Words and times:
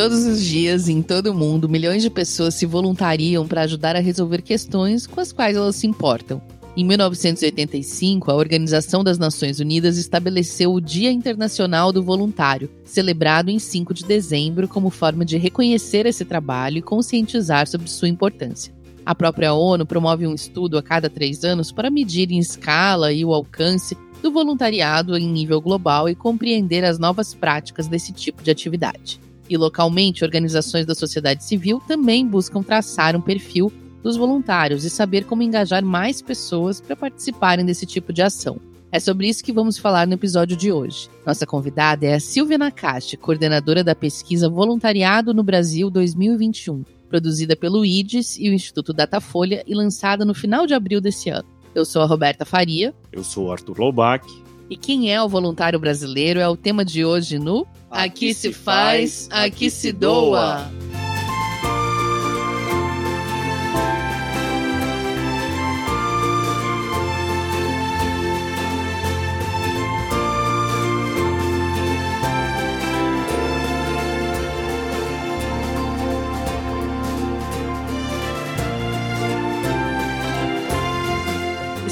Todos 0.00 0.24
os 0.24 0.42
dias, 0.42 0.88
em 0.88 1.02
todo 1.02 1.26
o 1.26 1.34
mundo, 1.34 1.68
milhões 1.68 2.02
de 2.02 2.08
pessoas 2.08 2.54
se 2.54 2.64
voluntariam 2.64 3.46
para 3.46 3.60
ajudar 3.60 3.94
a 3.94 4.00
resolver 4.00 4.40
questões 4.40 5.06
com 5.06 5.20
as 5.20 5.30
quais 5.30 5.54
elas 5.54 5.76
se 5.76 5.86
importam. 5.86 6.40
Em 6.74 6.86
1985, 6.86 8.30
a 8.30 8.34
Organização 8.34 9.04
das 9.04 9.18
Nações 9.18 9.60
Unidas 9.60 9.98
estabeleceu 9.98 10.72
o 10.72 10.80
Dia 10.80 11.12
Internacional 11.12 11.92
do 11.92 12.02
Voluntário, 12.02 12.70
celebrado 12.82 13.50
em 13.50 13.58
5 13.58 13.92
de 13.92 14.06
dezembro 14.06 14.66
como 14.66 14.88
forma 14.88 15.22
de 15.22 15.36
reconhecer 15.36 16.06
esse 16.06 16.24
trabalho 16.24 16.78
e 16.78 16.82
conscientizar 16.82 17.66
sobre 17.66 17.90
sua 17.90 18.08
importância. 18.08 18.72
A 19.04 19.14
própria 19.14 19.52
ONU 19.52 19.84
promove 19.84 20.26
um 20.26 20.34
estudo 20.34 20.78
a 20.78 20.82
cada 20.82 21.10
três 21.10 21.44
anos 21.44 21.70
para 21.70 21.90
medir 21.90 22.32
em 22.32 22.38
escala 22.38 23.12
e 23.12 23.22
o 23.22 23.34
alcance 23.34 23.94
do 24.22 24.32
voluntariado 24.32 25.14
em 25.14 25.28
nível 25.28 25.60
global 25.60 26.08
e 26.08 26.14
compreender 26.14 26.86
as 26.86 26.98
novas 26.98 27.34
práticas 27.34 27.86
desse 27.86 28.14
tipo 28.14 28.42
de 28.42 28.50
atividade. 28.50 29.20
E 29.50 29.56
localmente, 29.56 30.22
organizações 30.22 30.86
da 30.86 30.94
sociedade 30.94 31.42
civil 31.42 31.82
também 31.88 32.24
buscam 32.24 32.62
traçar 32.62 33.16
um 33.16 33.20
perfil 33.20 33.72
dos 34.00 34.16
voluntários 34.16 34.84
e 34.84 34.90
saber 34.90 35.24
como 35.24 35.42
engajar 35.42 35.84
mais 35.84 36.22
pessoas 36.22 36.80
para 36.80 36.94
participarem 36.94 37.66
desse 37.66 37.84
tipo 37.84 38.12
de 38.12 38.22
ação. 38.22 38.60
É 38.92 39.00
sobre 39.00 39.28
isso 39.28 39.42
que 39.42 39.52
vamos 39.52 39.76
falar 39.76 40.06
no 40.06 40.14
episódio 40.14 40.56
de 40.56 40.70
hoje. 40.70 41.08
Nossa 41.26 41.44
convidada 41.46 42.06
é 42.06 42.14
a 42.14 42.20
Silvia 42.20 42.56
Nakashi, 42.56 43.16
coordenadora 43.16 43.82
da 43.82 43.94
pesquisa 43.94 44.48
Voluntariado 44.48 45.34
no 45.34 45.42
Brasil 45.42 45.90
2021, 45.90 46.84
produzida 47.08 47.56
pelo 47.56 47.84
IDES 47.84 48.38
e 48.38 48.48
o 48.48 48.52
Instituto 48.52 48.92
Datafolha 48.92 49.64
e 49.66 49.74
lançada 49.74 50.24
no 50.24 50.32
final 50.32 50.64
de 50.64 50.74
abril 50.74 51.00
desse 51.00 51.28
ano. 51.28 51.48
Eu 51.74 51.84
sou 51.84 52.02
a 52.02 52.06
Roberta 52.06 52.44
Faria. 52.44 52.94
Eu 53.12 53.24
sou 53.24 53.46
o 53.46 53.52
Arthur 53.52 53.78
Loubach. 53.78 54.26
E 54.68 54.76
quem 54.76 55.12
é 55.12 55.20
o 55.20 55.28
voluntário 55.28 55.78
brasileiro 55.78 56.38
é 56.38 56.48
o 56.48 56.56
tema 56.56 56.84
de 56.84 57.04
hoje 57.04 57.38
no 57.38 57.66
Aqui, 57.90 58.32
se 58.32 58.52
faz, 58.52 59.28
aqui 59.32 59.68
se 59.68 59.92
doa. 59.92 60.70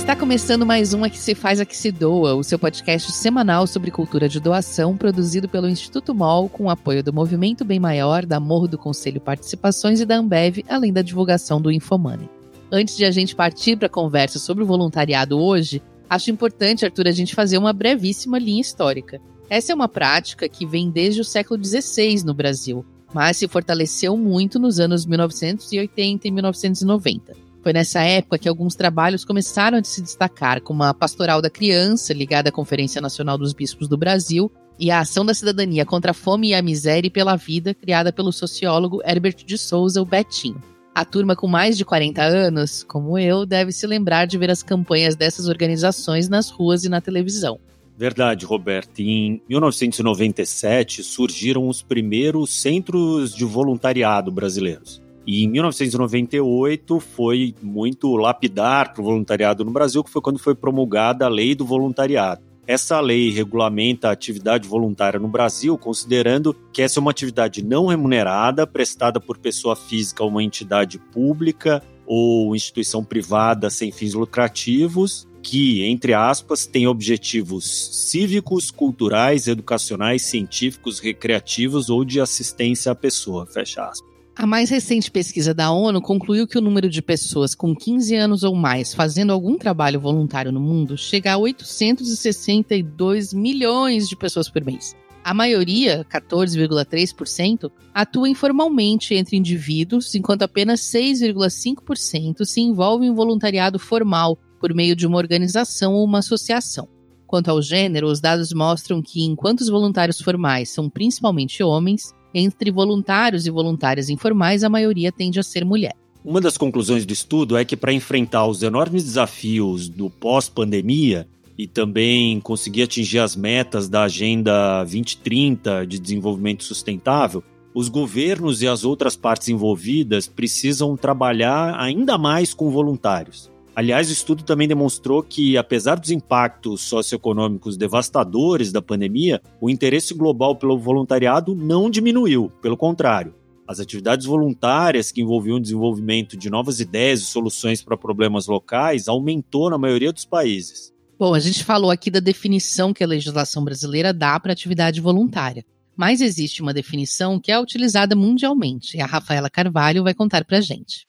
Está 0.08 0.18
começando 0.18 0.64
mais 0.64 0.94
um 0.94 1.04
Aqui 1.04 1.18
Se 1.18 1.34
Faz, 1.34 1.60
Aqui 1.60 1.76
Se 1.76 1.92
Doa, 1.92 2.34
o 2.34 2.42
seu 2.42 2.58
podcast 2.58 3.12
semanal 3.12 3.66
sobre 3.66 3.90
cultura 3.90 4.26
de 4.26 4.40
doação, 4.40 4.96
produzido 4.96 5.46
pelo 5.50 5.68
Instituto 5.68 6.14
MOL, 6.14 6.48
com 6.48 6.70
apoio 6.70 7.04
do 7.04 7.12
Movimento 7.12 7.62
Bem 7.62 7.78
Maior, 7.78 8.24
da 8.24 8.40
Morro 8.40 8.66
do 8.66 8.78
Conselho 8.78 9.20
Participações 9.20 10.00
e 10.00 10.06
da 10.06 10.16
Ambev, 10.16 10.64
além 10.66 10.94
da 10.94 11.02
divulgação 11.02 11.60
do 11.60 11.70
Infomoney. 11.70 12.26
Antes 12.72 12.96
de 12.96 13.04
a 13.04 13.10
gente 13.10 13.36
partir 13.36 13.76
para 13.76 13.84
a 13.84 13.90
conversa 13.90 14.38
sobre 14.38 14.64
o 14.64 14.66
voluntariado 14.66 15.38
hoje, 15.38 15.82
acho 16.08 16.30
importante, 16.30 16.86
Arthur, 16.86 17.06
a 17.06 17.12
gente 17.12 17.34
fazer 17.34 17.58
uma 17.58 17.74
brevíssima 17.74 18.38
linha 18.38 18.62
histórica. 18.62 19.20
Essa 19.50 19.72
é 19.72 19.74
uma 19.74 19.88
prática 19.88 20.48
que 20.48 20.64
vem 20.64 20.90
desde 20.90 21.20
o 21.20 21.24
século 21.24 21.62
XVI 21.62 22.24
no 22.24 22.32
Brasil, 22.32 22.82
mas 23.12 23.36
se 23.36 23.46
fortaleceu 23.46 24.16
muito 24.16 24.58
nos 24.58 24.80
anos 24.80 25.04
1980 25.04 26.26
e 26.26 26.30
1990. 26.30 27.47
Foi 27.62 27.72
nessa 27.72 28.00
época 28.00 28.38
que 28.38 28.48
alguns 28.48 28.74
trabalhos 28.74 29.24
começaram 29.24 29.78
a 29.78 29.84
se 29.84 30.00
destacar, 30.00 30.60
como 30.60 30.82
a 30.82 30.94
Pastoral 30.94 31.42
da 31.42 31.50
Criança, 31.50 32.12
ligada 32.12 32.48
à 32.48 32.52
Conferência 32.52 33.00
Nacional 33.00 33.36
dos 33.36 33.52
Bispos 33.52 33.88
do 33.88 33.96
Brasil, 33.96 34.50
e 34.78 34.90
a 34.90 35.00
Ação 35.00 35.26
da 35.26 35.34
Cidadania 35.34 35.84
contra 35.84 36.12
a 36.12 36.14
Fome 36.14 36.50
e 36.50 36.54
a 36.54 36.62
Miséria 36.62 37.08
e 37.08 37.10
pela 37.10 37.36
Vida, 37.36 37.74
criada 37.74 38.12
pelo 38.12 38.32
sociólogo 38.32 39.02
Herbert 39.04 39.44
de 39.44 39.58
Souza, 39.58 40.00
o 40.00 40.04
Betinho. 40.04 40.62
A 40.94 41.04
turma 41.04 41.36
com 41.36 41.46
mais 41.46 41.76
de 41.76 41.84
40 41.84 42.22
anos, 42.22 42.84
como 42.84 43.18
eu, 43.18 43.44
deve 43.44 43.72
se 43.72 43.86
lembrar 43.86 44.26
de 44.26 44.38
ver 44.38 44.50
as 44.50 44.62
campanhas 44.62 45.14
dessas 45.14 45.48
organizações 45.48 46.28
nas 46.28 46.50
ruas 46.50 46.84
e 46.84 46.88
na 46.88 47.00
televisão. 47.00 47.58
Verdade, 47.96 48.46
Roberto. 48.46 49.00
Em 49.00 49.42
1997 49.48 51.02
surgiram 51.02 51.68
os 51.68 51.82
primeiros 51.82 52.50
centros 52.60 53.34
de 53.34 53.44
voluntariado 53.44 54.30
brasileiros. 54.30 55.02
E 55.30 55.44
em 55.44 55.48
1998 55.48 57.00
foi 57.00 57.54
muito 57.60 58.16
lapidar 58.16 58.94
para 58.94 59.02
o 59.02 59.04
voluntariado 59.04 59.62
no 59.62 59.70
Brasil, 59.70 60.02
que 60.02 60.10
foi 60.10 60.22
quando 60.22 60.38
foi 60.38 60.54
promulgada 60.54 61.26
a 61.26 61.28
Lei 61.28 61.54
do 61.54 61.66
Voluntariado. 61.66 62.40
Essa 62.66 62.98
lei 62.98 63.30
regulamenta 63.30 64.08
a 64.08 64.12
atividade 64.12 64.66
voluntária 64.66 65.20
no 65.20 65.28
Brasil, 65.28 65.76
considerando 65.76 66.56
que 66.72 66.80
essa 66.80 66.98
é 66.98 67.02
uma 67.02 67.10
atividade 67.10 67.62
não 67.62 67.88
remunerada, 67.88 68.66
prestada 68.66 69.20
por 69.20 69.36
pessoa 69.36 69.76
física 69.76 70.24
ou 70.24 70.30
uma 70.30 70.42
entidade 70.42 70.98
pública 70.98 71.82
ou 72.06 72.56
instituição 72.56 73.04
privada 73.04 73.68
sem 73.68 73.92
fins 73.92 74.14
lucrativos, 74.14 75.28
que, 75.42 75.84
entre 75.84 76.14
aspas, 76.14 76.64
tem 76.64 76.86
objetivos 76.86 78.08
cívicos, 78.10 78.70
culturais, 78.70 79.46
educacionais, 79.46 80.22
científicos, 80.22 81.00
recreativos 81.00 81.90
ou 81.90 82.02
de 82.02 82.18
assistência 82.18 82.92
à 82.92 82.94
pessoa, 82.94 83.44
fecha 83.44 83.82
aspas. 83.84 84.07
A 84.38 84.46
mais 84.46 84.70
recente 84.70 85.10
pesquisa 85.10 85.52
da 85.52 85.72
ONU 85.72 86.00
concluiu 86.00 86.46
que 86.46 86.56
o 86.56 86.60
número 86.60 86.88
de 86.88 87.02
pessoas 87.02 87.56
com 87.56 87.74
15 87.74 88.14
anos 88.14 88.44
ou 88.44 88.54
mais 88.54 88.94
fazendo 88.94 89.32
algum 89.32 89.58
trabalho 89.58 89.98
voluntário 89.98 90.52
no 90.52 90.60
mundo 90.60 90.96
chega 90.96 91.32
a 91.32 91.36
862 91.36 93.34
milhões 93.34 94.08
de 94.08 94.14
pessoas 94.14 94.48
por 94.48 94.64
mês. 94.64 94.94
A 95.24 95.34
maioria, 95.34 96.06
14,3%, 96.08 97.68
atua 97.92 98.28
informalmente 98.28 99.12
entre 99.12 99.36
indivíduos, 99.36 100.14
enquanto 100.14 100.42
apenas 100.42 100.82
6,5% 100.82 102.44
se 102.44 102.60
envolve 102.60 103.06
em 103.06 103.12
voluntariado 103.12 103.76
formal 103.76 104.38
por 104.60 104.72
meio 104.72 104.94
de 104.94 105.04
uma 105.04 105.18
organização 105.18 105.94
ou 105.94 106.04
uma 106.04 106.20
associação. 106.20 106.88
Quanto 107.26 107.50
ao 107.50 107.60
gênero, 107.60 108.06
os 108.06 108.20
dados 108.20 108.52
mostram 108.52 109.02
que, 109.02 109.24
enquanto 109.24 109.62
os 109.62 109.68
voluntários 109.68 110.20
formais 110.20 110.70
são 110.70 110.88
principalmente 110.88 111.60
homens, 111.60 112.14
entre 112.34 112.70
voluntários 112.70 113.46
e 113.46 113.50
voluntárias 113.50 114.08
informais, 114.08 114.64
a 114.64 114.68
maioria 114.68 115.10
tende 115.12 115.38
a 115.38 115.42
ser 115.42 115.64
mulher. 115.64 115.94
Uma 116.24 116.40
das 116.40 116.56
conclusões 116.56 117.06
do 117.06 117.12
estudo 117.12 117.56
é 117.56 117.64
que, 117.64 117.76
para 117.76 117.92
enfrentar 117.92 118.46
os 118.46 118.62
enormes 118.62 119.04
desafios 119.04 119.88
do 119.88 120.10
pós-pandemia 120.10 121.26
e 121.56 121.66
também 121.66 122.38
conseguir 122.40 122.82
atingir 122.82 123.18
as 123.18 123.34
metas 123.34 123.88
da 123.88 124.02
Agenda 124.02 124.84
2030 124.84 125.86
de 125.86 125.98
desenvolvimento 125.98 126.64
sustentável, 126.64 127.42
os 127.74 127.88
governos 127.88 128.62
e 128.62 128.68
as 128.68 128.84
outras 128.84 129.16
partes 129.16 129.48
envolvidas 129.48 130.26
precisam 130.26 130.96
trabalhar 130.96 131.78
ainda 131.78 132.18
mais 132.18 132.52
com 132.52 132.70
voluntários. 132.70 133.50
Aliás, 133.78 134.10
o 134.10 134.12
estudo 134.12 134.42
também 134.42 134.66
demonstrou 134.66 135.22
que, 135.22 135.56
apesar 135.56 136.00
dos 136.00 136.10
impactos 136.10 136.80
socioeconômicos 136.80 137.76
devastadores 137.76 138.72
da 138.72 138.82
pandemia, 138.82 139.40
o 139.60 139.70
interesse 139.70 140.12
global 140.14 140.56
pelo 140.56 140.76
voluntariado 140.76 141.54
não 141.54 141.88
diminuiu, 141.88 142.50
pelo 142.60 142.76
contrário. 142.76 143.36
As 143.68 143.78
atividades 143.78 144.26
voluntárias 144.26 145.12
que 145.12 145.20
envolviam 145.22 145.58
o 145.58 145.62
desenvolvimento 145.62 146.36
de 146.36 146.50
novas 146.50 146.80
ideias 146.80 147.20
e 147.20 147.26
soluções 147.26 147.80
para 147.80 147.96
problemas 147.96 148.48
locais 148.48 149.06
aumentou 149.06 149.70
na 149.70 149.78
maioria 149.78 150.12
dos 150.12 150.24
países. 150.24 150.92
Bom, 151.16 151.32
a 151.32 151.38
gente 151.38 151.62
falou 151.62 151.92
aqui 151.92 152.10
da 152.10 152.18
definição 152.18 152.92
que 152.92 153.04
a 153.04 153.06
legislação 153.06 153.62
brasileira 153.62 154.12
dá 154.12 154.40
para 154.40 154.52
atividade 154.52 155.00
voluntária. 155.00 155.64
Mas 155.96 156.20
existe 156.20 156.62
uma 156.62 156.74
definição 156.74 157.38
que 157.38 157.52
é 157.52 157.60
utilizada 157.60 158.16
mundialmente 158.16 158.96
e 158.96 159.00
a 159.00 159.06
Rafaela 159.06 159.48
Carvalho 159.48 160.02
vai 160.02 160.14
contar 160.14 160.44
para 160.44 160.58
a 160.58 160.60
gente. 160.60 161.07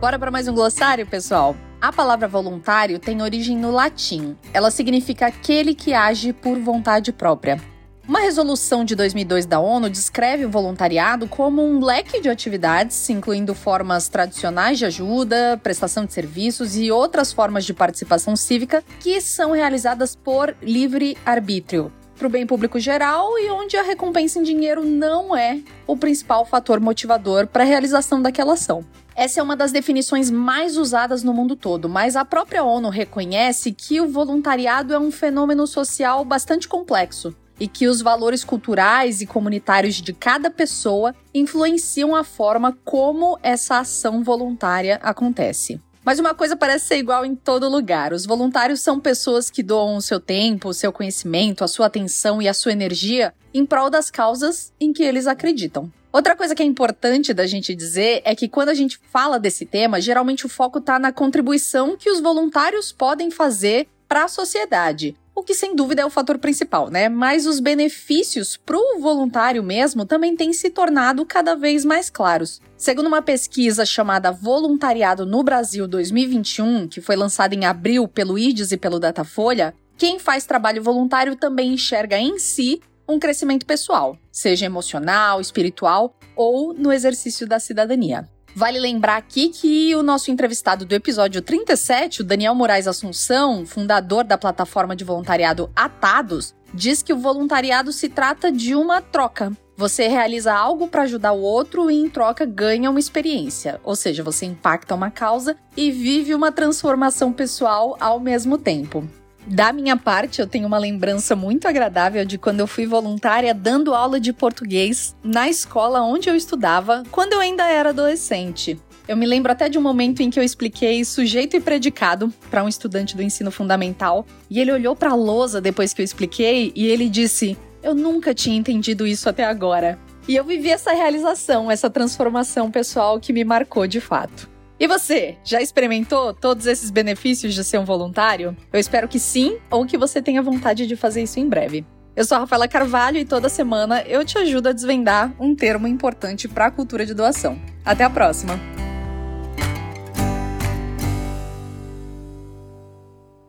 Bora 0.00 0.18
para 0.18 0.30
mais 0.30 0.48
um 0.48 0.54
glossário, 0.54 1.06
pessoal? 1.06 1.54
A 1.78 1.92
palavra 1.92 2.26
voluntário 2.26 2.98
tem 2.98 3.20
origem 3.20 3.54
no 3.54 3.70
latim. 3.70 4.34
Ela 4.54 4.70
significa 4.70 5.26
aquele 5.26 5.74
que 5.74 5.92
age 5.92 6.32
por 6.32 6.58
vontade 6.58 7.12
própria. 7.12 7.60
Uma 8.08 8.20
resolução 8.20 8.82
de 8.82 8.96
2002 8.96 9.44
da 9.44 9.60
ONU 9.60 9.90
descreve 9.90 10.46
o 10.46 10.50
voluntariado 10.50 11.28
como 11.28 11.62
um 11.62 11.84
leque 11.84 12.18
de 12.18 12.30
atividades, 12.30 13.10
incluindo 13.10 13.54
formas 13.54 14.08
tradicionais 14.08 14.78
de 14.78 14.86
ajuda, 14.86 15.60
prestação 15.62 16.06
de 16.06 16.14
serviços 16.14 16.78
e 16.78 16.90
outras 16.90 17.30
formas 17.30 17.66
de 17.66 17.74
participação 17.74 18.34
cívica 18.34 18.82
que 19.00 19.20
são 19.20 19.52
realizadas 19.52 20.16
por 20.16 20.56
livre 20.62 21.14
arbítrio, 21.26 21.92
para 22.16 22.26
o 22.26 22.30
bem 22.30 22.46
público 22.46 22.80
geral 22.80 23.38
e 23.38 23.50
onde 23.50 23.76
a 23.76 23.82
recompensa 23.82 24.38
em 24.38 24.44
dinheiro 24.44 24.82
não 24.82 25.36
é 25.36 25.60
o 25.86 25.94
principal 25.94 26.46
fator 26.46 26.80
motivador 26.80 27.46
para 27.46 27.64
a 27.64 27.66
realização 27.66 28.22
daquela 28.22 28.54
ação. 28.54 28.82
Essa 29.20 29.40
é 29.40 29.42
uma 29.42 29.54
das 29.54 29.70
definições 29.70 30.30
mais 30.30 30.78
usadas 30.78 31.22
no 31.22 31.34
mundo 31.34 31.54
todo, 31.54 31.90
mas 31.90 32.16
a 32.16 32.24
própria 32.24 32.64
ONU 32.64 32.88
reconhece 32.88 33.70
que 33.70 34.00
o 34.00 34.08
voluntariado 34.08 34.94
é 34.94 34.98
um 34.98 35.10
fenômeno 35.10 35.66
social 35.66 36.24
bastante 36.24 36.66
complexo 36.66 37.36
e 37.60 37.68
que 37.68 37.86
os 37.86 38.00
valores 38.00 38.42
culturais 38.42 39.20
e 39.20 39.26
comunitários 39.26 39.96
de 39.96 40.14
cada 40.14 40.50
pessoa 40.50 41.14
influenciam 41.34 42.16
a 42.16 42.24
forma 42.24 42.74
como 42.82 43.38
essa 43.42 43.80
ação 43.80 44.24
voluntária 44.24 44.98
acontece. 45.02 45.78
Mas 46.02 46.18
uma 46.18 46.32
coisa 46.32 46.56
parece 46.56 46.86
ser 46.86 46.96
igual 46.96 47.22
em 47.22 47.36
todo 47.36 47.68
lugar. 47.68 48.14
Os 48.14 48.24
voluntários 48.24 48.80
são 48.80 48.98
pessoas 48.98 49.50
que 49.50 49.62
doam 49.62 49.96
o 49.96 50.00
seu 50.00 50.18
tempo, 50.18 50.70
o 50.70 50.74
seu 50.74 50.90
conhecimento, 50.90 51.62
a 51.62 51.68
sua 51.68 51.88
atenção 51.88 52.40
e 52.40 52.48
a 52.48 52.54
sua 52.54 52.72
energia 52.72 53.34
em 53.52 53.66
prol 53.66 53.90
das 53.90 54.10
causas 54.10 54.72
em 54.80 54.94
que 54.94 55.02
eles 55.02 55.26
acreditam. 55.26 55.92
Outra 56.12 56.34
coisa 56.34 56.54
que 56.54 56.62
é 56.62 56.66
importante 56.66 57.32
da 57.32 57.46
gente 57.46 57.74
dizer 57.74 58.20
é 58.24 58.34
que 58.34 58.48
quando 58.48 58.70
a 58.70 58.74
gente 58.74 58.98
fala 59.10 59.38
desse 59.38 59.64
tema, 59.64 60.00
geralmente 60.00 60.44
o 60.44 60.48
foco 60.48 60.78
está 60.78 60.98
na 60.98 61.12
contribuição 61.12 61.96
que 61.96 62.10
os 62.10 62.20
voluntários 62.20 62.90
podem 62.90 63.30
fazer 63.30 63.86
para 64.08 64.24
a 64.24 64.28
sociedade 64.28 65.16
o 65.40 65.42
que 65.42 65.54
sem 65.54 65.74
dúvida 65.74 66.02
é 66.02 66.04
o 66.04 66.10
fator 66.10 66.38
principal, 66.38 66.90
né? 66.90 67.08
Mas 67.08 67.46
os 67.46 67.60
benefícios 67.60 68.58
para 68.58 68.76
o 68.76 69.00
voluntário 69.00 69.62
mesmo 69.62 70.04
também 70.04 70.36
têm 70.36 70.52
se 70.52 70.68
tornado 70.68 71.24
cada 71.24 71.54
vez 71.54 71.82
mais 71.82 72.10
claros. 72.10 72.60
Segundo 72.76 73.06
uma 73.06 73.22
pesquisa 73.22 73.86
chamada 73.86 74.30
Voluntariado 74.30 75.24
no 75.24 75.42
Brasil 75.42 75.88
2021, 75.88 76.88
que 76.88 77.00
foi 77.00 77.16
lançada 77.16 77.54
em 77.54 77.64
abril 77.64 78.06
pelo 78.06 78.38
IDES 78.38 78.72
e 78.72 78.76
pelo 78.76 79.00
Datafolha, 79.00 79.74
quem 79.96 80.18
faz 80.18 80.44
trabalho 80.44 80.82
voluntário 80.82 81.34
também 81.34 81.72
enxerga 81.72 82.18
em 82.18 82.38
si 82.38 82.80
um 83.10 83.18
crescimento 83.18 83.66
pessoal, 83.66 84.16
seja 84.30 84.66
emocional, 84.66 85.40
espiritual 85.40 86.14
ou 86.36 86.72
no 86.72 86.92
exercício 86.92 87.46
da 87.46 87.58
cidadania. 87.58 88.28
Vale 88.54 88.80
lembrar 88.80 89.16
aqui 89.16 89.48
que 89.48 89.94
o 89.94 90.02
nosso 90.02 90.30
entrevistado 90.30 90.84
do 90.84 90.94
episódio 90.94 91.40
37, 91.40 92.22
o 92.22 92.24
Daniel 92.24 92.54
Moraes 92.54 92.88
Assunção, 92.88 93.64
fundador 93.64 94.24
da 94.24 94.36
plataforma 94.36 94.96
de 94.96 95.04
voluntariado 95.04 95.70
Atados, 95.74 96.54
diz 96.74 97.02
que 97.02 97.12
o 97.12 97.18
voluntariado 97.18 97.92
se 97.92 98.08
trata 98.08 98.50
de 98.50 98.74
uma 98.74 99.00
troca. 99.00 99.52
Você 99.76 100.08
realiza 100.08 100.52
algo 100.52 100.88
para 100.88 101.02
ajudar 101.02 101.32
o 101.32 101.40
outro 101.40 101.90
e, 101.90 101.94
em 101.94 102.08
troca, 102.08 102.44
ganha 102.44 102.90
uma 102.90 103.00
experiência. 103.00 103.80
Ou 103.82 103.96
seja, 103.96 104.22
você 104.22 104.44
impacta 104.44 104.94
uma 104.94 105.10
causa 105.10 105.56
e 105.76 105.90
vive 105.90 106.34
uma 106.34 106.52
transformação 106.52 107.32
pessoal 107.32 107.96
ao 107.98 108.20
mesmo 108.20 108.58
tempo. 108.58 109.08
Da 109.50 109.72
minha 109.72 109.96
parte, 109.96 110.40
eu 110.40 110.46
tenho 110.46 110.64
uma 110.64 110.78
lembrança 110.78 111.34
muito 111.34 111.66
agradável 111.66 112.24
de 112.24 112.38
quando 112.38 112.60
eu 112.60 112.68
fui 112.68 112.86
voluntária 112.86 113.52
dando 113.52 113.92
aula 113.92 114.20
de 114.20 114.32
português 114.32 115.16
na 115.24 115.48
escola 115.48 116.02
onde 116.02 116.30
eu 116.30 116.36
estudava, 116.36 117.02
quando 117.10 117.32
eu 117.32 117.40
ainda 117.40 117.68
era 117.68 117.88
adolescente. 117.88 118.78
Eu 119.08 119.16
me 119.16 119.26
lembro 119.26 119.50
até 119.50 119.68
de 119.68 119.76
um 119.76 119.82
momento 119.82 120.20
em 120.20 120.30
que 120.30 120.38
eu 120.38 120.44
expliquei 120.44 121.04
sujeito 121.04 121.56
e 121.56 121.60
predicado 121.60 122.32
para 122.48 122.62
um 122.62 122.68
estudante 122.68 123.16
do 123.16 123.24
ensino 123.24 123.50
fundamental, 123.50 124.24
e 124.48 124.60
ele 124.60 124.70
olhou 124.70 124.94
para 124.94 125.10
a 125.10 125.16
lousa 125.16 125.60
depois 125.60 125.92
que 125.92 126.00
eu 126.00 126.04
expliquei 126.04 126.72
e 126.76 126.86
ele 126.86 127.08
disse: 127.08 127.58
"Eu 127.82 127.92
nunca 127.92 128.32
tinha 128.32 128.56
entendido 128.56 129.04
isso 129.04 129.28
até 129.28 129.44
agora". 129.44 129.98
E 130.28 130.36
eu 130.36 130.44
vivi 130.44 130.70
essa 130.70 130.92
realização, 130.92 131.68
essa 131.68 131.90
transformação 131.90 132.70
pessoal 132.70 133.18
que 133.18 133.32
me 133.32 133.42
marcou 133.42 133.84
de 133.88 134.00
fato. 134.00 134.48
E 134.80 134.88
você, 134.88 135.36
já 135.44 135.60
experimentou 135.60 136.32
todos 136.32 136.64
esses 136.64 136.90
benefícios 136.90 137.52
de 137.52 137.62
ser 137.62 137.76
um 137.76 137.84
voluntário? 137.84 138.56
Eu 138.72 138.80
espero 138.80 139.06
que 139.06 139.18
sim, 139.18 139.58
ou 139.70 139.84
que 139.84 139.98
você 139.98 140.22
tenha 140.22 140.40
vontade 140.40 140.86
de 140.86 140.96
fazer 140.96 141.22
isso 141.22 141.38
em 141.38 141.46
breve. 141.46 141.84
Eu 142.16 142.24
sou 142.24 142.38
a 142.38 142.40
Rafaela 142.40 142.66
Carvalho 142.66 143.18
e 143.18 143.26
toda 143.26 143.50
semana 143.50 144.00
eu 144.04 144.24
te 144.24 144.38
ajudo 144.38 144.70
a 144.70 144.72
desvendar 144.72 145.34
um 145.38 145.54
termo 145.54 145.86
importante 145.86 146.48
para 146.48 146.64
a 146.64 146.70
cultura 146.70 147.04
de 147.04 147.12
doação. 147.12 147.60
Até 147.84 148.04
a 148.04 148.08
próxima! 148.08 148.58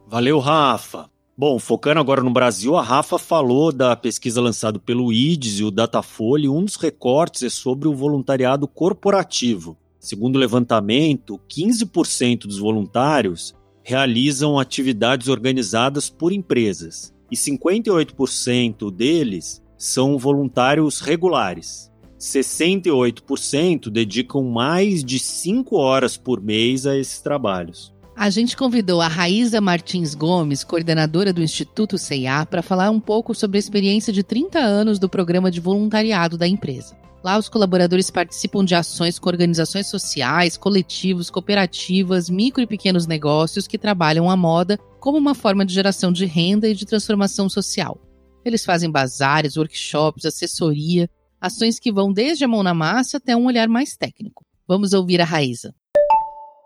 Valeu, 0.06 0.38
Rafa! 0.38 1.10
Bom, 1.38 1.58
focando 1.60 2.02
agora 2.02 2.22
no 2.22 2.34
Brasil, 2.34 2.76
a 2.76 2.84
Rafa 2.84 3.18
falou 3.18 3.72
da 3.72 3.96
pesquisa 3.96 4.42
lançada 4.42 4.78
pelo 4.80 5.14
IDES 5.14 5.60
e 5.60 5.64
o 5.64 5.72
Datafolha, 5.72 6.48
e 6.48 6.50
um 6.50 6.66
dos 6.66 6.76
recortes 6.76 7.44
é 7.44 7.50
sobre 7.50 7.88
o 7.88 7.96
voluntariado 7.96 8.68
corporativo. 8.68 9.78
Segundo 10.02 10.36
o 10.36 10.40
levantamento, 10.40 11.40
15% 11.48 12.48
dos 12.48 12.58
voluntários 12.58 13.54
realizam 13.84 14.58
atividades 14.58 15.28
organizadas 15.28 16.10
por 16.10 16.34
empresas 16.34 17.14
e 17.30 17.36
58% 17.36 18.92
deles 18.92 19.62
são 19.78 20.18
voluntários 20.18 21.00
regulares. 21.00 21.92
68% 22.20 23.92
dedicam 23.92 24.42
mais 24.42 25.04
de 25.04 25.20
5 25.20 25.78
horas 25.78 26.18
por 26.18 26.42
mês 26.42 26.88
a 26.88 26.98
esses 26.98 27.22
trabalhos. 27.22 27.94
A 28.16 28.32
gente 28.32 28.58
convidou 28.58 29.02
a 29.02 29.08
Raíza 29.08 29.62
Martins 29.62 30.16
Gomes, 30.16 30.64
coordenadora 30.64 31.32
do 31.32 31.44
Instituto 31.44 32.00
CIA, 32.00 32.48
para 32.48 32.64
falar 32.64 32.90
um 32.90 33.00
pouco 33.00 33.36
sobre 33.36 33.58
a 33.58 33.60
experiência 33.60 34.12
de 34.12 34.24
30 34.24 34.58
anos 34.58 34.98
do 34.98 35.08
programa 35.08 35.52
de 35.52 35.60
voluntariado 35.60 36.40
da 36.40 36.48
empresa. 36.48 37.00
Lá, 37.24 37.38
os 37.38 37.48
colaboradores 37.48 38.10
participam 38.10 38.66
de 38.66 38.74
ações 38.74 39.20
com 39.20 39.30
organizações 39.30 39.88
sociais, 39.88 40.58
coletivos, 40.58 41.30
cooperativas, 41.30 42.30
micro 42.30 42.64
e 42.64 42.68
pequenos 42.68 43.06
negócios 43.06 43.68
que 43.68 43.78
trabalham 43.78 44.30
a 44.30 44.36
moda 44.36 44.78
como 45.00 45.18
uma 45.18 45.36
forma 45.36 45.64
de 45.64 45.74
geração 45.74 46.12
de 46.12 46.26
renda 46.26 46.68
e 46.68 46.74
de 46.74 46.86
transformação 46.86 47.48
social. 47.48 48.00
Eles 48.44 48.66
fazem 48.66 48.90
bazares, 48.90 49.56
workshops, 49.56 50.26
assessoria, 50.26 51.08
ações 51.40 51.80
que 51.80 51.92
vão 51.92 52.12
desde 52.12 52.44
a 52.44 52.48
mão 52.48 52.64
na 52.64 52.74
massa 52.74 53.18
até 53.18 53.36
um 53.36 53.46
olhar 53.46 53.68
mais 53.68 53.96
técnico. 53.96 54.44
Vamos 54.68 54.94
ouvir 54.94 55.22
a 55.22 55.26
Raíza. 55.26 55.76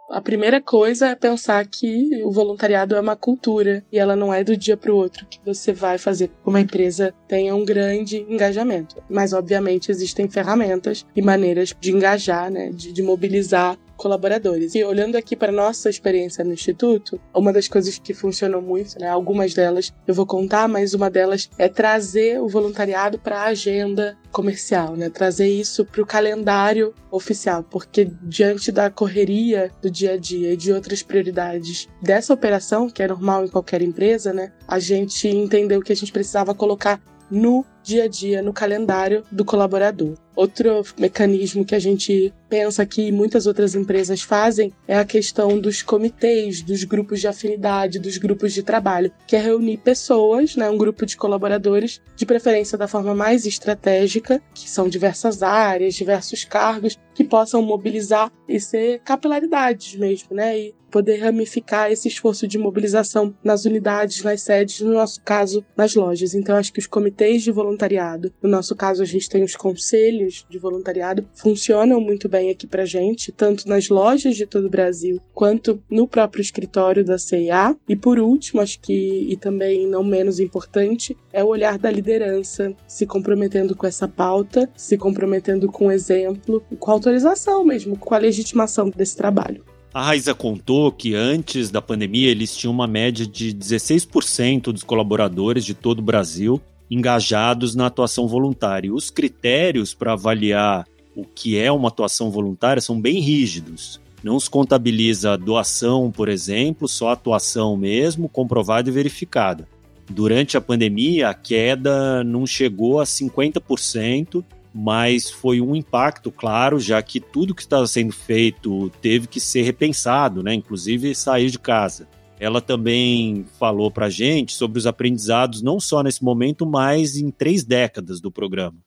A 0.10 0.22
primeira 0.22 0.62
coisa 0.62 1.08
é 1.08 1.16
pensar 1.16 1.66
que 1.66 2.22
o 2.24 2.32
voluntariado 2.32 2.96
é 2.96 3.00
uma 3.00 3.16
cultura 3.16 3.84
e 3.92 3.98
ela 3.98 4.16
não 4.16 4.32
é 4.32 4.44
do 4.44 4.56
dia 4.56 4.78
para 4.78 4.94
o 4.94 4.96
outro 4.96 5.26
que 5.26 5.40
você 5.44 5.74
vai 5.74 5.98
fazer 5.98 6.30
uma 6.46 6.62
empresa 6.62 7.14
tenha 7.28 7.56
um 7.56 7.66
grande 7.66 8.18
engajamento. 8.30 9.02
Mas, 9.10 9.34
obviamente, 9.34 9.90
existem 9.90 10.30
ferramentas 10.30 11.06
e 11.16 11.22
maneiras 11.24 11.76
de 11.80 11.92
engajar, 11.92 12.52
né, 12.52 12.70
de, 12.70 12.94
de 12.94 13.02
mobilizar 13.02 13.78
colaboradores. 13.96 14.76
E 14.76 14.84
olhando 14.84 15.16
aqui 15.16 15.36
para 15.36 15.52
nossa 15.52 15.90
experiência 15.90 16.44
no 16.44 16.54
instituto, 16.54 17.20
uma 17.34 17.52
das 17.52 17.68
coisas 17.68 17.98
que 17.98 18.14
funcionam 18.14 18.62
muito, 18.62 19.00
né, 19.00 19.08
algumas 19.08 19.54
delas 19.54 19.94
eu 20.08 20.14
vou 20.14 20.26
contar, 20.26 20.68
mas 20.68 20.94
uma 20.94 21.10
delas 21.10 21.50
é 21.58 21.68
trazer 21.68 22.40
o 22.42 22.48
voluntariado 22.48 23.18
para 23.18 23.42
a 23.42 23.46
agenda 23.46 24.18
comercial, 24.32 24.96
né, 24.96 25.10
trazer 25.10 25.48
isso 25.48 25.86
para 25.86 26.02
o 26.02 26.06
calendário 26.06 26.94
oficial, 27.10 27.64
porque 27.64 28.12
diante 28.24 28.72
da 28.72 28.90
correria 28.90 29.72
do 29.82 29.90
dia 29.90 30.14
a 30.14 30.18
dia 30.18 30.54
e 30.54 30.58
de 30.58 30.74
outras 30.74 31.02
prioridades 31.02 31.88
dessa 32.02 32.34
operação, 32.34 32.90
que 32.90 33.02
é 33.02 33.08
normal 33.08 33.46
em 33.46 33.48
qualquer 33.48 33.82
empresa, 33.82 34.34
né, 34.34 34.52
a 34.68 34.80
gente 34.80 35.28
entendeu 35.28 35.82
que 35.82 35.94
a 35.94 35.96
gente 35.96 36.12
precisava 36.12 36.54
colocar 36.54 37.02
no 37.30 37.66
dia 37.86 38.06
a 38.06 38.08
dia, 38.08 38.42
no 38.42 38.52
calendário 38.52 39.24
do 39.32 39.46
colaborador. 39.46 40.16
Outro 40.36 40.84
mecanismo 41.00 41.64
que 41.64 41.76
a 41.76 41.80
gente 41.80 42.34
pensa 42.50 42.86
que 42.86 43.12
muitas 43.12 43.46
outras 43.46 43.76
empresas 43.76 44.22
fazem 44.22 44.74
é 44.88 44.98
a 44.98 45.06
questão 45.06 45.60
dos 45.60 45.82
comitês, 45.82 46.62
dos 46.62 46.84
grupos 46.84 47.22
de 47.22 47.28
afinidade, 47.28 48.00
dos 48.00 48.18
grupos 48.18 48.54
de 48.54 48.64
trabalho, 48.64 49.12
que 49.28 49.36
é 49.36 49.40
reunir 49.40 49.78
pessoas, 49.78 50.56
né, 50.56 50.70
um 50.70 50.78
grupo 50.78 51.06
de 51.06 51.16
colaboradores, 51.16 52.02
de 52.16 52.26
preferência 52.26 52.78
da 52.78 52.88
forma 52.88 53.14
mais 53.14 53.46
estratégica, 53.46 54.42
que 54.54 54.70
são 54.70 54.90
diversas 54.90 55.44
áreas, 55.44 55.94
diversos 55.94 56.44
cargos, 56.44 56.98
que 57.14 57.24
possam 57.24 57.62
mobilizar 57.62 58.32
e 58.50 58.60
ser 58.60 59.00
capilaridades 59.06 59.96
mesmo, 59.96 60.36
né, 60.36 60.58
e 60.58 60.76
poder 60.96 61.18
ramificar 61.18 61.92
esse 61.92 62.08
esforço 62.08 62.48
de 62.48 62.58
mobilização 62.58 63.36
nas 63.44 63.66
unidades, 63.66 64.24
nas 64.24 64.42
sedes, 64.42 64.80
no 64.80 64.94
nosso 64.94 65.22
caso, 65.22 65.66
nas 65.76 65.94
lojas. 65.94 66.34
Então, 66.34 66.56
acho 66.56 66.72
que 66.72 66.80
os 66.80 66.88
comitês 66.88 67.44
de 67.44 67.52
voluntariado, 67.52 68.32
no 68.42 68.48
nosso 68.48 68.74
caso, 68.78 69.04
a 69.04 69.06
gente 69.06 69.30
tem 69.30 69.44
os 69.44 69.58
conselhos 69.58 70.46
de 70.50 70.58
voluntariado 70.58 71.28
funcionam 71.34 72.00
muito 72.00 72.30
bem 72.30 72.50
aqui 72.50 72.66
pra 72.66 72.86
gente, 72.86 73.30
tanto 73.34 73.68
nas 73.68 73.90
lojas 73.90 74.38
de 74.38 74.46
todo 74.46 74.68
o 74.68 74.70
Brasil 74.70 75.20
quanto 75.34 75.84
no 75.92 76.08
próprio 76.08 76.42
escritório 76.42 77.04
da 77.04 77.18
CIA. 77.18 77.76
E 77.90 77.96
por 77.98 78.18
último, 78.18 78.62
acho 78.62 78.80
que, 78.80 79.28
e 79.30 79.36
também 79.36 79.86
não 79.86 80.02
menos 80.02 80.40
importante, 80.40 81.18
é 81.34 81.44
o 81.44 81.48
olhar 81.48 81.78
da 81.78 81.92
liderança, 81.92 82.74
se 82.88 83.06
comprometendo 83.06 83.76
com 83.76 83.86
essa 83.86 84.08
pauta, 84.08 84.70
se 84.78 84.98
comprometendo 84.98 85.70
com 85.70 85.88
o 85.88 85.92
exemplo, 85.92 86.64
com 86.80 86.90
a 86.90 86.94
autorização 86.94 87.66
mesmo, 87.66 87.98
com 87.98 88.16
a 88.16 88.18
legitimação 88.18 88.90
desse 88.90 89.18
trabalho. 89.18 89.75
A 89.96 90.02
Raiza 90.02 90.36
contou 90.36 90.92
que 90.92 91.16
antes 91.16 91.72
da 91.72 91.82
pandemia 91.82 92.30
eles 92.30 92.54
tinham 92.54 92.74
uma 92.74 92.86
média 92.86 93.26
de 93.26 93.56
16% 93.56 94.64
dos 94.64 94.84
colaboradores 94.84 95.64
de 95.64 95.74
todo 95.74 96.00
o 96.00 96.02
Brasil 96.02 96.62
engajados 96.92 97.76
na 97.76 97.86
atuação 97.86 98.28
voluntária. 98.28 98.94
Os 98.94 99.10
critérios 99.10 99.94
para 99.94 100.12
avaliar 100.12 100.86
o 101.16 101.24
que 101.24 101.58
é 101.58 101.72
uma 101.72 101.88
atuação 101.88 102.30
voluntária 102.30 102.82
são 102.82 103.00
bem 103.00 103.22
rígidos. 103.22 104.02
Não 104.22 104.38
se 104.38 104.50
contabiliza 104.50 105.38
doação, 105.38 106.12
por 106.12 106.28
exemplo, 106.28 106.90
só 106.90 107.12
atuação 107.12 107.78
mesmo, 107.78 108.28
comprovada 108.28 108.90
e 108.90 108.92
verificada. 108.92 109.66
Durante 110.10 110.58
a 110.58 110.62
pandemia, 110.62 111.30
a 111.30 111.34
queda 111.34 112.22
não 112.22 112.46
chegou 112.46 113.00
a 113.00 113.06
50%, 113.06 114.44
mas 114.78 115.30
foi 115.30 115.62
um 115.62 115.74
impacto, 115.74 116.30
claro, 116.30 116.82
já 116.82 117.02
que 117.02 117.22
tudo 117.22 117.56
que 117.56 117.62
estava 117.62 117.88
sendo 117.88 118.12
feito 118.12 118.90
teve 119.02 119.26
que 119.26 119.40
ser 119.40 119.62
repensado, 119.62 120.44
né? 120.44 120.54
inclusive 120.54 121.16
sair 121.16 121.50
de 121.50 121.58
casa. 121.58 122.10
Ela 122.38 122.60
também 122.60 123.46
falou 123.58 123.90
para 123.90 124.10
gente 124.10 124.52
sobre 124.52 124.78
os 124.78 124.86
aprendizados, 124.86 125.62
não 125.62 125.80
só 125.80 126.04
nesse 126.04 126.22
momento, 126.22 126.66
mas 126.66 127.16
em 127.16 127.32
três 127.32 127.64
décadas 127.64 128.20
do 128.20 128.30
programa. 128.30 128.85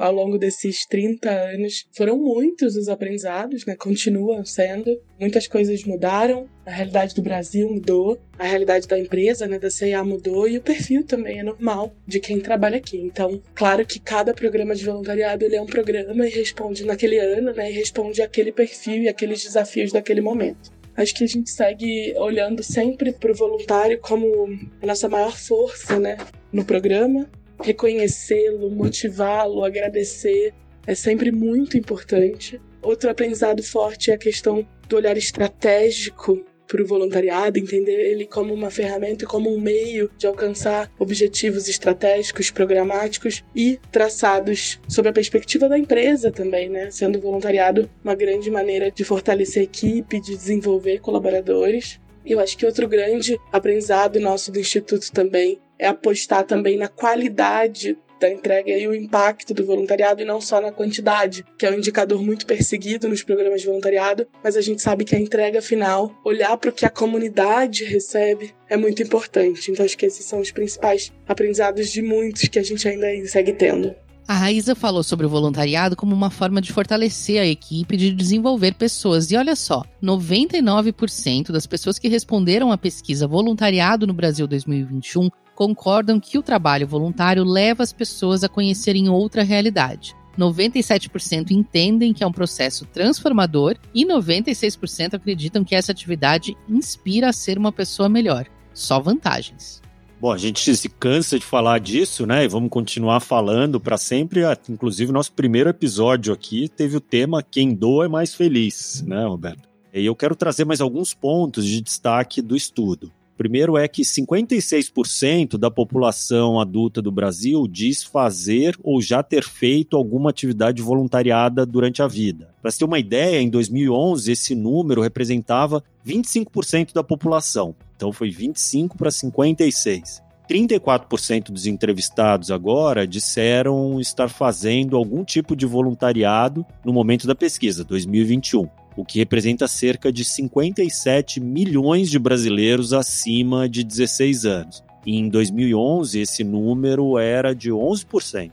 Ao 0.00 0.12
longo 0.12 0.38
desses 0.38 0.86
30 0.86 1.30
anos. 1.30 1.86
Foram 1.92 2.16
muitos 2.18 2.74
os 2.74 2.88
aprendizados, 2.88 3.66
né? 3.66 3.76
Continuam 3.76 4.44
sendo. 4.44 4.98
Muitas 5.20 5.46
coisas 5.46 5.84
mudaram. 5.84 6.48
A 6.64 6.70
realidade 6.70 7.14
do 7.14 7.22
Brasil 7.22 7.68
mudou, 7.68 8.18
a 8.38 8.44
realidade 8.44 8.86
da 8.86 8.98
empresa, 8.98 9.46
né, 9.46 9.58
da 9.58 9.70
CIA 9.70 10.04
mudou 10.04 10.46
e 10.46 10.56
o 10.56 10.62
perfil 10.62 11.04
também 11.04 11.40
é 11.40 11.42
normal 11.42 11.92
de 12.06 12.20
quem 12.20 12.38
trabalha 12.38 12.76
aqui. 12.76 12.96
Então, 12.96 13.42
claro 13.54 13.84
que 13.84 13.98
cada 13.98 14.32
programa 14.32 14.74
de 14.74 14.84
voluntariado 14.84 15.44
ele 15.44 15.56
é 15.56 15.60
um 15.60 15.66
programa 15.66 16.26
e 16.26 16.30
responde 16.30 16.86
naquele 16.86 17.18
ano, 17.18 17.52
né, 17.52 17.70
e 17.70 17.74
responde 17.74 18.22
àquele 18.22 18.52
perfil 18.52 19.02
e 19.02 19.08
aqueles 19.08 19.42
desafios 19.42 19.90
daquele 19.90 20.20
momento. 20.20 20.70
Acho 20.96 21.14
que 21.14 21.24
a 21.24 21.26
gente 21.26 21.50
segue 21.50 22.14
olhando 22.18 22.62
sempre 22.62 23.10
para 23.10 23.32
o 23.32 23.34
voluntário 23.34 23.98
como 23.98 24.48
a 24.80 24.86
nossa 24.86 25.08
maior 25.08 25.36
força, 25.36 25.98
né, 25.98 26.18
no 26.52 26.64
programa 26.64 27.28
reconhecê-lo, 27.62 28.70
motivá-lo, 28.70 29.64
agradecer 29.64 30.52
é 30.86 30.94
sempre 30.94 31.30
muito 31.30 31.76
importante. 31.76 32.60
Outro 32.82 33.10
aprendizado 33.10 33.62
forte 33.62 34.10
é 34.10 34.14
a 34.14 34.18
questão 34.18 34.66
do 34.88 34.96
olhar 34.96 35.16
estratégico 35.16 36.44
para 36.66 36.82
o 36.82 36.86
voluntariado, 36.86 37.58
entender 37.58 37.98
ele 37.98 38.24
como 38.24 38.54
uma 38.54 38.70
ferramenta 38.70 39.24
e 39.24 39.26
como 39.26 39.52
um 39.52 39.60
meio 39.60 40.08
de 40.16 40.26
alcançar 40.26 40.90
objetivos 40.98 41.68
estratégicos, 41.68 42.50
programáticos 42.50 43.44
e 43.54 43.78
traçados 43.90 44.80
sob 44.88 45.08
a 45.08 45.12
perspectiva 45.12 45.68
da 45.68 45.76
empresa 45.76 46.30
também, 46.30 46.68
né? 46.68 46.90
Sendo 46.90 47.18
o 47.18 47.20
voluntariado 47.20 47.90
uma 48.04 48.14
grande 48.14 48.50
maneira 48.50 48.90
de 48.90 49.02
fortalecer 49.02 49.62
a 49.62 49.64
equipe, 49.64 50.20
de 50.20 50.36
desenvolver 50.36 51.00
colaboradores. 51.00 51.99
Eu 52.24 52.40
acho 52.40 52.56
que 52.56 52.66
outro 52.66 52.86
grande 52.88 53.38
aprendizado 53.52 54.20
nosso 54.20 54.52
do 54.52 54.60
Instituto 54.60 55.10
também 55.12 55.58
é 55.78 55.86
apostar 55.86 56.44
também 56.44 56.76
na 56.76 56.88
qualidade 56.88 57.96
da 58.20 58.30
entrega 58.30 58.70
e 58.70 58.86
o 58.86 58.94
impacto 58.94 59.54
do 59.54 59.64
voluntariado 59.64 60.20
e 60.20 60.26
não 60.26 60.40
só 60.40 60.60
na 60.60 60.70
quantidade, 60.70 61.44
que 61.56 61.64
é 61.64 61.70
um 61.70 61.74
indicador 61.74 62.22
muito 62.22 62.44
perseguido 62.44 63.08
nos 63.08 63.22
programas 63.22 63.62
de 63.62 63.66
voluntariado, 63.66 64.28
mas 64.44 64.56
a 64.56 64.60
gente 64.60 64.82
sabe 64.82 65.04
que 65.04 65.16
a 65.16 65.18
entrega 65.18 65.62
final, 65.62 66.14
olhar 66.22 66.54
para 66.58 66.68
o 66.68 66.72
que 66.72 66.84
a 66.84 66.90
comunidade 66.90 67.84
recebe, 67.84 68.54
é 68.68 68.76
muito 68.76 69.02
importante. 69.02 69.70
Então 69.70 69.84
acho 69.84 69.96
que 69.96 70.06
esses 70.06 70.26
são 70.26 70.40
os 70.40 70.50
principais 70.50 71.10
aprendizados 71.26 71.90
de 71.90 72.02
muitos 72.02 72.42
que 72.42 72.58
a 72.58 72.62
gente 72.62 72.86
ainda 72.86 73.08
segue 73.26 73.54
tendo. 73.54 73.94
A 74.30 74.34
Raíza 74.34 74.76
falou 74.76 75.02
sobre 75.02 75.26
o 75.26 75.28
voluntariado 75.28 75.96
como 75.96 76.14
uma 76.14 76.30
forma 76.30 76.60
de 76.60 76.72
fortalecer 76.72 77.42
a 77.42 77.44
equipe 77.44 77.96
e 77.96 77.98
de 77.98 78.12
desenvolver 78.12 78.74
pessoas. 78.74 79.28
E 79.32 79.36
olha 79.36 79.56
só, 79.56 79.82
99% 80.00 81.50
das 81.50 81.66
pessoas 81.66 81.98
que 81.98 82.06
responderam 82.06 82.70
à 82.70 82.78
pesquisa 82.78 83.26
Voluntariado 83.26 84.06
no 84.06 84.14
Brasil 84.14 84.46
2021 84.46 85.30
concordam 85.52 86.20
que 86.20 86.38
o 86.38 86.44
trabalho 86.44 86.86
voluntário 86.86 87.42
leva 87.42 87.82
as 87.82 87.92
pessoas 87.92 88.44
a 88.44 88.48
conhecerem 88.48 89.08
outra 89.08 89.42
realidade. 89.42 90.14
97% 90.38 91.50
entendem 91.50 92.12
que 92.12 92.22
é 92.22 92.26
um 92.26 92.30
processo 92.30 92.86
transformador 92.86 93.76
e 93.92 94.06
96% 94.06 95.14
acreditam 95.14 95.64
que 95.64 95.74
essa 95.74 95.90
atividade 95.90 96.56
inspira 96.68 97.30
a 97.30 97.32
ser 97.32 97.58
uma 97.58 97.72
pessoa 97.72 98.08
melhor. 98.08 98.46
Só 98.72 99.00
vantagens. 99.00 99.82
Bom, 100.20 100.30
a 100.30 100.36
gente 100.36 100.76
se 100.76 100.86
cansa 100.90 101.38
de 101.38 101.46
falar 101.46 101.78
disso, 101.80 102.26
né? 102.26 102.44
E 102.44 102.48
vamos 102.48 102.68
continuar 102.68 103.20
falando 103.20 103.80
para 103.80 103.96
sempre. 103.96 104.42
Inclusive, 104.68 105.10
nosso 105.10 105.32
primeiro 105.32 105.70
episódio 105.70 106.30
aqui 106.34 106.68
teve 106.68 106.94
o 106.94 107.00
tema 107.00 107.42
Quem 107.42 107.74
doa 107.74 108.04
é 108.04 108.08
mais 108.08 108.34
feliz, 108.34 109.02
né, 109.06 109.24
Roberto? 109.24 109.66
E 109.94 110.04
eu 110.04 110.14
quero 110.14 110.36
trazer 110.36 110.66
mais 110.66 110.82
alguns 110.82 111.14
pontos 111.14 111.64
de 111.64 111.80
destaque 111.80 112.42
do 112.42 112.54
estudo. 112.54 113.10
Primeiro 113.34 113.78
é 113.78 113.88
que 113.88 114.02
56% 114.02 115.56
da 115.56 115.70
população 115.70 116.60
adulta 116.60 117.00
do 117.00 117.10
Brasil 117.10 117.66
diz 117.66 118.04
fazer 118.04 118.78
ou 118.82 119.00
já 119.00 119.22
ter 119.22 119.42
feito 119.42 119.96
alguma 119.96 120.28
atividade 120.28 120.82
voluntariada 120.82 121.64
durante 121.64 122.02
a 122.02 122.06
vida. 122.06 122.54
Para 122.60 122.70
ter 122.70 122.84
uma 122.84 122.98
ideia, 122.98 123.40
em 123.40 123.48
2011 123.48 124.30
esse 124.30 124.54
número 124.54 125.00
representava 125.00 125.82
25% 126.06 126.92
da 126.92 127.02
população. 127.02 127.74
Então 128.00 128.14
foi 128.14 128.30
25 128.30 128.96
para 128.96 129.10
56. 129.10 130.22
34% 130.48 131.50
dos 131.50 131.66
entrevistados 131.66 132.50
agora 132.50 133.06
disseram 133.06 134.00
estar 134.00 134.30
fazendo 134.30 134.96
algum 134.96 135.22
tipo 135.22 135.54
de 135.54 135.66
voluntariado 135.66 136.64
no 136.82 136.94
momento 136.94 137.26
da 137.26 137.34
pesquisa, 137.34 137.84
2021 137.84 138.66
o 138.96 139.04
que 139.04 139.18
representa 139.18 139.68
cerca 139.68 140.12
de 140.12 140.24
57 140.24 141.40
milhões 141.40 142.10
de 142.10 142.18
brasileiros 142.18 142.92
acima 142.92 143.68
de 143.68 143.84
16 143.84 144.44
anos. 144.44 144.82
E 145.06 145.16
em 145.16 145.28
2011, 145.28 146.20
esse 146.20 146.42
número 146.42 147.16
era 147.16 147.54
de 147.54 147.70
11%. 147.70 148.50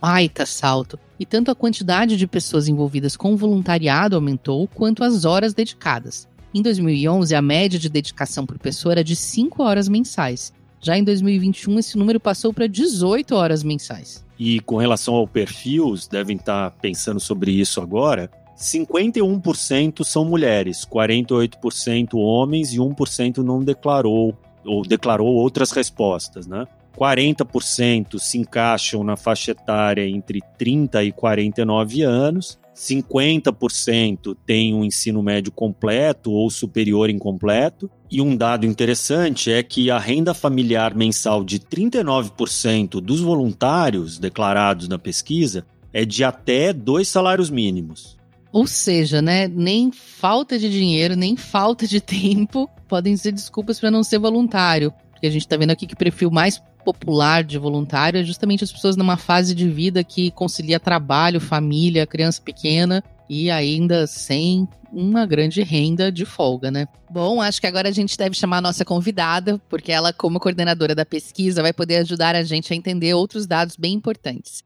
Baita 0.00 0.44
salto! 0.44 0.98
E 1.18 1.26
tanto 1.26 1.50
a 1.50 1.54
quantidade 1.54 2.16
de 2.16 2.26
pessoas 2.26 2.68
envolvidas 2.68 3.16
com 3.16 3.36
voluntariado 3.36 4.16
aumentou, 4.16 4.66
quanto 4.66 5.04
as 5.04 5.24
horas 5.24 5.54
dedicadas. 5.54 6.26
Em 6.52 6.62
2011, 6.62 7.34
a 7.34 7.40
média 7.40 7.78
de 7.78 7.88
dedicação 7.88 8.44
por 8.44 8.58
pessoa 8.58 8.92
era 8.92 9.04
de 9.04 9.14
5 9.14 9.62
horas 9.62 9.88
mensais. 9.88 10.52
Já 10.80 10.96
em 10.96 11.04
2021, 11.04 11.78
esse 11.78 11.96
número 11.96 12.18
passou 12.18 12.52
para 12.52 12.66
18 12.66 13.34
horas 13.34 13.62
mensais. 13.62 14.24
E 14.38 14.58
com 14.60 14.76
relação 14.76 15.14
ao 15.14 15.28
perfil, 15.28 15.94
devem 16.10 16.36
estar 16.36 16.70
pensando 16.80 17.20
sobre 17.20 17.52
isso 17.52 17.80
agora. 17.80 18.30
51% 18.56 20.04
são 20.04 20.24
mulheres, 20.24 20.84
48% 20.84 22.14
homens 22.14 22.72
e 22.72 22.78
1% 22.78 23.38
não 23.38 23.62
declarou 23.62 24.36
ou 24.64 24.82
declarou 24.82 25.28
outras 25.28 25.70
respostas, 25.70 26.46
né? 26.46 26.66
40% 26.98 28.18
se 28.18 28.36
encaixam 28.36 29.02
na 29.02 29.16
faixa 29.16 29.52
etária 29.52 30.06
entre 30.06 30.40
30 30.58 31.02
e 31.04 31.12
49 31.12 32.02
anos, 32.02 32.58
50% 32.80 34.34
têm 34.46 34.74
um 34.74 34.82
ensino 34.82 35.22
médio 35.22 35.52
completo 35.52 36.32
ou 36.32 36.48
superior 36.48 37.10
incompleto, 37.10 37.90
e 38.10 38.22
um 38.22 38.34
dado 38.34 38.64
interessante 38.64 39.52
é 39.52 39.62
que 39.62 39.90
a 39.90 39.98
renda 39.98 40.32
familiar 40.32 40.94
mensal 40.94 41.44
de 41.44 41.60
39% 41.60 43.00
dos 43.00 43.20
voluntários 43.20 44.18
declarados 44.18 44.88
na 44.88 44.98
pesquisa 44.98 45.66
é 45.92 46.06
de 46.06 46.24
até 46.24 46.72
dois 46.72 47.06
salários 47.06 47.50
mínimos. 47.50 48.16
Ou 48.50 48.66
seja, 48.66 49.20
né, 49.20 49.46
nem 49.46 49.92
falta 49.92 50.58
de 50.58 50.70
dinheiro, 50.70 51.14
nem 51.14 51.36
falta 51.36 51.86
de 51.86 52.00
tempo 52.02 52.68
podem 52.88 53.14
ser 53.16 53.32
desculpas 53.32 53.78
para 53.78 53.90
não 53.90 54.02
ser 54.02 54.18
voluntário. 54.18 54.90
Porque 55.12 55.26
a 55.26 55.30
gente 55.30 55.42
está 55.42 55.56
vendo 55.56 55.70
aqui 55.70 55.86
que 55.86 55.94
o 55.94 55.98
perfil 55.98 56.30
mais 56.30 56.60
popular 56.82 57.44
de 57.44 57.58
voluntário 57.58 58.20
é 58.20 58.24
justamente 58.24 58.64
as 58.64 58.72
pessoas 58.72 58.96
numa 58.96 59.16
fase 59.16 59.54
de 59.54 59.68
vida 59.68 60.02
que 60.02 60.30
concilia 60.30 60.80
trabalho, 60.80 61.40
família, 61.40 62.06
criança 62.06 62.40
pequena 62.42 63.02
e 63.28 63.50
ainda 63.50 64.06
sem 64.06 64.68
uma 64.92 65.24
grande 65.24 65.62
renda 65.62 66.10
de 66.10 66.24
folga, 66.24 66.70
né? 66.70 66.88
Bom, 67.08 67.40
acho 67.40 67.60
que 67.60 67.66
agora 67.66 67.88
a 67.88 67.92
gente 67.92 68.18
deve 68.18 68.34
chamar 68.34 68.58
a 68.58 68.62
nossa 68.62 68.84
convidada, 68.84 69.60
porque 69.68 69.92
ela, 69.92 70.12
como 70.12 70.40
coordenadora 70.40 70.94
da 70.94 71.06
pesquisa, 71.06 71.62
vai 71.62 71.72
poder 71.72 71.98
ajudar 71.98 72.34
a 72.34 72.42
gente 72.42 72.72
a 72.72 72.76
entender 72.76 73.14
outros 73.14 73.46
dados 73.46 73.76
bem 73.76 73.94
importantes. 73.94 74.64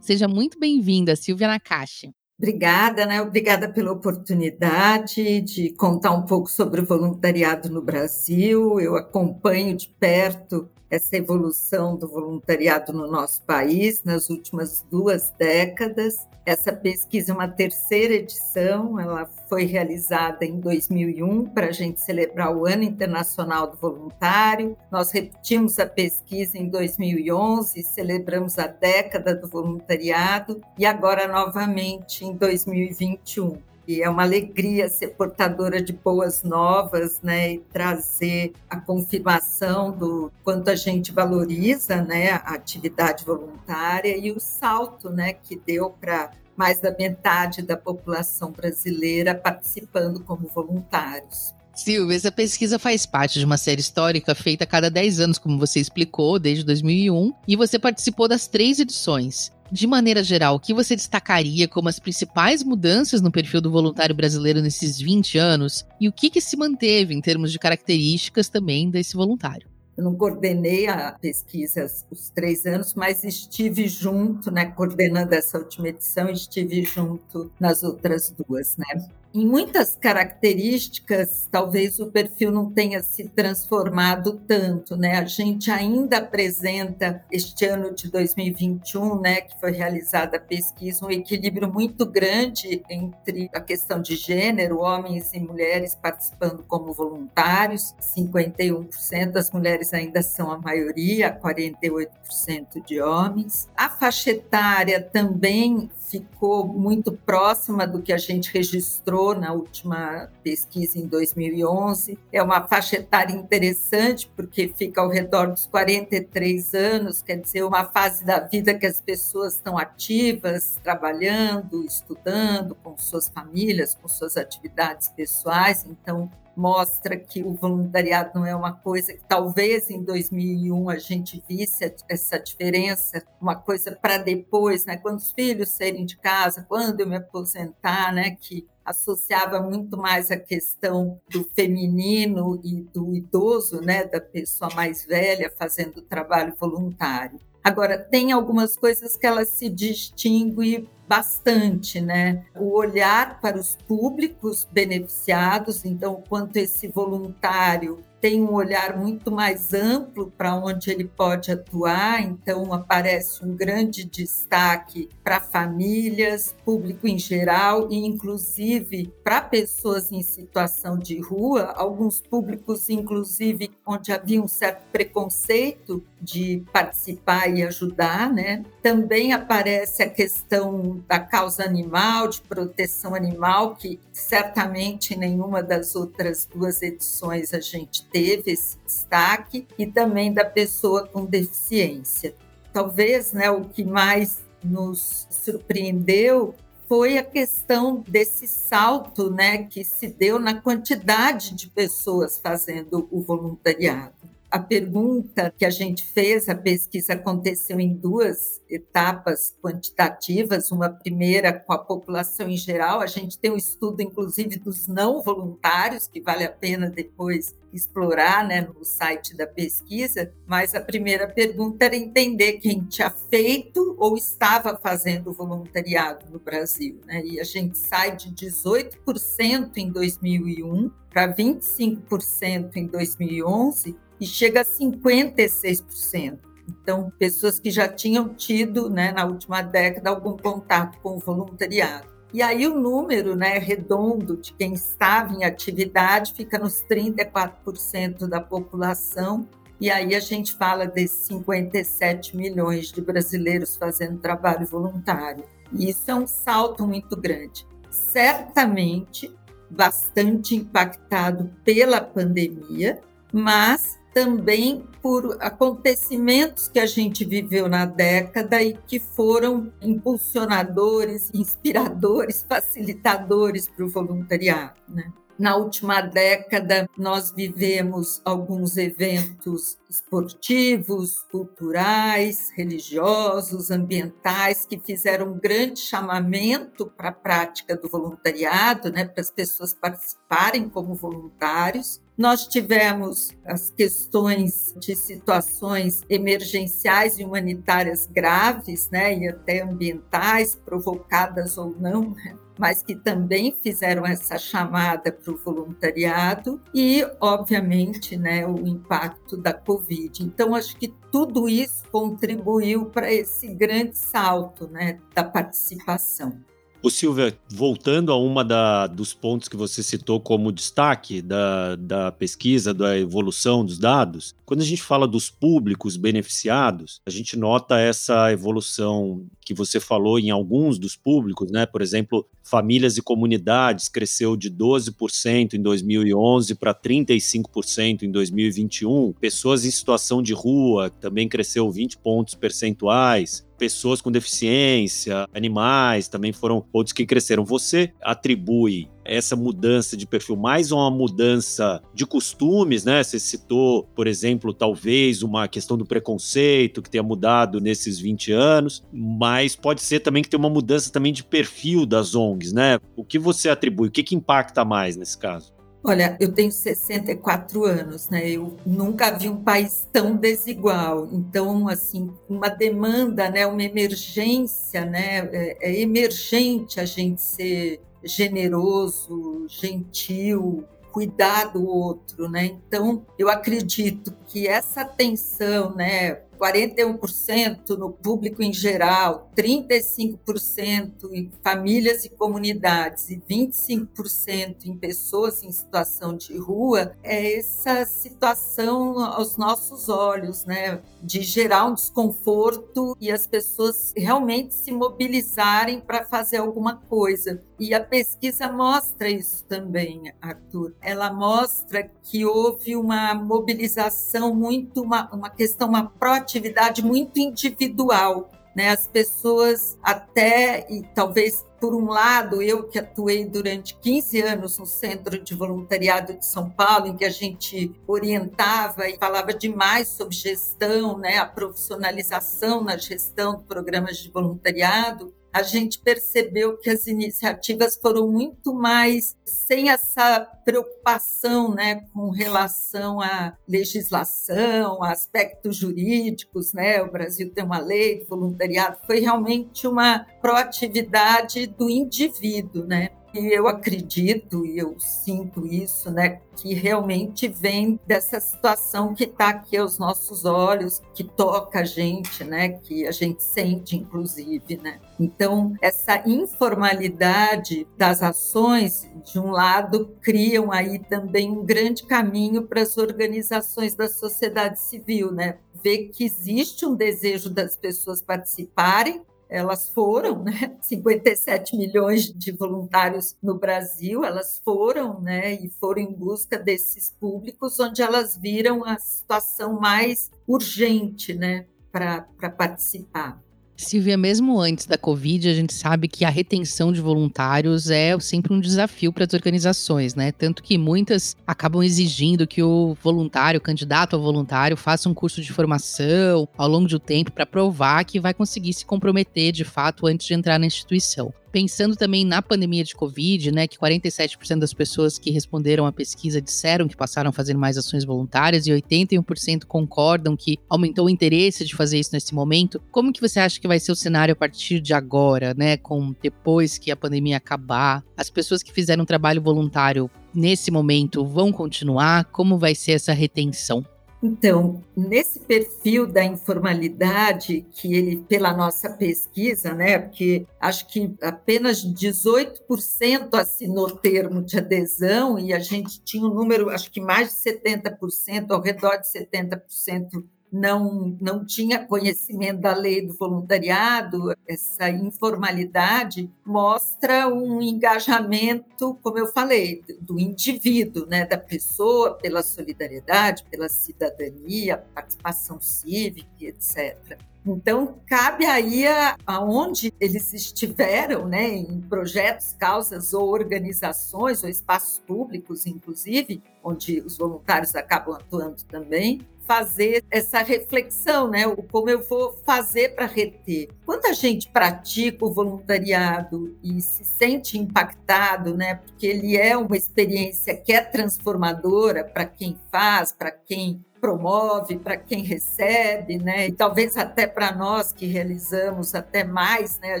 Seja 0.00 0.26
muito 0.28 0.58
bem-vinda, 0.58 1.16
Silvia 1.16 1.48
Nakashi. 1.48 2.14
Obrigada, 2.40 3.04
né? 3.04 3.20
Obrigada 3.20 3.68
pela 3.72 3.90
oportunidade 3.90 5.40
de 5.40 5.70
contar 5.74 6.12
um 6.12 6.24
pouco 6.24 6.48
sobre 6.48 6.80
o 6.80 6.86
voluntariado 6.86 7.68
no 7.68 7.82
Brasil. 7.82 8.80
Eu 8.80 8.96
acompanho 8.96 9.76
de 9.76 9.88
perto 9.88 10.70
essa 10.90 11.16
evolução 11.16 11.96
do 11.96 12.08
voluntariado 12.08 12.92
no 12.92 13.06
nosso 13.06 13.42
país 13.42 14.02
nas 14.04 14.30
últimas 14.30 14.84
duas 14.90 15.30
décadas. 15.38 16.26
Essa 16.46 16.72
pesquisa 16.72 17.32
é 17.32 17.34
uma 17.34 17.46
terceira 17.46 18.14
edição, 18.14 18.98
ela 18.98 19.26
foi 19.48 19.64
realizada 19.64 20.46
em 20.46 20.58
2001 20.58 21.46
para 21.46 21.66
a 21.66 21.72
gente 21.72 22.00
celebrar 22.00 22.56
o 22.56 22.66
Ano 22.66 22.84
Internacional 22.84 23.70
do 23.70 23.76
Voluntário. 23.76 24.74
Nós 24.90 25.10
repetimos 25.10 25.78
a 25.78 25.86
pesquisa 25.86 26.56
em 26.56 26.68
2011, 26.68 27.82
celebramos 27.82 28.58
a 28.58 28.66
década 28.66 29.34
do 29.34 29.46
voluntariado 29.46 30.62
e 30.78 30.86
agora 30.86 31.28
novamente 31.28 32.24
em 32.24 32.32
2021. 32.32 33.67
E 33.88 34.02
é 34.02 34.10
uma 34.10 34.22
alegria 34.22 34.86
ser 34.86 35.14
portadora 35.14 35.80
de 35.80 35.94
boas 35.94 36.42
novas, 36.42 37.22
né, 37.22 37.54
e 37.54 37.58
trazer 37.72 38.52
a 38.68 38.78
confirmação 38.78 39.90
do 39.90 40.30
quanto 40.44 40.68
a 40.68 40.76
gente 40.76 41.10
valoriza, 41.10 42.02
né, 42.02 42.32
a 42.32 42.52
atividade 42.52 43.24
voluntária 43.24 44.14
e 44.14 44.30
o 44.30 44.38
salto, 44.38 45.08
né, 45.08 45.32
que 45.32 45.56
deu 45.56 45.88
para 45.88 46.32
mais 46.54 46.80
da 46.80 46.90
metade 46.90 47.62
da 47.62 47.78
população 47.78 48.52
brasileira 48.52 49.34
participando 49.34 50.20
como 50.22 50.50
voluntários. 50.54 51.54
Silvia, 51.74 52.16
essa 52.16 52.32
pesquisa 52.32 52.78
faz 52.78 53.06
parte 53.06 53.38
de 53.38 53.44
uma 53.44 53.56
série 53.56 53.80
histórica 53.80 54.34
feita 54.34 54.64
a 54.64 54.66
cada 54.66 54.90
10 54.90 55.20
anos, 55.20 55.38
como 55.38 55.58
você 55.58 55.80
explicou, 55.80 56.38
desde 56.38 56.62
2001, 56.62 57.32
e 57.46 57.56
você 57.56 57.78
participou 57.78 58.28
das 58.28 58.48
três 58.48 58.80
edições 58.80 59.50
de 59.70 59.86
maneira 59.86 60.22
geral, 60.22 60.56
o 60.56 60.60
que 60.60 60.74
você 60.74 60.96
destacaria 60.96 61.68
como 61.68 61.88
as 61.88 61.98
principais 61.98 62.62
mudanças 62.62 63.20
no 63.20 63.30
perfil 63.30 63.60
do 63.60 63.70
voluntário 63.70 64.14
brasileiro 64.14 64.60
nesses 64.60 65.00
20 65.00 65.38
anos 65.38 65.86
e 66.00 66.08
o 66.08 66.12
que, 66.12 66.30
que 66.30 66.40
se 66.40 66.56
manteve 66.56 67.14
em 67.14 67.20
termos 67.20 67.52
de 67.52 67.58
características 67.58 68.48
também 68.48 68.90
desse 68.90 69.16
voluntário? 69.16 69.68
Eu 69.98 70.04
não 70.04 70.14
coordenei 70.14 70.86
a 70.86 71.10
pesquisa 71.20 71.84
os 72.08 72.30
três 72.30 72.64
anos, 72.66 72.94
mas 72.94 73.24
estive 73.24 73.88
junto, 73.88 74.48
né, 74.48 74.66
coordenando 74.66 75.34
essa 75.34 75.58
última 75.58 75.88
edição, 75.88 76.30
estive 76.30 76.84
junto 76.84 77.50
nas 77.58 77.82
outras 77.82 78.32
duas, 78.38 78.76
né? 78.76 79.08
Em 79.34 79.46
muitas 79.46 79.94
características, 79.94 81.46
talvez 81.50 82.00
o 82.00 82.10
perfil 82.10 82.50
não 82.50 82.70
tenha 82.70 83.02
se 83.02 83.28
transformado 83.28 84.40
tanto, 84.48 84.96
né? 84.96 85.18
A 85.18 85.24
gente 85.26 85.70
ainda 85.70 86.16
apresenta 86.16 87.22
este 87.30 87.66
ano 87.66 87.94
de 87.94 88.10
2021, 88.10 89.20
né, 89.20 89.42
que 89.42 89.60
foi 89.60 89.72
realizada 89.72 90.38
a 90.38 90.40
pesquisa, 90.40 91.04
um 91.04 91.10
equilíbrio 91.10 91.70
muito 91.70 92.06
grande 92.06 92.82
entre 92.88 93.50
a 93.52 93.60
questão 93.60 94.00
de 94.00 94.16
gênero, 94.16 94.78
homens 94.78 95.34
e 95.34 95.40
mulheres 95.40 95.94
participando 95.94 96.64
como 96.66 96.94
voluntários, 96.94 97.94
51% 98.00 99.30
das 99.30 99.50
mulheres 99.50 99.92
ainda 99.92 100.22
são 100.22 100.50
a 100.50 100.58
maioria, 100.58 101.30
48% 101.30 102.82
de 102.86 102.98
homens. 103.00 103.68
A 103.76 103.90
faixa 103.90 104.30
etária 104.30 105.02
também 105.02 105.90
ficou 106.10 106.66
muito 106.66 107.12
próxima 107.12 107.86
do 107.86 108.00
que 108.00 108.12
a 108.12 108.18
gente 108.18 108.52
registrou 108.52 109.34
na 109.34 109.52
última 109.52 110.30
pesquisa 110.42 110.98
em 110.98 111.06
2011. 111.06 112.18
É 112.32 112.42
uma 112.42 112.66
faixa 112.66 112.96
etária 112.96 113.34
interessante 113.34 114.30
porque 114.34 114.72
fica 114.74 115.00
ao 115.00 115.08
redor 115.08 115.48
dos 115.48 115.66
43 115.66 116.74
anos, 116.74 117.22
quer 117.22 117.36
dizer, 117.36 117.62
uma 117.62 117.84
fase 117.84 118.24
da 118.24 118.40
vida 118.40 118.74
que 118.74 118.86
as 118.86 119.00
pessoas 119.00 119.54
estão 119.54 119.78
ativas, 119.78 120.78
trabalhando, 120.82 121.84
estudando 121.84 122.74
com 122.76 122.96
suas 122.96 123.28
famílias, 123.28 123.94
com 123.94 124.08
suas 124.08 124.36
atividades 124.36 125.08
pessoais. 125.08 125.84
Então, 125.88 126.30
mostra 126.58 127.16
que 127.16 127.44
o 127.44 127.54
voluntariado 127.54 128.32
não 128.34 128.44
é 128.44 128.54
uma 128.54 128.72
coisa 128.72 129.12
que 129.12 129.24
talvez 129.28 129.88
em 129.90 130.02
2001 130.02 130.90
a 130.90 130.98
gente 130.98 131.42
visse 131.48 131.94
essa 132.08 132.36
diferença, 132.36 133.24
uma 133.40 133.54
coisa 133.54 133.92
para 133.94 134.18
depois, 134.18 134.84
né? 134.84 134.96
Quando 134.96 135.18
os 135.18 135.30
filhos 135.30 135.68
saírem 135.68 136.04
de 136.04 136.16
casa, 136.16 136.66
quando 136.68 136.98
eu 137.00 137.06
me 137.06 137.14
aposentar, 137.14 138.12
né? 138.12 138.32
Que 138.32 138.66
associava 138.84 139.62
muito 139.62 139.96
mais 139.96 140.32
a 140.32 140.36
questão 140.36 141.20
do 141.30 141.44
feminino 141.54 142.60
e 142.64 142.82
do 142.92 143.14
idoso, 143.14 143.80
né? 143.80 144.04
Da 144.04 144.20
pessoa 144.20 144.68
mais 144.74 145.04
velha 145.04 145.52
fazendo 145.56 146.02
trabalho 146.02 146.56
voluntário. 146.58 147.38
Agora, 147.62 147.96
tem 147.98 148.32
algumas 148.32 148.76
coisas 148.76 149.16
que 149.16 149.26
ela 149.26 149.44
se 149.44 149.68
distingue 149.68 150.88
bastante, 151.08 152.00
né? 152.00 152.44
O 152.54 152.76
olhar 152.76 153.40
para 153.40 153.58
os 153.58 153.76
públicos 153.86 154.68
beneficiados, 154.70 155.84
então, 155.84 156.22
quanto 156.28 156.56
esse 156.56 156.88
voluntário 156.88 158.04
tem 158.20 158.42
um 158.42 158.52
olhar 158.52 158.96
muito 158.98 159.30
mais 159.30 159.72
amplo 159.72 160.32
para 160.36 160.54
onde 160.54 160.90
ele 160.90 161.04
pode 161.04 161.52
atuar, 161.52 162.20
então 162.20 162.72
aparece 162.72 163.44
um 163.44 163.54
grande 163.54 164.04
destaque 164.04 165.08
para 165.22 165.40
famílias, 165.40 166.54
público 166.64 167.06
em 167.06 167.18
geral 167.18 167.88
e 167.90 167.96
inclusive 168.04 169.12
para 169.22 169.40
pessoas 169.40 170.10
em 170.10 170.22
situação 170.22 170.98
de 170.98 171.20
rua, 171.20 171.72
alguns 171.76 172.20
públicos 172.20 172.90
inclusive 172.90 173.70
onde 173.86 174.12
havia 174.12 174.42
um 174.42 174.48
certo 174.48 174.84
preconceito 174.90 176.02
de 176.20 176.64
participar 176.72 177.48
e 177.48 177.62
ajudar, 177.62 178.32
né? 178.32 178.64
Também 178.82 179.32
aparece 179.32 180.02
a 180.02 180.10
questão 180.10 180.97
da 181.06 181.20
causa 181.20 181.64
animal, 181.64 182.28
de 182.28 182.40
proteção 182.40 183.14
animal, 183.14 183.76
que 183.76 184.00
certamente 184.12 185.16
nenhuma 185.16 185.62
das 185.62 185.94
outras 185.94 186.46
duas 186.46 186.82
edições 186.82 187.52
a 187.54 187.60
gente 187.60 188.04
teve 188.06 188.52
esse 188.52 188.78
destaque, 188.84 189.66
e 189.78 189.86
também 189.86 190.32
da 190.32 190.44
pessoa 190.44 191.06
com 191.06 191.24
deficiência. 191.24 192.34
Talvez 192.72 193.32
né, 193.32 193.50
o 193.50 193.64
que 193.64 193.84
mais 193.84 194.40
nos 194.62 195.26
surpreendeu 195.30 196.54
foi 196.88 197.18
a 197.18 197.22
questão 197.22 198.02
desse 198.08 198.46
salto 198.46 199.30
né, 199.30 199.64
que 199.64 199.84
se 199.84 200.08
deu 200.08 200.38
na 200.38 200.60
quantidade 200.60 201.54
de 201.54 201.68
pessoas 201.68 202.38
fazendo 202.38 203.06
o 203.10 203.20
voluntariado 203.20 204.18
a 204.50 204.58
pergunta 204.58 205.52
que 205.56 205.64
a 205.64 205.70
gente 205.70 206.02
fez, 206.02 206.48
a 206.48 206.54
pesquisa 206.54 207.12
aconteceu 207.12 207.78
em 207.78 207.94
duas 207.94 208.62
etapas 208.68 209.54
quantitativas. 209.62 210.70
Uma 210.70 210.88
primeira 210.88 211.52
com 211.52 211.72
a 211.72 211.78
população 211.78 212.48
em 212.48 212.56
geral, 212.56 213.00
a 213.00 213.06
gente 213.06 213.38
tem 213.38 213.50
um 213.50 213.56
estudo, 213.56 214.00
inclusive, 214.00 214.58
dos 214.58 214.88
não 214.88 215.20
voluntários, 215.20 216.06
que 216.06 216.20
vale 216.20 216.44
a 216.44 216.50
pena 216.50 216.88
depois 216.88 217.54
explorar 217.74 218.46
né, 218.48 218.62
no 218.62 218.84
site 218.86 219.36
da 219.36 219.46
pesquisa. 219.46 220.32
Mas 220.46 220.74
a 220.74 220.80
primeira 220.80 221.28
pergunta 221.28 221.84
era 221.84 221.96
entender 221.96 222.54
quem 222.54 222.84
tinha 222.84 223.10
feito 223.10 223.96
ou 223.98 224.16
estava 224.16 224.78
fazendo 224.82 225.30
voluntariado 225.30 226.24
no 226.30 226.38
Brasil. 226.38 226.98
Né? 227.04 227.22
E 227.22 227.38
a 227.38 227.44
gente 227.44 227.76
sai 227.76 228.16
de 228.16 228.30
18% 228.30 229.76
em 229.76 229.90
2001 229.90 230.90
para 231.10 231.34
25% 231.34 232.76
em 232.76 232.86
2011 232.86 234.07
e 234.20 234.26
chega 234.26 234.62
a 234.62 234.64
56%. 234.64 236.38
Então, 236.68 237.10
pessoas 237.18 237.58
que 237.58 237.70
já 237.70 237.88
tinham 237.88 238.28
tido, 238.28 238.90
né, 238.90 239.12
na 239.12 239.24
última 239.24 239.62
década, 239.62 240.10
algum 240.10 240.36
contato 240.36 240.98
com 241.00 241.16
o 241.16 241.18
voluntariado. 241.18 242.18
E 242.32 242.42
aí 242.42 242.66
o 242.66 242.78
número 242.78 243.34
né, 243.34 243.58
redondo 243.58 244.36
de 244.36 244.52
quem 244.52 244.74
estava 244.74 245.32
em 245.32 245.44
atividade 245.44 246.34
fica 246.34 246.58
nos 246.58 246.84
34% 246.84 248.26
da 248.26 248.38
população. 248.38 249.48
E 249.80 249.90
aí 249.90 250.14
a 250.14 250.20
gente 250.20 250.52
fala 250.54 250.86
desses 250.86 251.26
57 251.28 252.36
milhões 252.36 252.92
de 252.92 253.00
brasileiros 253.00 253.76
fazendo 253.76 254.18
trabalho 254.18 254.66
voluntário. 254.66 255.44
E 255.72 255.88
isso 255.88 256.10
é 256.10 256.14
um 256.14 256.26
salto 256.26 256.86
muito 256.86 257.16
grande. 257.16 257.66
Certamente 257.90 259.34
bastante 259.70 260.54
impactado 260.54 261.50
pela 261.64 262.00
pandemia, 262.00 263.00
mas 263.32 263.97
também 264.12 264.84
por 265.00 265.36
acontecimentos 265.40 266.68
que 266.68 266.80
a 266.80 266.86
gente 266.86 267.24
viveu 267.24 267.68
na 267.68 267.86
década 267.86 268.62
e 268.62 268.76
que 268.86 268.98
foram 268.98 269.72
impulsionadores, 269.80 271.30
inspiradores, 271.32 272.44
facilitadores 272.48 273.68
para 273.68 273.84
o 273.84 273.88
voluntariado. 273.88 274.74
Né? 274.88 275.12
Na 275.38 275.54
última 275.54 276.00
década, 276.00 276.90
nós 276.98 277.30
vivemos 277.30 278.20
alguns 278.24 278.76
eventos 278.76 279.78
esportivos, 279.88 281.24
culturais, 281.30 282.50
religiosos, 282.56 283.70
ambientais, 283.70 284.66
que 284.66 284.80
fizeram 284.80 285.32
um 285.32 285.38
grande 285.38 285.78
chamamento 285.78 286.86
para 286.86 287.10
a 287.10 287.12
prática 287.12 287.76
do 287.76 287.88
voluntariado, 287.88 288.90
né, 288.90 289.04
para 289.04 289.20
as 289.20 289.30
pessoas 289.30 289.72
participarem 289.72 290.68
como 290.68 290.96
voluntários. 290.96 292.00
Nós 292.16 292.48
tivemos 292.48 293.30
as 293.46 293.70
questões 293.70 294.74
de 294.76 294.96
situações 294.96 296.02
emergenciais 296.10 297.16
e 297.16 297.24
humanitárias 297.24 298.06
graves, 298.06 298.90
né, 298.90 299.16
e 299.16 299.28
até 299.28 299.62
ambientais, 299.62 300.56
provocadas 300.56 301.56
ou 301.56 301.76
não, 301.78 302.10
né, 302.10 302.36
mas 302.58 302.82
que 302.82 302.94
também 302.94 303.54
fizeram 303.62 304.04
essa 304.04 304.36
chamada 304.38 305.12
para 305.12 305.32
o 305.32 305.36
voluntariado 305.36 306.60
e, 306.74 307.06
obviamente, 307.20 308.16
né, 308.16 308.46
o 308.46 308.66
impacto 308.66 309.36
da 309.36 309.54
Covid. 309.54 310.24
Então, 310.24 310.54
acho 310.54 310.76
que 310.76 310.92
tudo 311.10 311.48
isso 311.48 311.84
contribuiu 311.90 312.86
para 312.86 313.12
esse 313.12 313.46
grande 313.54 313.96
salto 313.96 314.66
né, 314.68 314.98
da 315.14 315.22
participação. 315.22 316.40
O 316.80 316.90
Silvia, 316.90 317.36
voltando 317.50 318.12
a 318.12 318.16
uma 318.16 318.44
da, 318.44 318.86
dos 318.86 319.12
pontos 319.12 319.48
que 319.48 319.56
você 319.56 319.82
citou 319.82 320.20
como 320.20 320.52
destaque 320.52 321.20
da, 321.20 321.74
da 321.74 322.12
pesquisa, 322.12 322.72
da 322.72 322.96
evolução 322.96 323.64
dos 323.64 323.78
dados, 323.78 324.32
quando 324.46 324.60
a 324.60 324.64
gente 324.64 324.80
fala 324.80 325.08
dos 325.08 325.28
públicos 325.28 325.96
beneficiados, 325.96 327.00
a 327.04 327.10
gente 327.10 327.36
nota 327.36 327.80
essa 327.80 328.30
evolução 328.30 329.26
que 329.44 329.52
você 329.52 329.80
falou 329.80 330.20
em 330.20 330.30
alguns 330.30 330.78
dos 330.78 330.94
públicos, 330.94 331.50
né? 331.50 331.66
Por 331.66 331.82
exemplo, 331.82 332.24
famílias 332.44 332.96
e 332.96 333.02
comunidades 333.02 333.88
cresceu 333.88 334.36
de 334.36 334.48
12% 334.48 335.54
em 335.54 335.60
2011 335.60 336.54
para 336.54 336.72
35% 336.72 338.02
em 338.02 338.10
2021. 338.12 339.14
Pessoas 339.14 339.64
em 339.64 339.70
situação 339.70 340.22
de 340.22 340.32
rua 340.32 340.90
também 340.90 341.28
cresceu 341.28 341.68
20 341.68 341.98
pontos 341.98 342.36
percentuais 342.36 343.47
pessoas 343.58 344.00
com 344.00 344.10
deficiência, 344.10 345.26
animais 345.34 346.08
também 346.08 346.32
foram 346.32 346.64
outros 346.72 346.92
que 346.92 347.04
cresceram. 347.04 347.44
Você 347.44 347.92
atribui 348.00 348.88
essa 349.04 349.34
mudança 349.34 349.96
de 349.96 350.06
perfil 350.06 350.36
mais 350.36 350.70
uma 350.70 350.90
mudança 350.90 351.82
de 351.94 352.06
costumes, 352.06 352.84
né? 352.84 353.02
Você 353.02 353.18
citou, 353.18 353.84
por 353.94 354.06
exemplo, 354.06 354.52
talvez 354.52 355.22
uma 355.22 355.48
questão 355.48 355.76
do 355.76 355.86
preconceito 355.86 356.82
que 356.82 356.90
tenha 356.90 357.02
mudado 357.02 357.60
nesses 357.60 357.98
20 357.98 358.32
anos, 358.32 358.84
mas 358.92 359.56
pode 359.56 359.80
ser 359.80 360.00
também 360.00 360.22
que 360.22 360.28
tenha 360.28 360.38
uma 360.38 360.50
mudança 360.50 360.92
também 360.92 361.12
de 361.12 361.24
perfil 361.24 361.86
das 361.86 362.14
ONGs, 362.14 362.52
né? 362.52 362.78
O 362.94 363.02
que 363.02 363.18
você 363.18 363.48
atribui? 363.48 363.88
O 363.88 363.90
que, 363.90 364.02
que 364.02 364.14
impacta 364.14 364.64
mais 364.64 364.96
nesse 364.96 365.16
caso? 365.16 365.57
Olha, 365.82 366.16
eu 366.20 366.32
tenho 366.32 366.50
64 366.50 367.64
anos, 367.64 368.08
né? 368.08 368.28
Eu 368.28 368.56
nunca 368.66 369.10
vi 369.10 369.28
um 369.28 369.42
país 369.42 369.88
tão 369.92 370.16
desigual. 370.16 371.08
Então, 371.12 371.68
assim, 371.68 372.10
uma 372.28 372.48
demanda, 372.48 373.30
né? 373.30 373.46
Uma 373.46 373.62
emergência, 373.62 374.84
né? 374.84 375.18
É, 375.32 375.70
é 375.70 375.80
emergente 375.80 376.80
a 376.80 376.84
gente 376.84 377.22
ser 377.22 377.80
generoso, 378.02 379.46
gentil, 379.48 380.64
cuidar 380.92 381.52
do 381.52 381.66
outro, 381.66 382.28
né? 382.28 382.46
Então, 382.46 383.06
eu 383.18 383.28
acredito 383.28 384.12
que 384.26 384.48
essa 384.48 384.84
tensão, 384.84 385.74
né? 385.74 386.22
41% 386.38 387.76
no 387.76 387.90
público 387.90 388.42
em 388.42 388.52
geral, 388.52 389.30
35% 389.36 391.12
em 391.12 391.30
famílias 391.42 392.04
e 392.04 392.10
comunidades 392.10 393.10
e 393.10 393.16
25% 393.28 394.64
em 394.64 394.76
pessoas 394.76 395.42
em 395.42 395.50
situação 395.50 396.16
de 396.16 396.36
rua, 396.38 396.92
é 397.02 397.38
essa 397.38 397.84
situação 397.84 398.98
aos 399.00 399.36
nossos 399.36 399.88
olhos, 399.88 400.44
né, 400.44 400.80
de 401.02 401.22
gerar 401.22 401.66
um 401.66 401.74
desconforto 401.74 402.96
e 403.00 403.10
as 403.10 403.26
pessoas 403.26 403.92
realmente 403.96 404.54
se 404.54 404.70
mobilizarem 404.72 405.80
para 405.80 406.04
fazer 406.04 406.38
alguma 406.38 406.76
coisa. 406.76 407.42
E 407.58 407.74
a 407.74 407.82
pesquisa 407.82 408.50
mostra 408.52 409.10
isso 409.10 409.44
também, 409.44 410.12
Arthur. 410.22 410.74
Ela 410.80 411.12
mostra 411.12 411.90
que 412.04 412.24
houve 412.24 412.76
uma 412.76 413.14
mobilização 413.14 414.32
muito, 414.32 414.80
uma, 414.82 415.12
uma 415.12 415.28
questão, 415.28 415.68
uma 415.68 415.88
proatividade 415.88 416.84
muito 416.84 417.18
individual. 417.18 418.30
Né? 418.54 418.70
As 418.70 418.86
pessoas 418.86 419.76
até, 419.82 420.66
e 420.70 420.82
talvez 420.94 421.44
por 421.60 421.74
um 421.74 421.86
lado, 421.86 422.40
eu 422.40 422.68
que 422.68 422.78
atuei 422.78 423.24
durante 423.24 423.76
15 423.76 424.20
anos 424.20 424.58
no 424.58 424.66
Centro 424.66 425.18
de 425.18 425.34
Voluntariado 425.34 426.14
de 426.14 426.24
São 426.24 426.48
Paulo, 426.48 426.86
em 426.86 426.96
que 426.96 427.04
a 427.04 427.10
gente 427.10 427.74
orientava 427.86 428.88
e 428.88 428.96
falava 428.96 429.34
demais 429.34 429.88
sobre 429.88 430.14
gestão, 430.14 430.96
né, 430.98 431.18
a 431.18 431.26
profissionalização 431.26 432.62
na 432.62 432.76
gestão 432.76 433.36
de 433.36 433.44
programas 433.44 433.98
de 433.98 434.10
voluntariado, 434.10 435.12
a 435.32 435.42
gente 435.42 435.78
percebeu 435.78 436.56
que 436.56 436.70
as 436.70 436.86
iniciativas 436.86 437.76
foram 437.76 438.08
muito 438.08 438.54
mais 438.54 439.16
sem 439.24 439.70
essa 439.70 440.20
preocupação 440.44 441.54
né, 441.54 441.82
com 441.92 442.10
relação 442.10 443.00
à 443.00 443.36
legislação, 443.46 444.82
a 444.82 444.90
aspectos 444.90 445.56
jurídicos. 445.56 446.52
Né? 446.52 446.82
O 446.82 446.90
Brasil 446.90 447.32
tem 447.32 447.44
uma 447.44 447.58
lei 447.58 447.98
de 447.98 448.04
voluntariado, 448.04 448.78
foi 448.86 449.00
realmente 449.00 449.66
uma 449.66 450.06
proatividade 450.20 451.46
do 451.46 451.68
indivíduo. 451.68 452.64
Né? 452.64 452.90
E 453.14 453.34
eu 453.34 453.48
acredito 453.48 454.44
e 454.44 454.58
eu 454.58 454.78
sinto 454.78 455.46
isso, 455.46 455.90
né, 455.90 456.20
que 456.36 456.52
realmente 456.52 457.26
vem 457.26 457.80
dessa 457.86 458.20
situação 458.20 458.94
que 458.94 459.04
está 459.04 459.30
aqui 459.30 459.56
aos 459.56 459.78
nossos 459.78 460.24
olhos, 460.24 460.82
que 460.94 461.02
toca 461.02 461.60
a 461.60 461.64
gente, 461.64 462.22
né, 462.22 462.50
que 462.50 462.86
a 462.86 462.92
gente 462.92 463.22
sente, 463.22 463.76
inclusive, 463.76 464.58
né. 464.58 464.78
Então, 465.00 465.54
essa 465.62 466.02
informalidade 466.06 467.66
das 467.76 468.02
ações, 468.02 468.86
de 469.04 469.18
um 469.18 469.30
lado, 469.30 469.96
criam 470.02 470.52
aí 470.52 470.78
também 470.78 471.30
um 471.30 471.44
grande 471.44 471.84
caminho 471.84 472.42
para 472.42 472.60
as 472.60 472.76
organizações 472.76 473.74
da 473.74 473.88
sociedade 473.88 474.60
civil, 474.60 475.10
né, 475.10 475.38
ver 475.62 475.88
que 475.88 476.04
existe 476.04 476.64
um 476.66 476.74
desejo 476.74 477.30
das 477.30 477.56
pessoas 477.56 478.00
participarem, 478.00 479.02
elas 479.28 479.68
foram, 479.68 480.22
né? 480.22 480.56
57 480.62 481.56
milhões 481.56 482.12
de 482.12 482.32
voluntários 482.32 483.16
no 483.22 483.34
Brasil, 483.34 484.04
elas 484.04 484.40
foram, 484.44 485.00
né? 485.00 485.34
E 485.34 485.50
foram 485.60 485.82
em 485.82 485.92
busca 485.92 486.38
desses 486.38 486.90
públicos 486.90 487.58
onde 487.60 487.82
elas 487.82 488.16
viram 488.16 488.64
a 488.64 488.78
situação 488.78 489.60
mais 489.60 490.10
urgente, 490.26 491.14
né? 491.14 491.46
Para 491.70 492.30
participar. 492.36 493.22
Silvia, 493.60 493.96
mesmo 493.96 494.40
antes 494.40 494.66
da 494.66 494.78
Covid, 494.78 495.28
a 495.28 495.34
gente 495.34 495.52
sabe 495.52 495.88
que 495.88 496.04
a 496.04 496.08
retenção 496.08 496.72
de 496.72 496.80
voluntários 496.80 497.68
é 497.68 497.98
sempre 497.98 498.32
um 498.32 498.38
desafio 498.38 498.92
para 498.92 499.04
as 499.04 499.12
organizações, 499.12 499.96
né? 499.96 500.12
Tanto 500.12 500.44
que 500.44 500.56
muitas 500.56 501.16
acabam 501.26 501.60
exigindo 501.64 502.24
que 502.24 502.40
o 502.40 502.76
voluntário, 502.80 503.38
o 503.38 503.42
candidato 503.42 503.96
a 503.96 503.98
voluntário, 503.98 504.56
faça 504.56 504.88
um 504.88 504.94
curso 504.94 505.20
de 505.20 505.32
formação 505.32 506.28
ao 506.38 506.48
longo 506.48 506.68
do 506.68 506.78
tempo 506.78 507.10
para 507.10 507.26
provar 507.26 507.84
que 507.84 507.98
vai 507.98 508.14
conseguir 508.14 508.52
se 508.52 508.64
comprometer 508.64 509.32
de 509.32 509.44
fato 509.44 509.88
antes 509.88 510.06
de 510.06 510.14
entrar 510.14 510.38
na 510.38 510.46
instituição. 510.46 511.12
Pensando 511.30 511.76
também 511.76 512.04
na 512.04 512.22
pandemia 512.22 512.64
de 512.64 512.74
Covid, 512.74 513.32
né, 513.32 513.46
que 513.46 513.58
47% 513.58 514.38
das 514.38 514.54
pessoas 514.54 514.98
que 514.98 515.10
responderam 515.10 515.66
à 515.66 515.72
pesquisa 515.72 516.20
disseram 516.20 516.66
que 516.66 516.76
passaram 516.76 517.10
a 517.10 517.12
fazer 517.12 517.36
mais 517.36 517.58
ações 517.58 517.84
voluntárias 517.84 518.46
e 518.46 518.50
81% 518.50 519.44
concordam 519.44 520.16
que 520.16 520.38
aumentou 520.48 520.86
o 520.86 520.90
interesse 520.90 521.44
de 521.44 521.54
fazer 521.54 521.78
isso 521.78 521.90
nesse 521.92 522.14
momento. 522.14 522.60
Como 522.70 522.92
que 522.92 523.00
você 523.00 523.20
acha 523.20 523.40
que 523.40 523.48
vai 523.48 523.60
ser 523.60 523.72
o 523.72 523.76
cenário 523.76 524.12
a 524.12 524.16
partir 524.16 524.60
de 524.60 524.72
agora, 524.72 525.34
né, 525.34 525.56
com 525.56 525.94
depois 526.02 526.58
que 526.58 526.70
a 526.70 526.76
pandemia 526.76 527.16
acabar? 527.16 527.84
As 527.96 528.10
pessoas 528.10 528.42
que 528.42 528.52
fizeram 528.52 528.84
trabalho 528.84 529.20
voluntário 529.20 529.90
nesse 530.14 530.50
momento 530.50 531.04
vão 531.04 531.30
continuar? 531.30 532.04
Como 532.06 532.38
vai 532.38 532.54
ser 532.54 532.72
essa 532.72 532.92
retenção? 532.92 533.64
Então, 534.00 534.62
nesse 534.76 535.18
perfil 535.18 535.84
da 535.84 536.04
informalidade, 536.04 537.44
que 537.50 537.74
ele, 537.74 537.96
pela 538.08 538.32
nossa 538.32 538.70
pesquisa, 538.70 539.52
né, 539.52 539.76
porque 539.76 540.24
acho 540.40 540.68
que 540.68 540.94
apenas 541.02 541.64
18% 541.64 543.14
assinou 543.14 543.72
termo 543.72 544.22
de 544.22 544.38
adesão 544.38 545.18
e 545.18 545.32
a 545.32 545.40
gente 545.40 545.82
tinha 545.82 546.04
um 546.04 546.14
número, 546.14 546.48
acho 546.48 546.70
que 546.70 546.80
mais 546.80 547.08
de 547.08 547.14
70%, 547.16 548.30
ao 548.30 548.40
redor 548.40 548.76
de 548.76 548.86
70% 548.86 550.04
não, 550.32 550.96
não 551.00 551.24
tinha 551.24 551.64
conhecimento 551.64 552.40
da 552.40 552.54
lei 552.54 552.86
do 552.86 552.94
voluntariado, 552.94 554.14
essa 554.26 554.68
informalidade 554.68 556.10
mostra 556.24 557.08
um 557.08 557.40
engajamento, 557.40 558.78
como 558.82 558.98
eu 558.98 559.06
falei, 559.06 559.62
do 559.80 559.98
indivíduo, 559.98 560.86
né, 560.86 561.06
da 561.06 561.18
pessoa 561.18 561.94
pela 561.94 562.22
solidariedade, 562.22 563.24
pela 563.30 563.48
cidadania, 563.48 564.58
participação 564.74 565.40
cívica, 565.40 566.08
etc. 566.20 566.98
Então, 567.26 567.78
cabe 567.86 568.24
aí 568.24 568.64
aonde 569.06 569.72
eles 569.78 570.14
estiveram, 570.14 571.06
né, 571.06 571.28
em 571.28 571.60
projetos, 571.60 572.34
causas 572.38 572.94
ou 572.94 573.08
organizações 573.10 574.22
ou 574.22 574.30
espaços 574.30 574.78
públicos, 574.78 575.44
inclusive, 575.44 576.22
onde 576.42 576.80
os 576.80 576.96
voluntários 576.96 577.54
acabam 577.54 577.94
atuando 577.94 578.42
também, 578.44 579.06
fazer 579.28 579.84
essa 579.90 580.22
reflexão, 580.22 581.10
né? 581.10 581.24
Como 581.52 581.68
eu 581.68 581.82
vou 581.82 582.16
fazer 582.24 582.74
para 582.74 582.86
reter. 582.86 583.50
Quando 583.66 583.84
a 583.84 583.92
gente 583.92 584.30
pratica 584.30 585.04
o 585.04 585.12
voluntariado 585.12 586.34
e 586.42 586.58
se 586.62 586.82
sente 586.82 587.36
impactado, 587.36 588.34
né? 588.34 588.54
Porque 588.54 588.86
ele 588.86 589.18
é 589.18 589.36
uma 589.36 589.56
experiência 589.56 590.34
que 590.34 590.50
é 590.50 590.62
transformadora 590.62 591.84
para 591.84 592.06
quem 592.06 592.40
faz, 592.50 592.90
para 592.90 593.10
quem 593.10 593.62
promove, 593.80 594.58
para 594.58 594.76
quem 594.76 595.02
recebe, 595.02 595.98
né? 595.98 596.28
E 596.28 596.32
talvez 596.32 596.76
até 596.76 597.06
para 597.06 597.34
nós 597.34 597.72
que 597.72 597.86
realizamos 597.86 598.74
até 598.74 599.04
mais, 599.04 599.58
né? 599.60 599.74
A 599.74 599.80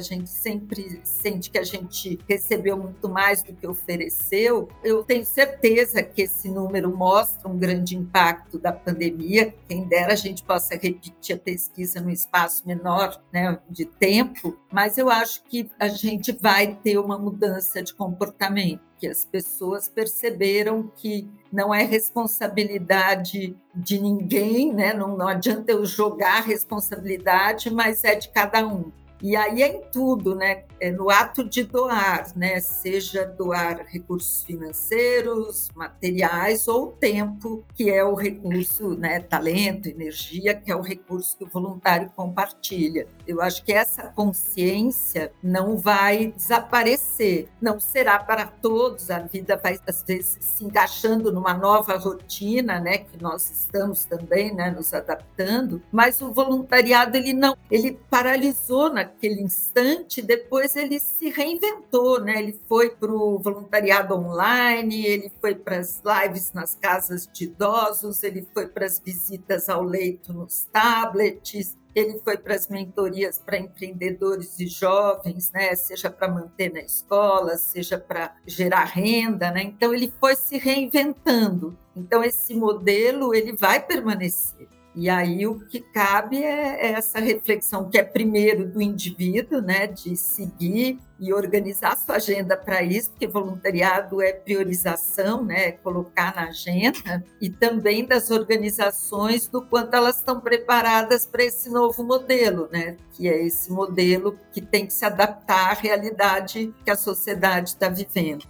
gente 0.00 0.30
sempre 0.30 1.00
sente 1.04 1.50
que 1.50 1.58
a 1.58 1.64
gente 1.64 2.18
recebeu 2.28 2.76
muito 2.76 3.08
mais 3.08 3.42
do 3.42 3.52
que 3.52 3.66
ofereceu. 3.66 4.68
Eu 4.82 5.04
tenho 5.04 5.24
certeza 5.24 6.02
que 6.02 6.22
esse 6.22 6.48
número 6.48 6.94
mostra 6.96 7.48
um 7.48 7.58
grande 7.58 7.96
impacto 7.96 8.58
da 8.58 8.72
pandemia. 8.72 9.54
Quem 9.68 9.86
dera 9.86 10.12
a 10.12 10.16
gente 10.16 10.42
possa 10.42 10.74
repetir 10.74 11.36
a 11.36 11.38
pesquisa 11.38 12.00
no 12.00 12.10
espaço 12.10 12.66
menor, 12.66 13.20
né, 13.32 13.58
de 13.68 13.84
tempo, 13.84 14.56
mas 14.72 14.98
eu 14.98 15.10
acho 15.10 15.42
que 15.44 15.70
a 15.78 15.88
gente 15.88 16.32
vai 16.32 16.74
ter 16.74 16.98
uma 16.98 17.18
mudança 17.18 17.82
de 17.82 17.94
comportamento 17.94 18.87
que 18.98 19.06
as 19.06 19.24
pessoas 19.24 19.88
perceberam 19.88 20.90
que 20.96 21.28
não 21.52 21.74
é 21.74 21.82
responsabilidade 21.84 23.56
de 23.74 23.98
ninguém, 23.98 24.72
né? 24.72 24.92
não, 24.92 25.16
não 25.16 25.28
adianta 25.28 25.72
eu 25.72 25.84
jogar 25.84 26.40
responsabilidade, 26.40 27.70
mas 27.70 28.04
é 28.04 28.14
de 28.14 28.28
cada 28.28 28.66
um. 28.66 28.90
E 29.20 29.34
aí 29.34 29.62
é 29.62 29.76
em 29.76 29.80
tudo, 29.90 30.36
né? 30.36 30.64
É 30.78 30.92
no 30.92 31.10
ato 31.10 31.42
de 31.42 31.64
doar, 31.64 32.30
né? 32.36 32.60
Seja 32.60 33.24
doar 33.24 33.84
recursos 33.84 34.44
financeiros, 34.44 35.68
materiais 35.74 36.68
ou 36.68 36.92
tempo, 36.92 37.64
que 37.74 37.90
é 37.90 38.04
o 38.04 38.14
recurso, 38.14 38.90
né? 38.90 39.18
Talento, 39.18 39.88
energia, 39.88 40.54
que 40.54 40.70
é 40.70 40.76
o 40.76 40.80
recurso 40.80 41.36
que 41.36 41.42
o 41.42 41.48
voluntário 41.48 42.10
compartilha. 42.14 43.08
Eu 43.28 43.42
acho 43.42 43.62
que 43.62 43.74
essa 43.74 44.04
consciência 44.04 45.30
não 45.42 45.76
vai 45.76 46.32
desaparecer, 46.34 47.46
não 47.60 47.78
será 47.78 48.18
para 48.18 48.46
todos. 48.46 49.10
A 49.10 49.18
vida 49.18 49.54
vai 49.62 49.78
às 49.86 50.02
vezes 50.02 50.38
se 50.40 50.64
encaixando 50.64 51.30
numa 51.30 51.52
nova 51.52 51.98
rotina, 51.98 52.80
né? 52.80 52.98
Que 52.98 53.22
nós 53.22 53.50
estamos 53.50 54.06
também, 54.06 54.54
né? 54.54 54.70
Nos 54.70 54.94
adaptando. 54.94 55.82
Mas 55.92 56.22
o 56.22 56.32
voluntariado 56.32 57.18
ele 57.18 57.34
não, 57.34 57.54
ele 57.70 58.00
paralisou 58.08 58.90
na 58.90 59.08
aquele 59.18 59.42
instante, 59.42 60.22
depois 60.22 60.76
ele 60.76 61.00
se 61.00 61.28
reinventou, 61.28 62.20
né? 62.20 62.38
Ele 62.38 62.58
foi 62.68 62.90
para 62.90 63.12
o 63.12 63.38
voluntariado 63.38 64.14
online, 64.14 65.04
ele 65.04 65.32
foi 65.40 65.54
para 65.54 65.78
as 65.78 66.00
lives 66.02 66.52
nas 66.52 66.74
casas 66.74 67.28
de 67.30 67.44
idosos, 67.44 68.22
ele 68.22 68.46
foi 68.54 68.68
para 68.68 68.86
as 68.86 68.98
visitas 68.98 69.68
ao 69.68 69.82
leito 69.82 70.32
nos 70.32 70.66
tablets, 70.72 71.76
ele 71.98 72.20
foi 72.20 72.36
para 72.36 72.54
as 72.54 72.68
mentorias 72.68 73.38
para 73.38 73.58
empreendedores 73.58 74.58
e 74.58 74.66
jovens, 74.66 75.50
né? 75.52 75.74
Seja 75.74 76.10
para 76.10 76.28
manter 76.28 76.72
na 76.72 76.80
escola, 76.80 77.56
seja 77.56 77.98
para 77.98 78.36
gerar 78.46 78.84
renda, 78.84 79.50
né? 79.50 79.62
Então 79.62 79.92
ele 79.92 80.12
foi 80.20 80.36
se 80.36 80.58
reinventando. 80.58 81.76
Então 81.94 82.22
esse 82.22 82.54
modelo 82.54 83.34
ele 83.34 83.52
vai 83.52 83.84
permanecer. 83.84 84.68
E 84.94 85.08
aí 85.08 85.46
o 85.46 85.60
que 85.60 85.80
cabe 85.80 86.42
é, 86.42 86.86
é 86.86 86.92
essa 86.92 87.20
reflexão 87.20 87.88
que 87.88 87.98
é 87.98 88.02
primeiro 88.02 88.66
do 88.66 88.80
indivíduo, 88.80 89.60
né, 89.60 89.86
de 89.86 90.16
seguir 90.16 90.98
e 91.20 91.32
organizar 91.32 91.96
sua 91.96 92.16
agenda 92.16 92.56
para 92.56 92.82
isso, 92.82 93.10
porque 93.10 93.26
voluntariado 93.26 94.22
é 94.22 94.32
priorização, 94.32 95.44
né, 95.44 95.68
é 95.68 95.72
colocar 95.72 96.34
na 96.34 96.48
agenda, 96.48 97.24
e 97.40 97.50
também 97.50 98.04
das 98.04 98.30
organizações 98.30 99.46
do 99.46 99.62
quanto 99.62 99.94
elas 99.94 100.18
estão 100.18 100.40
preparadas 100.40 101.26
para 101.26 101.44
esse 101.44 101.70
novo 101.70 102.02
modelo, 102.02 102.68
né, 102.72 102.96
que 103.12 103.28
é 103.28 103.44
esse 103.44 103.70
modelo 103.70 104.38
que 104.52 104.60
tem 104.60 104.86
que 104.86 104.92
se 104.92 105.04
adaptar 105.04 105.70
à 105.70 105.74
realidade 105.74 106.74
que 106.84 106.90
a 106.90 106.96
sociedade 106.96 107.70
está 107.70 107.88
vivendo. 107.88 108.46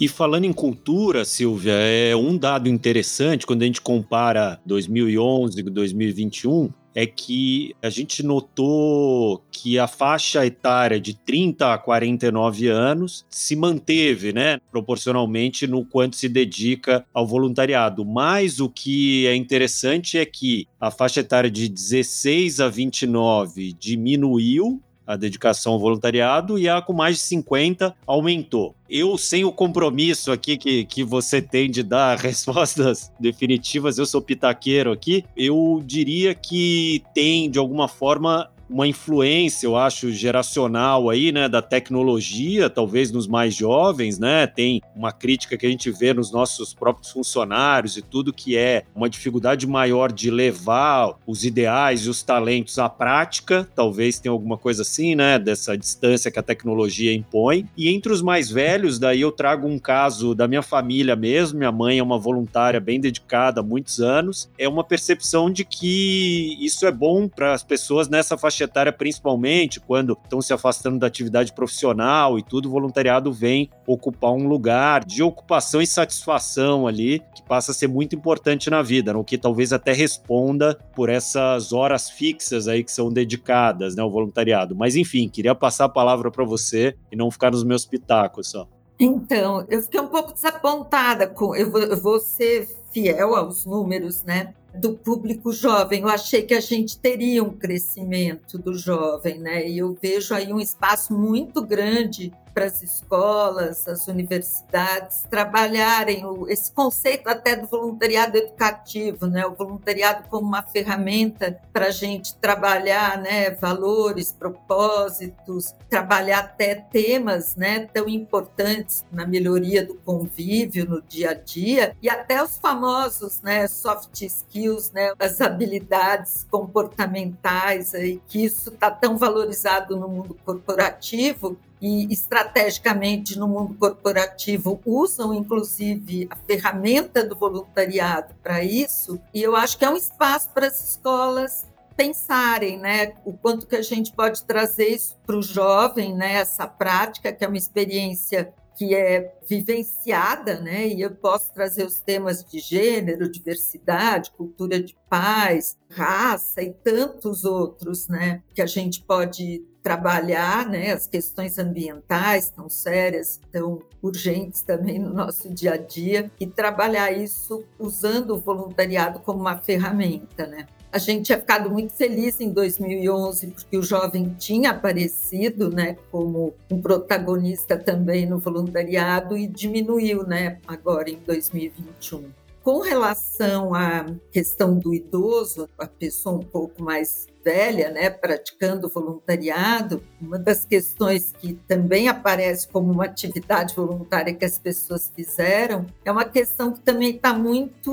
E 0.00 0.08
falando 0.08 0.44
em 0.44 0.52
cultura, 0.52 1.24
Silvia, 1.24 1.72
é 1.72 2.16
um 2.16 2.36
dado 2.36 2.68
interessante 2.68 3.46
quando 3.46 3.62
a 3.62 3.66
gente 3.66 3.80
compara 3.80 4.60
2011 4.66 5.62
com 5.62 5.70
2021, 5.70 6.72
é 6.96 7.06
que 7.06 7.74
a 7.82 7.88
gente 7.90 8.22
notou 8.22 9.42
que 9.52 9.78
a 9.78 9.86
faixa 9.86 10.44
etária 10.46 11.00
de 11.00 11.14
30 11.14 11.74
a 11.74 11.78
49 11.78 12.68
anos 12.68 13.24
se 13.28 13.54
manteve, 13.56 14.32
né, 14.32 14.58
proporcionalmente 14.70 15.66
no 15.66 15.84
quanto 15.84 16.16
se 16.16 16.28
dedica 16.28 17.04
ao 17.12 17.26
voluntariado. 17.26 18.04
Mas 18.04 18.60
o 18.60 18.68
que 18.68 19.26
é 19.26 19.34
interessante 19.34 20.18
é 20.18 20.24
que 20.24 20.66
a 20.80 20.90
faixa 20.90 21.20
etária 21.20 21.50
de 21.50 21.68
16 21.68 22.60
a 22.60 22.68
29 22.68 23.72
diminuiu 23.72 24.80
a 25.06 25.16
dedicação 25.16 25.74
ao 25.74 25.78
voluntariado 25.78 26.58
e 26.58 26.68
a 26.68 26.80
com 26.80 26.92
mais 26.92 27.16
de 27.16 27.22
50 27.22 27.94
aumentou. 28.06 28.74
Eu, 28.88 29.18
sem 29.18 29.44
o 29.44 29.52
compromisso 29.52 30.30
aqui 30.30 30.56
que, 30.56 30.84
que 30.84 31.02
você 31.02 31.42
tem 31.42 31.70
de 31.70 31.82
dar 31.82 32.16
respostas 32.20 33.12
definitivas, 33.18 33.98
eu 33.98 34.06
sou 34.06 34.22
pitaqueiro 34.22 34.92
aqui, 34.92 35.24
eu 35.36 35.82
diria 35.84 36.34
que 36.34 37.02
tem, 37.14 37.50
de 37.50 37.58
alguma 37.58 37.88
forma, 37.88 38.50
uma 38.68 38.86
influência, 38.86 39.66
eu 39.66 39.76
acho, 39.76 40.10
geracional 40.12 41.10
aí, 41.10 41.32
né, 41.32 41.48
da 41.48 41.60
tecnologia, 41.60 42.70
talvez 42.70 43.10
nos 43.10 43.26
mais 43.26 43.54
jovens, 43.54 44.18
né? 44.18 44.46
Tem 44.46 44.80
uma 44.94 45.12
crítica 45.12 45.56
que 45.56 45.66
a 45.66 45.68
gente 45.68 45.90
vê 45.90 46.14
nos 46.14 46.32
nossos 46.32 46.72
próprios 46.72 47.10
funcionários 47.10 47.96
e 47.96 48.02
tudo 48.02 48.32
que 48.32 48.56
é 48.56 48.84
uma 48.94 49.08
dificuldade 49.08 49.66
maior 49.66 50.10
de 50.10 50.30
levar 50.30 51.14
os 51.26 51.44
ideais 51.44 52.06
e 52.06 52.10
os 52.10 52.22
talentos 52.22 52.78
à 52.78 52.88
prática, 52.88 53.68
talvez 53.74 54.18
tenha 54.18 54.32
alguma 54.32 54.56
coisa 54.56 54.82
assim, 54.82 55.14
né, 55.14 55.38
dessa 55.38 55.76
distância 55.76 56.30
que 56.30 56.38
a 56.38 56.42
tecnologia 56.42 57.14
impõe. 57.14 57.68
E 57.76 57.88
entre 57.88 58.12
os 58.12 58.22
mais 58.22 58.50
velhos, 58.50 58.98
daí 58.98 59.20
eu 59.20 59.32
trago 59.32 59.66
um 59.66 59.78
caso 59.78 60.34
da 60.34 60.48
minha 60.48 60.62
família 60.62 61.14
mesmo, 61.16 61.58
minha 61.58 61.72
mãe 61.72 61.98
é 61.98 62.02
uma 62.02 62.18
voluntária 62.18 62.80
bem 62.80 63.00
dedicada 63.00 63.60
há 63.60 63.62
muitos 63.62 64.00
anos, 64.00 64.48
é 64.58 64.68
uma 64.68 64.84
percepção 64.84 65.50
de 65.50 65.64
que 65.64 66.56
isso 66.60 66.86
é 66.86 66.92
bom 66.92 67.28
para 67.28 67.52
as 67.52 67.62
pessoas 67.62 68.08
nessa 68.08 68.38
faixa 68.38 68.53
faixa 68.54 68.64
etária, 68.64 68.92
principalmente 68.92 69.80
quando 69.80 70.16
estão 70.22 70.40
se 70.40 70.52
afastando 70.52 70.98
da 70.98 71.06
atividade 71.06 71.52
profissional 71.52 72.38
e 72.38 72.42
tudo, 72.42 72.68
o 72.68 72.70
voluntariado 72.70 73.32
vem 73.32 73.68
ocupar 73.86 74.30
um 74.30 74.46
lugar 74.46 75.04
de 75.04 75.22
ocupação 75.22 75.82
e 75.82 75.86
satisfação 75.86 76.86
ali, 76.86 77.20
que 77.34 77.42
passa 77.42 77.72
a 77.72 77.74
ser 77.74 77.88
muito 77.88 78.14
importante 78.14 78.70
na 78.70 78.80
vida, 78.80 79.12
no 79.12 79.24
que 79.24 79.36
talvez 79.36 79.72
até 79.72 79.92
responda 79.92 80.78
por 80.94 81.08
essas 81.08 81.72
horas 81.72 82.08
fixas 82.08 82.68
aí 82.68 82.84
que 82.84 82.92
são 82.92 83.12
dedicadas 83.12 83.96
né, 83.96 84.02
ao 84.02 84.10
voluntariado. 84.10 84.76
Mas 84.76 84.94
enfim, 84.94 85.28
queria 85.28 85.54
passar 85.54 85.86
a 85.86 85.88
palavra 85.88 86.30
para 86.30 86.44
você 86.44 86.94
e 87.10 87.16
não 87.16 87.30
ficar 87.30 87.50
nos 87.50 87.64
meus 87.64 87.84
pitacos 87.84 88.50
só. 88.50 88.68
Então, 88.98 89.66
eu 89.68 89.82
fiquei 89.82 90.00
um 90.00 90.06
pouco 90.06 90.32
desapontada 90.32 91.26
com. 91.26 91.54
Eu 91.56 91.68
vou, 91.68 91.80
eu 91.80 92.00
vou 92.00 92.20
ser 92.20 92.68
fiel 92.92 93.34
aos 93.34 93.66
números, 93.66 94.22
né? 94.22 94.54
Do 94.74 94.94
público 94.94 95.52
jovem. 95.52 96.02
Eu 96.02 96.08
achei 96.08 96.42
que 96.42 96.54
a 96.54 96.60
gente 96.60 96.98
teria 96.98 97.42
um 97.42 97.50
crescimento 97.50 98.58
do 98.58 98.74
jovem, 98.74 99.38
né? 99.38 99.68
E 99.68 99.78
eu 99.78 99.96
vejo 100.00 100.34
aí 100.34 100.52
um 100.52 100.60
espaço 100.60 101.16
muito 101.16 101.62
grande 101.62 102.32
para 102.54 102.66
as 102.66 102.82
escolas, 102.82 103.88
as 103.88 104.06
universidades 104.06 105.24
trabalharem 105.28 106.24
o, 106.24 106.48
esse 106.48 106.70
conceito 106.72 107.28
até 107.28 107.56
do 107.56 107.66
voluntariado 107.66 108.38
educativo, 108.38 109.26
né? 109.26 109.44
O 109.44 109.54
voluntariado 109.54 110.28
como 110.28 110.46
uma 110.46 110.62
ferramenta 110.62 111.60
para 111.72 111.86
a 111.86 111.90
gente 111.90 112.36
trabalhar, 112.36 113.18
né? 113.18 113.50
Valores, 113.50 114.30
propósitos, 114.30 115.74
trabalhar 115.90 116.38
até 116.38 116.76
temas, 116.76 117.56
né? 117.56 117.88
Tão 117.92 118.08
importantes 118.08 119.04
na 119.10 119.26
melhoria 119.26 119.84
do 119.84 119.94
convívio 119.94 120.88
no 120.88 121.02
dia 121.02 121.30
a 121.30 121.34
dia 121.34 121.96
e 122.00 122.08
até 122.08 122.42
os 122.42 122.56
famosos, 122.56 123.42
né? 123.42 123.66
Soft 123.66 124.22
skills, 124.22 124.92
né? 124.92 125.12
As 125.18 125.40
habilidades 125.40 126.46
comportamentais 126.48 127.94
aí 127.94 128.22
que 128.28 128.44
isso 128.44 128.70
está 128.70 128.92
tão 128.92 129.16
valorizado 129.16 129.96
no 129.96 130.08
mundo 130.08 130.36
corporativo 130.44 131.58
e 131.84 132.10
estrategicamente 132.10 133.38
no 133.38 133.46
mundo 133.46 133.74
corporativo 133.74 134.80
usam 134.86 135.34
inclusive 135.34 136.26
a 136.30 136.36
ferramenta 136.36 137.22
do 137.22 137.36
voluntariado 137.36 138.34
para 138.42 138.64
isso, 138.64 139.20
e 139.34 139.42
eu 139.42 139.54
acho 139.54 139.76
que 139.76 139.84
é 139.84 139.90
um 139.90 139.96
espaço 139.96 140.48
para 140.54 140.66
as 140.66 140.92
escolas 140.92 141.66
pensarem, 141.94 142.78
né, 142.78 143.12
o 143.22 143.34
quanto 143.34 143.66
que 143.66 143.76
a 143.76 143.82
gente 143.82 144.12
pode 144.12 144.44
trazer 144.44 144.88
isso 144.88 145.14
para 145.26 145.36
o 145.36 145.42
jovem, 145.42 146.14
né, 146.14 146.36
essa 146.36 146.66
prática 146.66 147.30
que 147.30 147.44
é 147.44 147.48
uma 147.48 147.58
experiência 147.58 148.54
que 148.76 148.92
é 148.92 149.32
vivenciada, 149.48 150.58
né? 150.58 150.88
E 150.88 151.00
eu 151.00 151.12
posso 151.12 151.54
trazer 151.54 151.86
os 151.86 152.00
temas 152.00 152.44
de 152.44 152.58
gênero, 152.58 153.30
diversidade, 153.30 154.32
cultura 154.32 154.82
de 154.82 154.96
paz, 155.08 155.76
raça 155.88 156.60
e 156.60 156.72
tantos 156.72 157.44
outros, 157.44 158.08
né? 158.08 158.42
Que 158.52 158.60
a 158.60 158.66
gente 158.66 159.00
pode 159.00 159.64
trabalhar, 159.84 160.66
né? 160.66 160.92
As 160.92 161.06
questões 161.06 161.58
ambientais 161.58 162.48
tão 162.48 162.70
sérias, 162.70 163.38
tão 163.52 163.82
urgentes 164.02 164.62
também 164.62 164.98
no 164.98 165.12
nosso 165.12 165.52
dia 165.52 165.74
a 165.74 165.76
dia 165.76 166.30
e 166.40 166.46
trabalhar 166.46 167.12
isso 167.12 167.62
usando 167.78 168.30
o 168.30 168.40
voluntariado 168.40 169.20
como 169.20 169.40
uma 169.40 169.58
ferramenta, 169.58 170.46
né? 170.46 170.66
A 170.90 170.98
gente 170.98 171.24
tinha 171.24 171.38
ficado 171.38 171.68
muito 171.70 171.92
feliz 171.92 172.40
em 172.40 172.50
2011 172.50 173.48
porque 173.48 173.76
o 173.76 173.82
jovem 173.82 174.34
tinha 174.38 174.70
aparecido, 174.70 175.68
né, 175.68 175.96
como 176.10 176.54
um 176.70 176.80
protagonista 176.80 177.76
também 177.76 178.26
no 178.26 178.38
voluntariado 178.38 179.36
e 179.36 179.44
diminuiu, 179.46 180.24
né, 180.24 180.60
agora 180.68 181.10
em 181.10 181.16
2021. 181.16 182.30
Com 182.62 182.80
relação 182.80 183.74
à 183.74 184.06
questão 184.30 184.78
do 184.78 184.94
idoso, 184.94 185.68
a 185.76 185.86
pessoa 185.86 186.36
um 186.36 186.44
pouco 186.44 186.80
mais 186.80 187.26
velha, 187.44 187.90
né, 187.90 188.08
praticando 188.08 188.88
voluntariado, 188.88 190.02
uma 190.20 190.38
das 190.38 190.64
questões 190.64 191.32
que 191.38 191.52
também 191.68 192.08
aparece 192.08 192.66
como 192.68 192.90
uma 192.90 193.04
atividade 193.04 193.74
voluntária 193.74 194.34
que 194.34 194.44
as 194.44 194.58
pessoas 194.58 195.12
fizeram 195.14 195.86
é 196.04 196.10
uma 196.10 196.24
questão 196.24 196.72
que 196.72 196.80
também 196.80 197.16
está 197.16 197.34
muito 197.34 197.90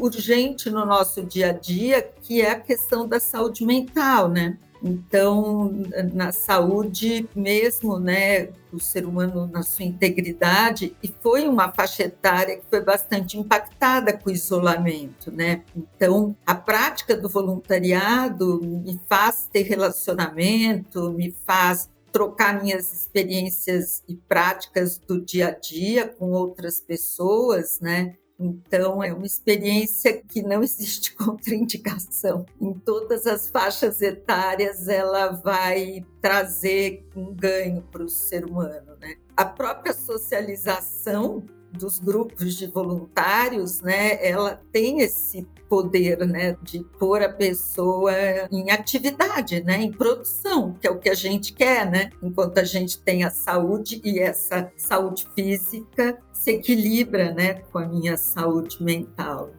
urgente 0.00 0.70
no 0.70 0.86
nosso 0.86 1.22
dia 1.22 1.50
a 1.50 1.52
dia, 1.52 2.02
que 2.22 2.40
é 2.40 2.52
a 2.52 2.60
questão 2.60 3.06
da 3.06 3.20
saúde 3.20 3.64
mental, 3.64 4.28
né? 4.28 4.56
Então, 4.86 5.72
na 6.12 6.30
saúde 6.30 7.26
mesmo, 7.34 7.98
né, 7.98 8.50
o 8.70 8.78
ser 8.78 9.06
humano 9.06 9.46
na 9.46 9.62
sua 9.62 9.86
integridade, 9.86 10.94
e 11.02 11.08
foi 11.22 11.48
uma 11.48 11.72
faixa 11.72 12.02
etária 12.02 12.58
que 12.58 12.64
foi 12.68 12.82
bastante 12.82 13.38
impactada 13.38 14.12
com 14.12 14.28
o 14.28 14.32
isolamento, 14.32 15.30
né? 15.32 15.62
Então, 15.74 16.36
a 16.44 16.54
prática 16.54 17.16
do 17.16 17.30
voluntariado 17.30 18.60
me 18.62 19.00
faz 19.08 19.48
ter 19.50 19.62
relacionamento, 19.62 21.10
me 21.12 21.34
faz 21.46 21.88
trocar 22.12 22.62
minhas 22.62 22.92
experiências 22.92 24.02
e 24.06 24.14
práticas 24.14 24.98
do 24.98 25.18
dia 25.20 25.48
a 25.48 25.50
dia 25.50 26.06
com 26.06 26.30
outras 26.30 26.78
pessoas, 26.78 27.80
né? 27.80 28.16
Então, 28.38 29.02
é 29.02 29.12
uma 29.12 29.26
experiência 29.26 30.22
que 30.22 30.42
não 30.42 30.62
existe 30.62 31.14
contraindicação. 31.16 32.44
Em 32.60 32.72
todas 32.72 33.26
as 33.26 33.48
faixas 33.48 34.02
etárias, 34.02 34.88
ela 34.88 35.28
vai 35.28 36.04
trazer 36.20 37.06
um 37.14 37.32
ganho 37.32 37.82
para 37.92 38.02
o 38.02 38.08
ser 38.08 38.44
humano. 38.44 38.96
Né? 39.00 39.16
A 39.36 39.44
própria 39.44 39.92
socialização 39.92 41.44
dos 41.78 41.98
grupos 41.98 42.54
de 42.54 42.66
voluntários, 42.66 43.80
né, 43.80 44.18
ela 44.26 44.60
tem 44.72 45.00
esse 45.00 45.46
poder, 45.68 46.18
né, 46.26 46.56
de 46.62 46.84
pôr 46.98 47.22
a 47.22 47.28
pessoa 47.28 48.12
em 48.50 48.70
atividade, 48.70 49.62
né, 49.62 49.82
em 49.82 49.90
produção, 49.90 50.74
que 50.80 50.86
é 50.86 50.90
o 50.90 50.98
que 50.98 51.08
a 51.08 51.14
gente 51.14 51.52
quer, 51.52 51.90
né, 51.90 52.10
enquanto 52.22 52.58
a 52.58 52.64
gente 52.64 52.98
tem 52.98 53.24
a 53.24 53.30
saúde 53.30 54.00
e 54.04 54.20
essa 54.20 54.70
saúde 54.76 55.26
física 55.34 56.18
se 56.32 56.52
equilibra, 56.52 57.32
né, 57.32 57.54
com 57.72 57.78
a 57.78 57.86
minha 57.86 58.16
saúde 58.16 58.82
mental. 58.82 59.50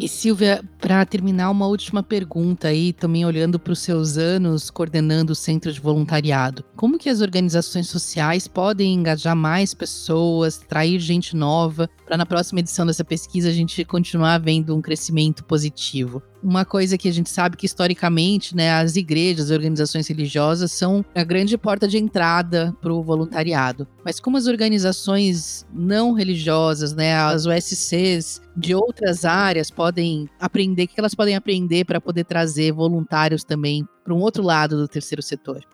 E 0.00 0.08
Silvia, 0.08 0.64
para 0.78 1.04
terminar, 1.04 1.50
uma 1.50 1.66
última 1.66 2.02
pergunta 2.02 2.68
aí, 2.68 2.90
também 2.90 3.26
olhando 3.26 3.58
para 3.60 3.74
os 3.74 3.80
seus 3.80 4.16
anos 4.16 4.70
coordenando 4.70 5.34
o 5.34 5.36
centro 5.36 5.70
de 5.70 5.78
voluntariado. 5.78 6.64
Como 6.74 6.98
que 6.98 7.10
as 7.10 7.20
organizações 7.20 7.86
sociais 7.86 8.48
podem 8.48 8.94
engajar 8.94 9.36
mais 9.36 9.74
pessoas, 9.74 10.56
trair 10.56 10.98
gente 11.00 11.36
nova, 11.36 11.86
para 12.06 12.16
na 12.16 12.24
próxima 12.24 12.60
edição 12.60 12.86
dessa 12.86 13.04
pesquisa 13.04 13.50
a 13.50 13.52
gente 13.52 13.84
continuar 13.84 14.38
vendo 14.38 14.74
um 14.74 14.80
crescimento 14.80 15.44
positivo? 15.44 16.22
Uma 16.42 16.64
coisa 16.64 16.96
que 16.96 17.08
a 17.08 17.12
gente 17.12 17.30
sabe 17.30 17.56
que 17.56 17.66
historicamente, 17.66 18.54
né, 18.56 18.72
as 18.72 18.96
igrejas, 18.96 19.46
as 19.46 19.50
organizações 19.50 20.08
religiosas 20.08 20.72
são 20.72 21.04
a 21.14 21.24
grande 21.24 21.56
porta 21.56 21.86
de 21.86 21.98
entrada 21.98 22.74
para 22.80 22.92
o 22.92 23.02
voluntariado. 23.02 23.86
Mas 24.04 24.18
como 24.18 24.36
as 24.36 24.46
organizações 24.46 25.66
não 25.72 26.12
religiosas, 26.12 26.94
né, 26.94 27.14
as 27.14 27.46
USCs 27.46 28.40
de 28.56 28.74
outras 28.74 29.24
áreas 29.24 29.70
podem 29.70 30.28
aprender, 30.38 30.84
o 30.84 30.88
que 30.88 30.98
elas 30.98 31.14
podem 31.14 31.36
aprender 31.36 31.84
para 31.84 32.00
poder 32.00 32.24
trazer 32.24 32.72
voluntários 32.72 33.44
também 33.44 33.86
para 34.04 34.14
um 34.14 34.20
outro 34.20 34.42
lado 34.42 34.76
do 34.76 34.88
terceiro 34.88 35.22
setor? 35.22 35.64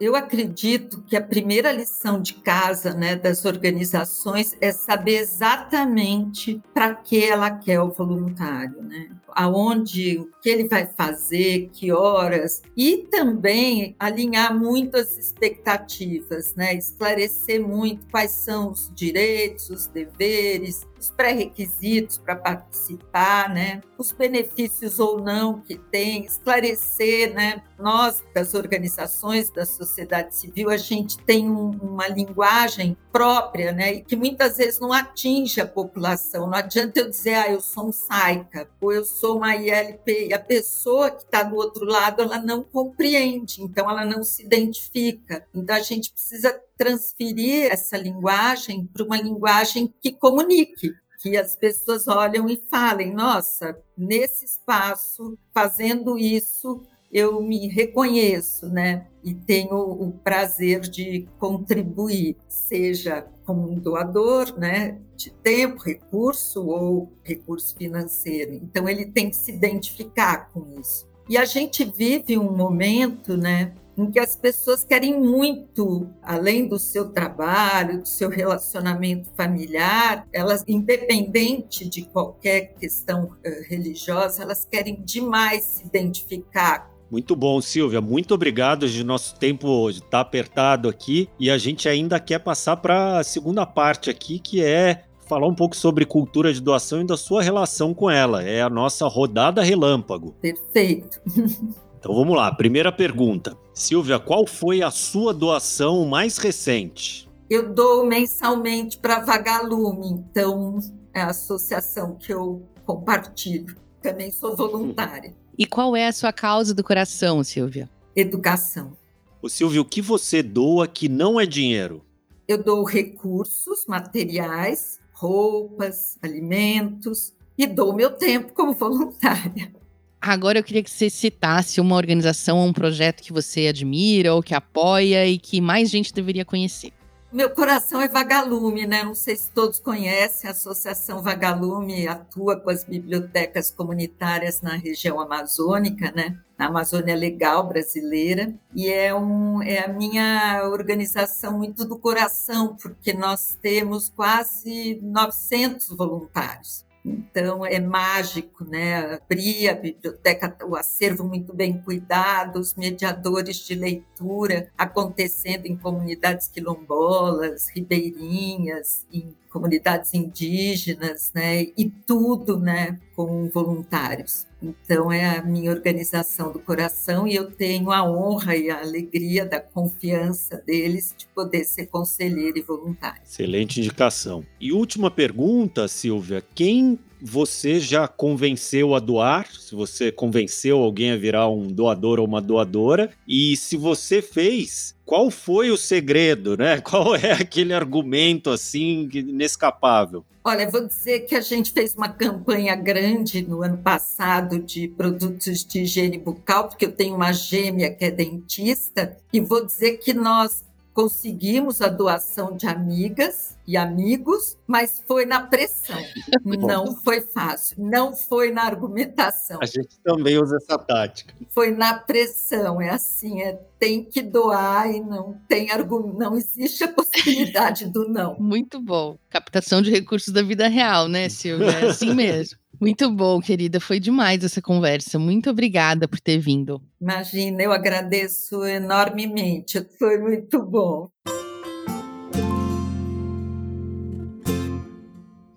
Eu 0.00 0.16
acredito 0.16 1.02
que 1.02 1.16
a 1.16 1.22
primeira 1.22 1.70
lição 1.70 2.20
de 2.20 2.34
casa 2.34 2.92
né, 2.92 3.14
das 3.14 3.44
organizações 3.44 4.56
é 4.60 4.72
saber 4.72 5.18
exatamente 5.18 6.60
para 6.74 6.94
que 6.94 7.24
ela 7.24 7.50
quer 7.50 7.80
o 7.80 7.90
voluntário, 7.90 8.82
né? 8.82 9.10
Aonde, 9.34 10.18
o 10.18 10.30
que 10.40 10.48
ele 10.48 10.68
vai 10.68 10.86
fazer, 10.86 11.68
que 11.72 11.92
horas, 11.92 12.62
e 12.76 12.98
também 13.10 13.94
alinhar 13.98 14.56
muito 14.56 14.96
as 14.96 15.16
expectativas, 15.16 16.54
né? 16.54 16.74
esclarecer 16.74 17.60
muito 17.60 18.06
quais 18.10 18.30
são 18.30 18.70
os 18.70 18.90
direitos, 18.94 19.70
os 19.70 19.86
deveres, 19.86 20.86
os 21.04 21.10
pré-requisitos 21.10 22.18
para 22.18 22.36
participar, 22.36 23.52
né? 23.52 23.82
Os 23.98 24.10
benefícios 24.10 24.98
ou 24.98 25.20
não 25.20 25.60
que 25.60 25.76
tem, 25.76 26.24
esclarecer, 26.24 27.34
né? 27.34 27.62
Nós 27.78 28.22
das 28.34 28.54
organizações 28.54 29.50
da 29.50 29.66
sociedade 29.66 30.34
civil, 30.34 30.70
a 30.70 30.76
gente 30.76 31.18
tem 31.18 31.50
um, 31.50 31.70
uma 31.70 32.08
linguagem 32.08 32.96
própria, 33.14 33.70
né? 33.70 33.94
E 33.94 34.00
que 34.02 34.16
muitas 34.16 34.56
vezes 34.56 34.80
não 34.80 34.92
atinge 34.92 35.60
a 35.60 35.66
população. 35.66 36.48
Não 36.48 36.58
adianta 36.58 36.98
eu 36.98 37.08
dizer, 37.08 37.34
ah, 37.34 37.48
eu 37.48 37.60
sou 37.60 37.86
um 37.86 37.92
SAICA, 37.92 38.68
ou 38.80 38.92
eu 38.92 39.04
sou 39.04 39.36
uma 39.36 39.54
ILP, 39.54 40.26
e 40.30 40.34
a 40.34 40.38
pessoa 40.40 41.12
que 41.12 41.22
está 41.22 41.44
do 41.44 41.54
outro 41.54 41.84
lado, 41.84 42.22
ela 42.22 42.40
não 42.40 42.64
compreende, 42.64 43.62
então 43.62 43.88
ela 43.88 44.04
não 44.04 44.24
se 44.24 44.42
identifica. 44.42 45.46
Então 45.54 45.76
a 45.76 45.80
gente 45.80 46.10
precisa 46.10 46.60
transferir 46.76 47.70
essa 47.70 47.96
linguagem 47.96 48.84
para 48.92 49.04
uma 49.04 49.20
linguagem 49.20 49.94
que 50.02 50.10
comunique, 50.10 50.92
que 51.20 51.36
as 51.36 51.54
pessoas 51.54 52.08
olham 52.08 52.50
e 52.50 52.56
falem: 52.56 53.14
nossa, 53.14 53.78
nesse 53.96 54.44
espaço, 54.44 55.38
fazendo 55.54 56.18
isso, 56.18 56.82
eu 57.14 57.40
me 57.40 57.68
reconheço, 57.68 58.68
né? 58.68 59.06
E 59.22 59.32
tenho 59.32 59.76
o 59.76 60.10
prazer 60.10 60.80
de 60.80 61.28
contribuir, 61.38 62.36
seja 62.48 63.24
como 63.44 63.70
um 63.70 63.78
doador, 63.78 64.58
né? 64.58 64.98
De 65.14 65.30
tempo, 65.30 65.80
recurso 65.80 66.66
ou 66.66 67.12
recurso 67.22 67.76
financeiro. 67.76 68.52
Então, 68.54 68.88
ele 68.88 69.06
tem 69.06 69.30
que 69.30 69.36
se 69.36 69.52
identificar 69.52 70.50
com 70.52 70.66
isso. 70.80 71.08
E 71.28 71.38
a 71.38 71.44
gente 71.44 71.84
vive 71.84 72.36
um 72.36 72.50
momento, 72.50 73.36
né? 73.36 73.72
em 73.96 74.10
que 74.10 74.18
as 74.18 74.34
pessoas 74.34 74.82
querem 74.82 75.20
muito, 75.20 76.10
além 76.20 76.66
do 76.66 76.80
seu 76.80 77.10
trabalho, 77.10 78.00
do 78.00 78.08
seu 78.08 78.28
relacionamento 78.28 79.30
familiar, 79.36 80.26
elas, 80.32 80.64
independente 80.66 81.88
de 81.88 82.02
qualquer 82.02 82.74
questão 82.74 83.26
uh, 83.26 83.62
religiosa, 83.68 84.42
elas 84.42 84.64
querem 84.64 85.00
demais 85.04 85.62
se 85.62 85.86
identificar 85.86 86.92
muito 87.10 87.36
bom, 87.36 87.60
Silvia. 87.60 88.00
Muito 88.00 88.34
obrigado. 88.34 88.88
De 88.88 89.04
nosso 89.04 89.36
tempo 89.36 89.88
está 89.90 90.20
apertado 90.20 90.88
aqui 90.88 91.28
e 91.38 91.50
a 91.50 91.58
gente 91.58 91.88
ainda 91.88 92.18
quer 92.18 92.40
passar 92.40 92.76
para 92.76 93.18
a 93.18 93.24
segunda 93.24 93.64
parte 93.64 94.10
aqui, 94.10 94.38
que 94.38 94.62
é 94.62 95.04
falar 95.26 95.46
um 95.46 95.54
pouco 95.54 95.76
sobre 95.76 96.04
cultura 96.04 96.52
de 96.52 96.60
doação 96.60 97.00
e 97.00 97.06
da 97.06 97.16
sua 97.16 97.42
relação 97.42 97.94
com 97.94 98.10
ela. 98.10 98.42
É 98.42 98.62
a 98.62 98.70
nossa 98.70 99.06
rodada 99.06 99.62
relâmpago. 99.62 100.34
Perfeito. 100.40 101.20
Então 102.04 102.14
vamos 102.14 102.36
lá, 102.36 102.54
primeira 102.54 102.92
pergunta. 102.92 103.56
Silvia, 103.72 104.18
qual 104.18 104.46
foi 104.46 104.82
a 104.82 104.90
sua 104.90 105.32
doação 105.32 106.04
mais 106.04 106.36
recente? 106.36 107.26
Eu 107.48 107.72
dou 107.72 108.04
mensalmente 108.04 108.98
para 108.98 109.20
Vagalume, 109.20 110.08
então 110.10 110.80
é 111.14 111.22
a 111.22 111.28
associação 111.28 112.14
que 112.16 112.30
eu 112.30 112.62
compartilho. 112.84 113.74
Também 114.02 114.30
sou 114.30 114.54
voluntária. 114.54 115.34
E 115.58 115.66
qual 115.66 115.94
é 115.94 116.06
a 116.06 116.12
sua 116.12 116.32
causa 116.32 116.74
do 116.74 116.82
coração, 116.82 117.44
Silvia? 117.44 117.88
Educação. 118.16 118.96
O 119.40 119.48
Silvio, 119.48 119.82
o 119.82 119.84
que 119.84 120.02
você 120.02 120.42
doa 120.42 120.88
que 120.88 121.08
não 121.08 121.38
é 121.38 121.46
dinheiro? 121.46 122.04
Eu 122.48 122.62
dou 122.62 122.84
recursos 122.84 123.84
materiais, 123.86 124.98
roupas, 125.12 126.18
alimentos 126.22 127.32
e 127.56 127.66
dou 127.66 127.94
meu 127.94 128.10
tempo 128.10 128.52
como 128.52 128.72
voluntária. 128.72 129.72
Agora 130.20 130.58
eu 130.58 130.64
queria 130.64 130.82
que 130.82 130.90
você 130.90 131.10
citasse 131.10 131.80
uma 131.80 131.96
organização 131.96 132.58
ou 132.58 132.66
um 132.66 132.72
projeto 132.72 133.22
que 133.22 133.32
você 133.32 133.66
admira 133.66 134.34
ou 134.34 134.42
que 134.42 134.54
apoia 134.54 135.26
e 135.26 135.38
que 135.38 135.60
mais 135.60 135.90
gente 135.90 136.14
deveria 136.14 136.44
conhecer. 136.44 136.92
Meu 137.34 137.50
coração 137.50 138.00
é 138.00 138.06
Vagalume, 138.06 138.86
né? 138.86 139.02
Não 139.02 139.12
sei 139.12 139.34
se 139.34 139.50
todos 139.50 139.80
conhecem, 139.80 140.46
a 140.46 140.52
Associação 140.52 141.20
Vagalume 141.20 142.06
atua 142.06 142.54
com 142.60 142.70
as 142.70 142.84
bibliotecas 142.84 143.72
comunitárias 143.72 144.62
na 144.62 144.76
região 144.76 145.18
amazônica, 145.18 146.12
né? 146.12 146.38
Na 146.56 146.66
Amazônia 146.66 147.16
Legal 147.16 147.66
brasileira. 147.66 148.54
E 148.72 148.88
é, 148.88 149.12
um, 149.12 149.60
é 149.60 149.84
a 149.84 149.88
minha 149.88 150.62
organização 150.70 151.58
muito 151.58 151.84
do 151.84 151.98
coração, 151.98 152.76
porque 152.80 153.12
nós 153.12 153.58
temos 153.60 154.08
quase 154.08 155.00
900 155.02 155.88
voluntários. 155.88 156.83
Então 157.04 157.66
é 157.66 157.78
mágico, 157.78 158.64
né? 158.64 159.16
Abrir 159.16 159.68
a 159.68 159.74
biblioteca, 159.74 160.56
o 160.64 160.74
acervo 160.74 161.22
muito 161.24 161.52
bem 161.52 161.76
cuidado, 161.82 162.58
os 162.58 162.74
mediadores 162.74 163.58
de 163.58 163.74
leitura 163.74 164.70
acontecendo 164.78 165.66
em 165.66 165.76
comunidades 165.76 166.48
quilombolas, 166.48 167.68
ribeirinhas, 167.68 169.06
em 169.12 169.34
comunidades 169.54 170.12
indígenas, 170.12 171.30
né? 171.32 171.62
E 171.78 171.88
tudo, 172.04 172.58
né? 172.58 172.98
Com 173.14 173.48
voluntários. 173.48 174.48
Então 174.60 175.12
é 175.12 175.38
a 175.38 175.44
minha 175.44 175.70
organização 175.70 176.50
do 176.50 176.58
coração 176.58 177.28
e 177.28 177.36
eu 177.36 177.52
tenho 177.52 177.92
a 177.92 178.02
honra 178.02 178.56
e 178.56 178.68
a 178.68 178.80
alegria 178.80 179.46
da 179.46 179.60
confiança 179.60 180.60
deles 180.66 181.14
de 181.16 181.26
poder 181.26 181.64
ser 181.64 181.86
conselheiro 181.86 182.58
e 182.58 182.62
voluntário. 182.62 183.22
Excelente 183.24 183.78
indicação. 183.78 184.44
E 184.60 184.72
última 184.72 185.08
pergunta, 185.08 185.86
Silvia, 185.86 186.42
quem 186.52 186.98
você 187.26 187.80
já 187.80 188.06
convenceu 188.06 188.94
a 188.94 189.00
doar, 189.00 189.50
se 189.50 189.74
você 189.74 190.12
convenceu 190.12 190.78
alguém 190.78 191.10
a 191.10 191.16
virar 191.16 191.48
um 191.48 191.66
doador 191.66 192.20
ou 192.20 192.26
uma 192.26 192.38
doadora, 192.38 193.10
e 193.26 193.56
se 193.56 193.78
você 193.78 194.20
fez, 194.20 194.94
qual 195.06 195.30
foi 195.30 195.70
o 195.70 195.76
segredo, 195.78 196.54
né? 196.54 196.80
Qual 196.84 197.16
é 197.16 197.32
aquele 197.32 197.72
argumento 197.72 198.50
assim 198.50 199.08
inescapável? 199.12 200.22
Olha, 200.44 200.70
vou 200.70 200.86
dizer 200.86 201.20
que 201.20 201.34
a 201.34 201.40
gente 201.40 201.72
fez 201.72 201.94
uma 201.94 202.10
campanha 202.10 202.76
grande 202.76 203.40
no 203.40 203.62
ano 203.62 203.78
passado 203.78 204.58
de 204.58 204.88
produtos 204.88 205.64
de 205.64 205.80
higiene 205.80 206.18
bucal, 206.18 206.68
porque 206.68 206.84
eu 206.84 206.92
tenho 206.92 207.16
uma 207.16 207.32
gêmea 207.32 207.90
que 207.90 208.04
é 208.04 208.10
dentista, 208.10 209.16
e 209.32 209.40
vou 209.40 209.64
dizer 209.64 209.96
que 209.96 210.12
nós 210.12 210.62
conseguimos 210.94 211.82
a 211.82 211.88
doação 211.88 212.56
de 212.56 212.66
amigas 212.68 213.58
e 213.66 213.76
amigos, 213.76 214.56
mas 214.66 215.02
foi 215.06 215.26
na 215.26 215.40
pressão. 215.40 215.98
Não 216.44 216.94
foi 216.94 217.20
fácil, 217.20 217.76
não 217.78 218.14
foi 218.14 218.52
na 218.52 218.62
argumentação. 218.62 219.58
A 219.60 219.66
gente 219.66 219.98
também 220.02 220.38
usa 220.38 220.56
essa 220.56 220.78
tática. 220.78 221.34
Foi 221.48 221.72
na 221.72 221.94
pressão, 221.94 222.80
é 222.80 222.90
assim, 222.90 223.42
é 223.42 223.58
tem 223.78 224.04
que 224.04 224.22
doar 224.22 224.90
e 224.90 225.00
não 225.00 225.38
tem 225.48 225.70
argumento, 225.70 226.18
não 226.18 226.36
existe 226.36 226.84
a 226.84 226.88
possibilidade 226.92 227.86
do 227.86 228.08
não. 228.08 228.36
Muito 228.38 228.80
bom. 228.80 229.18
Captação 229.28 229.82
de 229.82 229.90
recursos 229.90 230.32
da 230.32 230.42
vida 230.42 230.68
real, 230.68 231.08
né, 231.08 231.28
Silvia? 231.28 231.70
É 231.70 231.86
assim 231.88 232.14
mesmo. 232.14 232.58
Muito 232.80 233.10
bom, 233.10 233.40
querida. 233.40 233.80
Foi 233.80 234.00
demais 234.00 234.44
essa 234.44 234.60
conversa. 234.60 235.18
Muito 235.18 235.50
obrigada 235.50 236.08
por 236.08 236.20
ter 236.20 236.38
vindo. 236.38 236.82
Imagina, 237.00 237.62
eu 237.62 237.72
agradeço 237.72 238.64
enormemente. 238.64 239.86
Foi 239.98 240.18
muito 240.18 240.64
bom. 240.64 241.08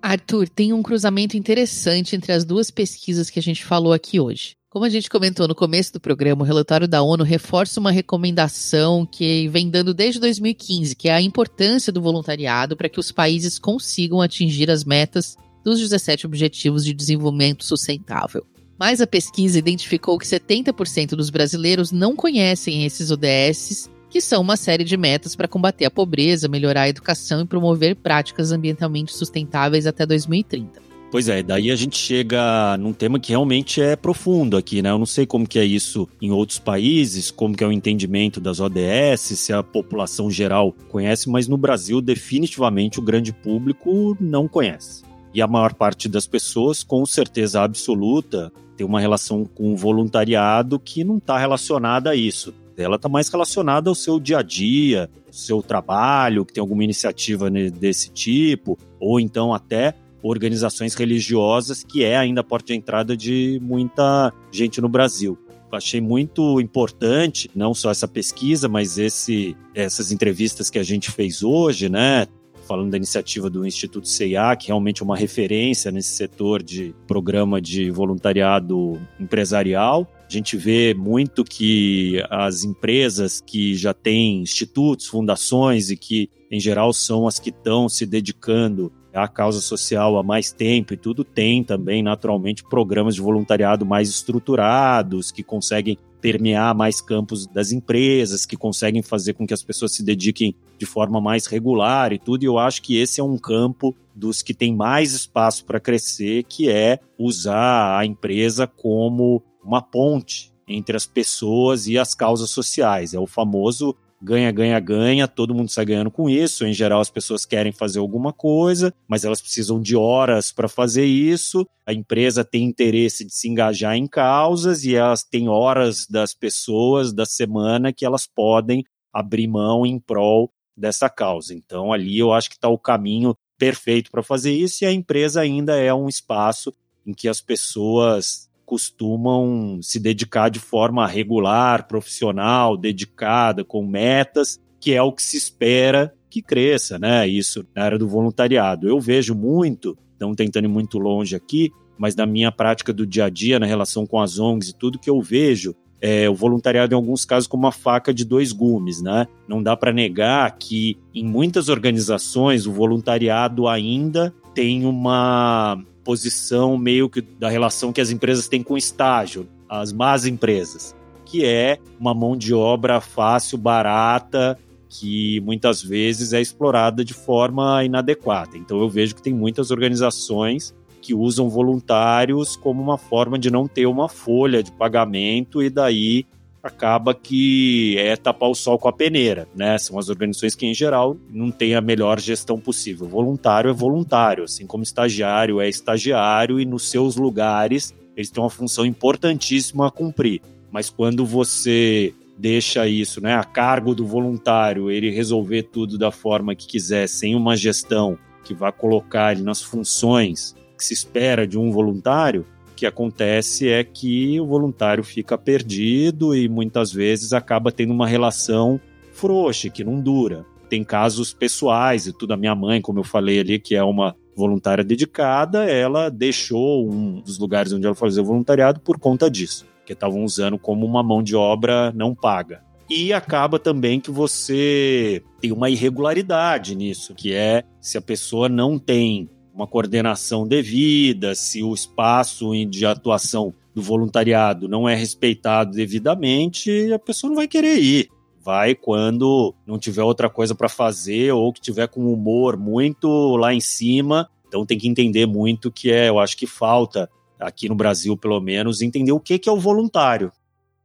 Arthur, 0.00 0.48
tem 0.48 0.72
um 0.72 0.82
cruzamento 0.82 1.36
interessante 1.36 2.16
entre 2.16 2.32
as 2.32 2.44
duas 2.44 2.70
pesquisas 2.70 3.28
que 3.28 3.38
a 3.38 3.42
gente 3.42 3.64
falou 3.64 3.92
aqui 3.92 4.18
hoje. 4.18 4.57
Como 4.70 4.84
a 4.84 4.90
gente 4.90 5.08
comentou 5.08 5.48
no 5.48 5.54
começo 5.54 5.94
do 5.94 6.00
programa, 6.00 6.42
o 6.42 6.46
relatório 6.46 6.86
da 6.86 7.00
ONU 7.00 7.24
reforça 7.24 7.80
uma 7.80 7.90
recomendação 7.90 9.06
que 9.06 9.48
vem 9.48 9.70
dando 9.70 9.94
desde 9.94 10.20
2015, 10.20 10.94
que 10.94 11.08
é 11.08 11.14
a 11.14 11.22
importância 11.22 11.90
do 11.90 12.02
voluntariado 12.02 12.76
para 12.76 12.88
que 12.90 13.00
os 13.00 13.10
países 13.10 13.58
consigam 13.58 14.20
atingir 14.20 14.70
as 14.70 14.84
metas 14.84 15.38
dos 15.64 15.80
17 15.80 16.26
Objetivos 16.26 16.84
de 16.84 16.92
Desenvolvimento 16.92 17.64
Sustentável. 17.64 18.46
Mas 18.78 19.00
a 19.00 19.06
pesquisa 19.06 19.58
identificou 19.58 20.18
que 20.18 20.26
70% 20.26 21.16
dos 21.16 21.30
brasileiros 21.30 21.90
não 21.90 22.14
conhecem 22.14 22.84
esses 22.84 23.10
ODS, 23.10 23.88
que 24.10 24.20
são 24.20 24.42
uma 24.42 24.58
série 24.58 24.84
de 24.84 24.98
metas 24.98 25.34
para 25.34 25.48
combater 25.48 25.86
a 25.86 25.90
pobreza, 25.90 26.46
melhorar 26.46 26.82
a 26.82 26.88
educação 26.90 27.40
e 27.40 27.46
promover 27.46 27.96
práticas 27.96 28.52
ambientalmente 28.52 29.14
sustentáveis 29.14 29.86
até 29.86 30.04
2030. 30.04 30.87
Pois 31.10 31.26
é, 31.26 31.42
daí 31.42 31.70
a 31.70 31.76
gente 31.76 31.96
chega 31.96 32.76
num 32.76 32.92
tema 32.92 33.18
que 33.18 33.30
realmente 33.30 33.80
é 33.80 33.96
profundo 33.96 34.58
aqui, 34.58 34.82
né? 34.82 34.90
Eu 34.90 34.98
não 34.98 35.06
sei 35.06 35.24
como 35.24 35.48
que 35.48 35.58
é 35.58 35.64
isso 35.64 36.06
em 36.20 36.30
outros 36.30 36.58
países, 36.58 37.30
como 37.30 37.56
que 37.56 37.64
é 37.64 37.66
o 37.66 37.72
entendimento 37.72 38.38
das 38.38 38.60
ODS, 38.60 39.20
se 39.20 39.50
a 39.50 39.62
população 39.62 40.30
geral 40.30 40.74
conhece, 40.90 41.30
mas 41.30 41.48
no 41.48 41.56
Brasil 41.56 42.02
definitivamente 42.02 42.98
o 42.98 43.02
grande 43.02 43.32
público 43.32 44.14
não 44.20 44.46
conhece. 44.46 45.02
E 45.32 45.40
a 45.40 45.46
maior 45.46 45.72
parte 45.72 46.10
das 46.10 46.26
pessoas, 46.26 46.82
com 46.82 47.06
certeza 47.06 47.62
absoluta, 47.62 48.52
tem 48.76 48.86
uma 48.86 49.00
relação 49.00 49.46
com 49.46 49.72
o 49.72 49.76
voluntariado 49.76 50.78
que 50.78 51.04
não 51.04 51.16
está 51.16 51.38
relacionada 51.38 52.10
a 52.10 52.14
isso. 52.14 52.52
Ela 52.76 52.96
está 52.96 53.08
mais 53.08 53.28
relacionada 53.28 53.88
ao 53.88 53.94
seu 53.94 54.20
dia 54.20 54.38
a 54.38 54.42
dia, 54.42 55.10
seu 55.30 55.62
trabalho, 55.62 56.44
que 56.44 56.52
tem 56.52 56.60
alguma 56.60 56.84
iniciativa 56.84 57.50
desse 57.50 58.10
tipo, 58.10 58.78
ou 59.00 59.18
então 59.18 59.52
até 59.54 59.94
organizações 60.28 60.94
religiosas, 60.94 61.82
que 61.82 62.04
é 62.04 62.16
ainda 62.16 62.40
a 62.40 62.44
porta 62.44 62.72
de 62.72 62.78
entrada 62.78 63.16
de 63.16 63.58
muita 63.62 64.32
gente 64.52 64.80
no 64.80 64.88
Brasil. 64.88 65.38
Achei 65.70 66.00
muito 66.00 66.60
importante, 66.60 67.50
não 67.54 67.74
só 67.74 67.90
essa 67.90 68.08
pesquisa, 68.08 68.68
mas 68.68 68.98
esse, 68.98 69.56
essas 69.74 70.10
entrevistas 70.10 70.70
que 70.70 70.78
a 70.78 70.82
gente 70.82 71.10
fez 71.10 71.42
hoje, 71.42 71.88
né? 71.88 72.26
falando 72.68 72.90
da 72.90 72.98
iniciativa 72.98 73.48
do 73.48 73.66
Instituto 73.66 74.06
CIA, 74.06 74.54
que 74.54 74.66
realmente 74.66 75.00
é 75.00 75.04
uma 75.04 75.16
referência 75.16 75.90
nesse 75.90 76.10
setor 76.10 76.62
de 76.62 76.94
programa 77.06 77.62
de 77.62 77.90
voluntariado 77.90 79.00
empresarial. 79.18 80.06
A 80.28 80.30
gente 80.30 80.54
vê 80.54 80.92
muito 80.92 81.42
que 81.42 82.22
as 82.28 82.64
empresas 82.64 83.40
que 83.40 83.74
já 83.74 83.94
têm 83.94 84.42
institutos, 84.42 85.06
fundações 85.06 85.90
e 85.90 85.96
que, 85.96 86.28
em 86.50 86.60
geral, 86.60 86.92
são 86.92 87.26
as 87.26 87.38
que 87.38 87.48
estão 87.48 87.88
se 87.88 88.04
dedicando 88.04 88.92
à 89.22 89.28
causa 89.28 89.60
social 89.60 90.16
há 90.16 90.22
mais 90.22 90.52
tempo 90.52 90.94
e 90.94 90.96
tudo, 90.96 91.24
tem 91.24 91.62
também, 91.62 92.02
naturalmente, 92.02 92.64
programas 92.64 93.14
de 93.14 93.20
voluntariado 93.20 93.84
mais 93.84 94.08
estruturados, 94.08 95.30
que 95.30 95.42
conseguem 95.42 95.98
permear 96.20 96.74
mais 96.74 97.00
campos 97.00 97.46
das 97.46 97.72
empresas, 97.72 98.44
que 98.44 98.56
conseguem 98.56 99.02
fazer 99.02 99.34
com 99.34 99.46
que 99.46 99.54
as 99.54 99.62
pessoas 99.62 99.92
se 99.92 100.02
dediquem 100.02 100.54
de 100.78 100.86
forma 100.86 101.20
mais 101.20 101.46
regular 101.46 102.12
e 102.12 102.18
tudo. 102.18 102.42
E 102.42 102.46
eu 102.46 102.58
acho 102.58 102.82
que 102.82 102.96
esse 102.96 103.20
é 103.20 103.24
um 103.24 103.38
campo 103.38 103.94
dos 104.14 104.42
que 104.42 104.52
tem 104.52 104.74
mais 104.74 105.12
espaço 105.12 105.64
para 105.64 105.80
crescer, 105.80 106.44
que 106.44 106.68
é 106.68 106.98
usar 107.16 107.98
a 107.98 108.04
empresa 108.04 108.66
como 108.66 109.42
uma 109.62 109.80
ponte 109.80 110.52
entre 110.66 110.96
as 110.96 111.06
pessoas 111.06 111.86
e 111.86 111.96
as 111.96 112.14
causas 112.14 112.50
sociais. 112.50 113.14
É 113.14 113.18
o 113.18 113.26
famoso 113.26 113.94
ganha, 114.20 114.50
ganha, 114.50 114.78
ganha, 114.80 115.28
todo 115.28 115.54
mundo 115.54 115.70
sai 115.70 115.84
ganhando 115.84 116.10
com 116.10 116.28
isso. 116.28 116.66
Em 116.66 116.72
geral, 116.72 117.00
as 117.00 117.10
pessoas 117.10 117.44
querem 117.44 117.72
fazer 117.72 117.98
alguma 117.98 118.32
coisa, 118.32 118.92
mas 119.06 119.24
elas 119.24 119.40
precisam 119.40 119.80
de 119.80 119.96
horas 119.96 120.52
para 120.52 120.68
fazer 120.68 121.04
isso. 121.04 121.66
A 121.86 121.92
empresa 121.92 122.44
tem 122.44 122.64
interesse 122.64 123.24
de 123.24 123.32
se 123.34 123.48
engajar 123.48 123.96
em 123.96 124.06
causas 124.06 124.84
e 124.84 124.94
elas 124.94 125.22
têm 125.22 125.48
horas 125.48 126.06
das 126.06 126.34
pessoas 126.34 127.12
da 127.12 127.24
semana 127.24 127.92
que 127.92 128.04
elas 128.04 128.26
podem 128.26 128.84
abrir 129.12 129.46
mão 129.46 129.86
em 129.86 129.98
prol 129.98 130.50
dessa 130.76 131.08
causa. 131.08 131.54
Então, 131.54 131.92
ali 131.92 132.18
eu 132.18 132.32
acho 132.32 132.48
que 132.48 132.56
está 132.56 132.68
o 132.68 132.78
caminho 132.78 133.36
perfeito 133.58 134.10
para 134.10 134.22
fazer 134.22 134.52
isso 134.52 134.84
e 134.84 134.86
a 134.86 134.92
empresa 134.92 135.40
ainda 135.40 135.76
é 135.76 135.92
um 135.92 136.08
espaço 136.08 136.72
em 137.04 137.12
que 137.12 137.28
as 137.28 137.40
pessoas 137.40 138.47
costumam 138.68 139.80
se 139.80 139.98
dedicar 139.98 140.50
de 140.50 140.58
forma 140.58 141.06
regular, 141.06 141.88
profissional, 141.88 142.76
dedicada, 142.76 143.64
com 143.64 143.82
metas, 143.82 144.60
que 144.78 144.92
é 144.92 145.00
o 145.00 145.10
que 145.10 145.22
se 145.22 145.38
espera 145.38 146.14
que 146.28 146.42
cresça, 146.42 146.98
né? 146.98 147.26
Isso 147.26 147.64
na 147.74 147.82
área 147.82 147.98
do 147.98 148.06
voluntariado. 148.06 148.86
Eu 148.86 149.00
vejo 149.00 149.34
muito, 149.34 149.96
não 150.20 150.34
tentando 150.34 150.66
ir 150.66 150.68
muito 150.68 150.98
longe 150.98 151.34
aqui, 151.34 151.70
mas 151.96 152.14
na 152.14 152.26
minha 152.26 152.52
prática 152.52 152.92
do 152.92 153.06
dia 153.06 153.24
a 153.24 153.30
dia, 153.30 153.58
na 153.58 153.64
relação 153.64 154.06
com 154.06 154.20
as 154.20 154.38
ONGs 154.38 154.68
e 154.68 154.74
tudo 154.74 154.98
que 154.98 155.08
eu 155.08 155.22
vejo, 155.22 155.74
é, 155.98 156.28
o 156.28 156.34
voluntariado 156.34 156.92
em 156.92 156.96
alguns 156.96 157.24
casos 157.24 157.46
como 157.46 157.64
uma 157.64 157.72
faca 157.72 158.12
de 158.12 158.22
dois 158.22 158.52
gumes, 158.52 159.00
né? 159.00 159.26
Não 159.48 159.62
dá 159.62 159.74
para 159.74 159.94
negar 159.94 160.58
que 160.58 160.98
em 161.14 161.24
muitas 161.24 161.70
organizações 161.70 162.66
o 162.66 162.72
voluntariado 162.72 163.66
ainda 163.66 164.30
tem 164.54 164.84
uma 164.84 165.82
posição 166.08 166.78
meio 166.78 167.06
que 167.06 167.20
da 167.20 167.50
relação 167.50 167.92
que 167.92 168.00
as 168.00 168.10
empresas 168.10 168.48
têm 168.48 168.62
com 168.62 168.72
o 168.72 168.78
estágio, 168.78 169.46
as 169.68 169.92
más 169.92 170.24
empresas, 170.24 170.96
que 171.22 171.44
é 171.44 171.76
uma 172.00 172.14
mão 172.14 172.34
de 172.34 172.54
obra 172.54 172.98
fácil, 172.98 173.58
barata, 173.58 174.58
que 174.88 175.38
muitas 175.42 175.82
vezes 175.82 176.32
é 176.32 176.40
explorada 176.40 177.04
de 177.04 177.12
forma 177.12 177.84
inadequada. 177.84 178.56
Então 178.56 178.80
eu 178.80 178.88
vejo 178.88 179.14
que 179.14 179.20
tem 179.20 179.34
muitas 179.34 179.70
organizações 179.70 180.74
que 181.02 181.12
usam 181.12 181.50
voluntários 181.50 182.56
como 182.56 182.82
uma 182.82 182.96
forma 182.96 183.38
de 183.38 183.50
não 183.50 183.68
ter 183.68 183.84
uma 183.84 184.08
folha 184.08 184.62
de 184.62 184.72
pagamento 184.72 185.62
e 185.62 185.68
daí 185.68 186.24
acaba 186.68 187.14
que 187.14 187.96
é 187.98 188.16
tapar 188.16 188.48
o 188.48 188.54
sol 188.54 188.78
com 188.78 188.88
a 188.88 188.92
peneira, 188.92 189.48
né? 189.54 189.76
São 189.78 189.98
as 189.98 190.08
organizações 190.08 190.54
que, 190.54 190.66
em 190.66 190.74
geral, 190.74 191.16
não 191.30 191.50
têm 191.50 191.74
a 191.74 191.80
melhor 191.80 192.20
gestão 192.20 192.58
possível. 192.58 193.08
Voluntário 193.08 193.70
é 193.70 193.72
voluntário, 193.72 194.44
assim 194.44 194.66
como 194.66 194.82
estagiário 194.82 195.60
é 195.60 195.68
estagiário 195.68 196.60
e 196.60 196.64
nos 196.64 196.90
seus 196.90 197.16
lugares 197.16 197.94
eles 198.16 198.30
têm 198.30 198.42
uma 198.42 198.50
função 198.50 198.84
importantíssima 198.84 199.86
a 199.86 199.90
cumprir. 199.90 200.40
Mas 200.72 200.90
quando 200.90 201.24
você 201.24 202.12
deixa 202.36 202.86
isso 202.86 203.20
né, 203.20 203.34
a 203.34 203.44
cargo 203.44 203.94
do 203.94 204.04
voluntário, 204.04 204.90
ele 204.90 205.10
resolver 205.10 205.64
tudo 205.64 205.96
da 205.96 206.10
forma 206.10 206.54
que 206.54 206.66
quiser, 206.66 207.08
sem 207.08 207.34
uma 207.34 207.56
gestão 207.56 208.18
que 208.44 208.54
vá 208.54 208.72
colocar 208.72 209.32
ele 209.32 209.42
nas 209.42 209.62
funções 209.62 210.56
que 210.76 210.84
se 210.84 210.94
espera 210.94 211.46
de 211.46 211.58
um 211.58 211.70
voluntário, 211.70 212.46
que 212.78 212.86
acontece 212.86 213.68
é 213.68 213.82
que 213.82 214.40
o 214.40 214.46
voluntário 214.46 215.02
fica 215.02 215.36
perdido 215.36 216.32
e 216.32 216.48
muitas 216.48 216.92
vezes 216.92 217.32
acaba 217.32 217.72
tendo 217.72 217.92
uma 217.92 218.06
relação 218.06 218.80
frouxa, 219.10 219.68
que 219.68 219.82
não 219.82 220.00
dura. 220.00 220.46
Tem 220.70 220.84
casos 220.84 221.34
pessoais 221.34 222.06
e 222.06 222.12
tudo. 222.12 222.34
A 222.34 222.36
minha 222.36 222.54
mãe, 222.54 222.80
como 222.80 223.00
eu 223.00 223.04
falei 223.04 223.40
ali, 223.40 223.58
que 223.58 223.74
é 223.74 223.82
uma 223.82 224.14
voluntária 224.36 224.84
dedicada, 224.84 225.64
ela 225.64 226.08
deixou 226.08 226.88
um 226.88 227.20
dos 227.20 227.36
lugares 227.36 227.72
onde 227.72 227.84
ela 227.84 227.96
fazia 227.96 228.22
voluntariado 228.22 228.78
por 228.78 228.96
conta 228.96 229.28
disso 229.28 229.66
que 229.84 229.94
estavam 229.94 230.22
usando 230.22 230.58
como 230.58 230.84
uma 230.84 231.02
mão 231.02 231.22
de 231.22 231.34
obra 231.34 231.90
não 231.92 232.14
paga. 232.14 232.62
E 232.90 233.10
acaba 233.10 233.58
também 233.58 233.98
que 233.98 234.10
você 234.10 235.22
tem 235.40 235.50
uma 235.50 235.70
irregularidade 235.70 236.74
nisso, 236.74 237.14
que 237.14 237.32
é 237.32 237.64
se 237.80 237.96
a 237.96 238.02
pessoa 238.02 238.50
não 238.50 238.78
tem 238.78 239.30
uma 239.58 239.66
coordenação 239.66 240.46
devida, 240.46 241.34
se 241.34 241.64
o 241.64 241.74
espaço 241.74 242.52
de 242.64 242.86
atuação 242.86 243.52
do 243.74 243.82
voluntariado 243.82 244.68
não 244.68 244.88
é 244.88 244.94
respeitado 244.94 245.72
devidamente, 245.72 246.92
a 246.92 246.98
pessoa 246.98 247.28
não 247.28 247.34
vai 247.34 247.48
querer 247.48 247.76
ir. 247.76 248.08
Vai 248.40 248.76
quando 248.76 249.52
não 249.66 249.76
tiver 249.76 250.04
outra 250.04 250.30
coisa 250.30 250.54
para 250.54 250.68
fazer 250.68 251.32
ou 251.32 251.52
que 251.52 251.60
tiver 251.60 251.88
com 251.88 252.12
humor 252.12 252.56
muito 252.56 253.36
lá 253.36 253.52
em 253.52 253.58
cima. 253.58 254.30
Então 254.46 254.64
tem 254.64 254.78
que 254.78 254.86
entender 254.86 255.26
muito 255.26 255.72
que 255.72 255.90
é, 255.90 256.08
eu 256.08 256.20
acho 256.20 256.36
que 256.36 256.46
falta 256.46 257.10
aqui 257.36 257.68
no 257.68 257.74
Brasil 257.74 258.16
pelo 258.16 258.40
menos, 258.40 258.80
entender 258.80 259.10
o 259.10 259.18
que, 259.18 259.40
que 259.40 259.48
é 259.48 259.52
o 259.52 259.58
voluntário. 259.58 260.30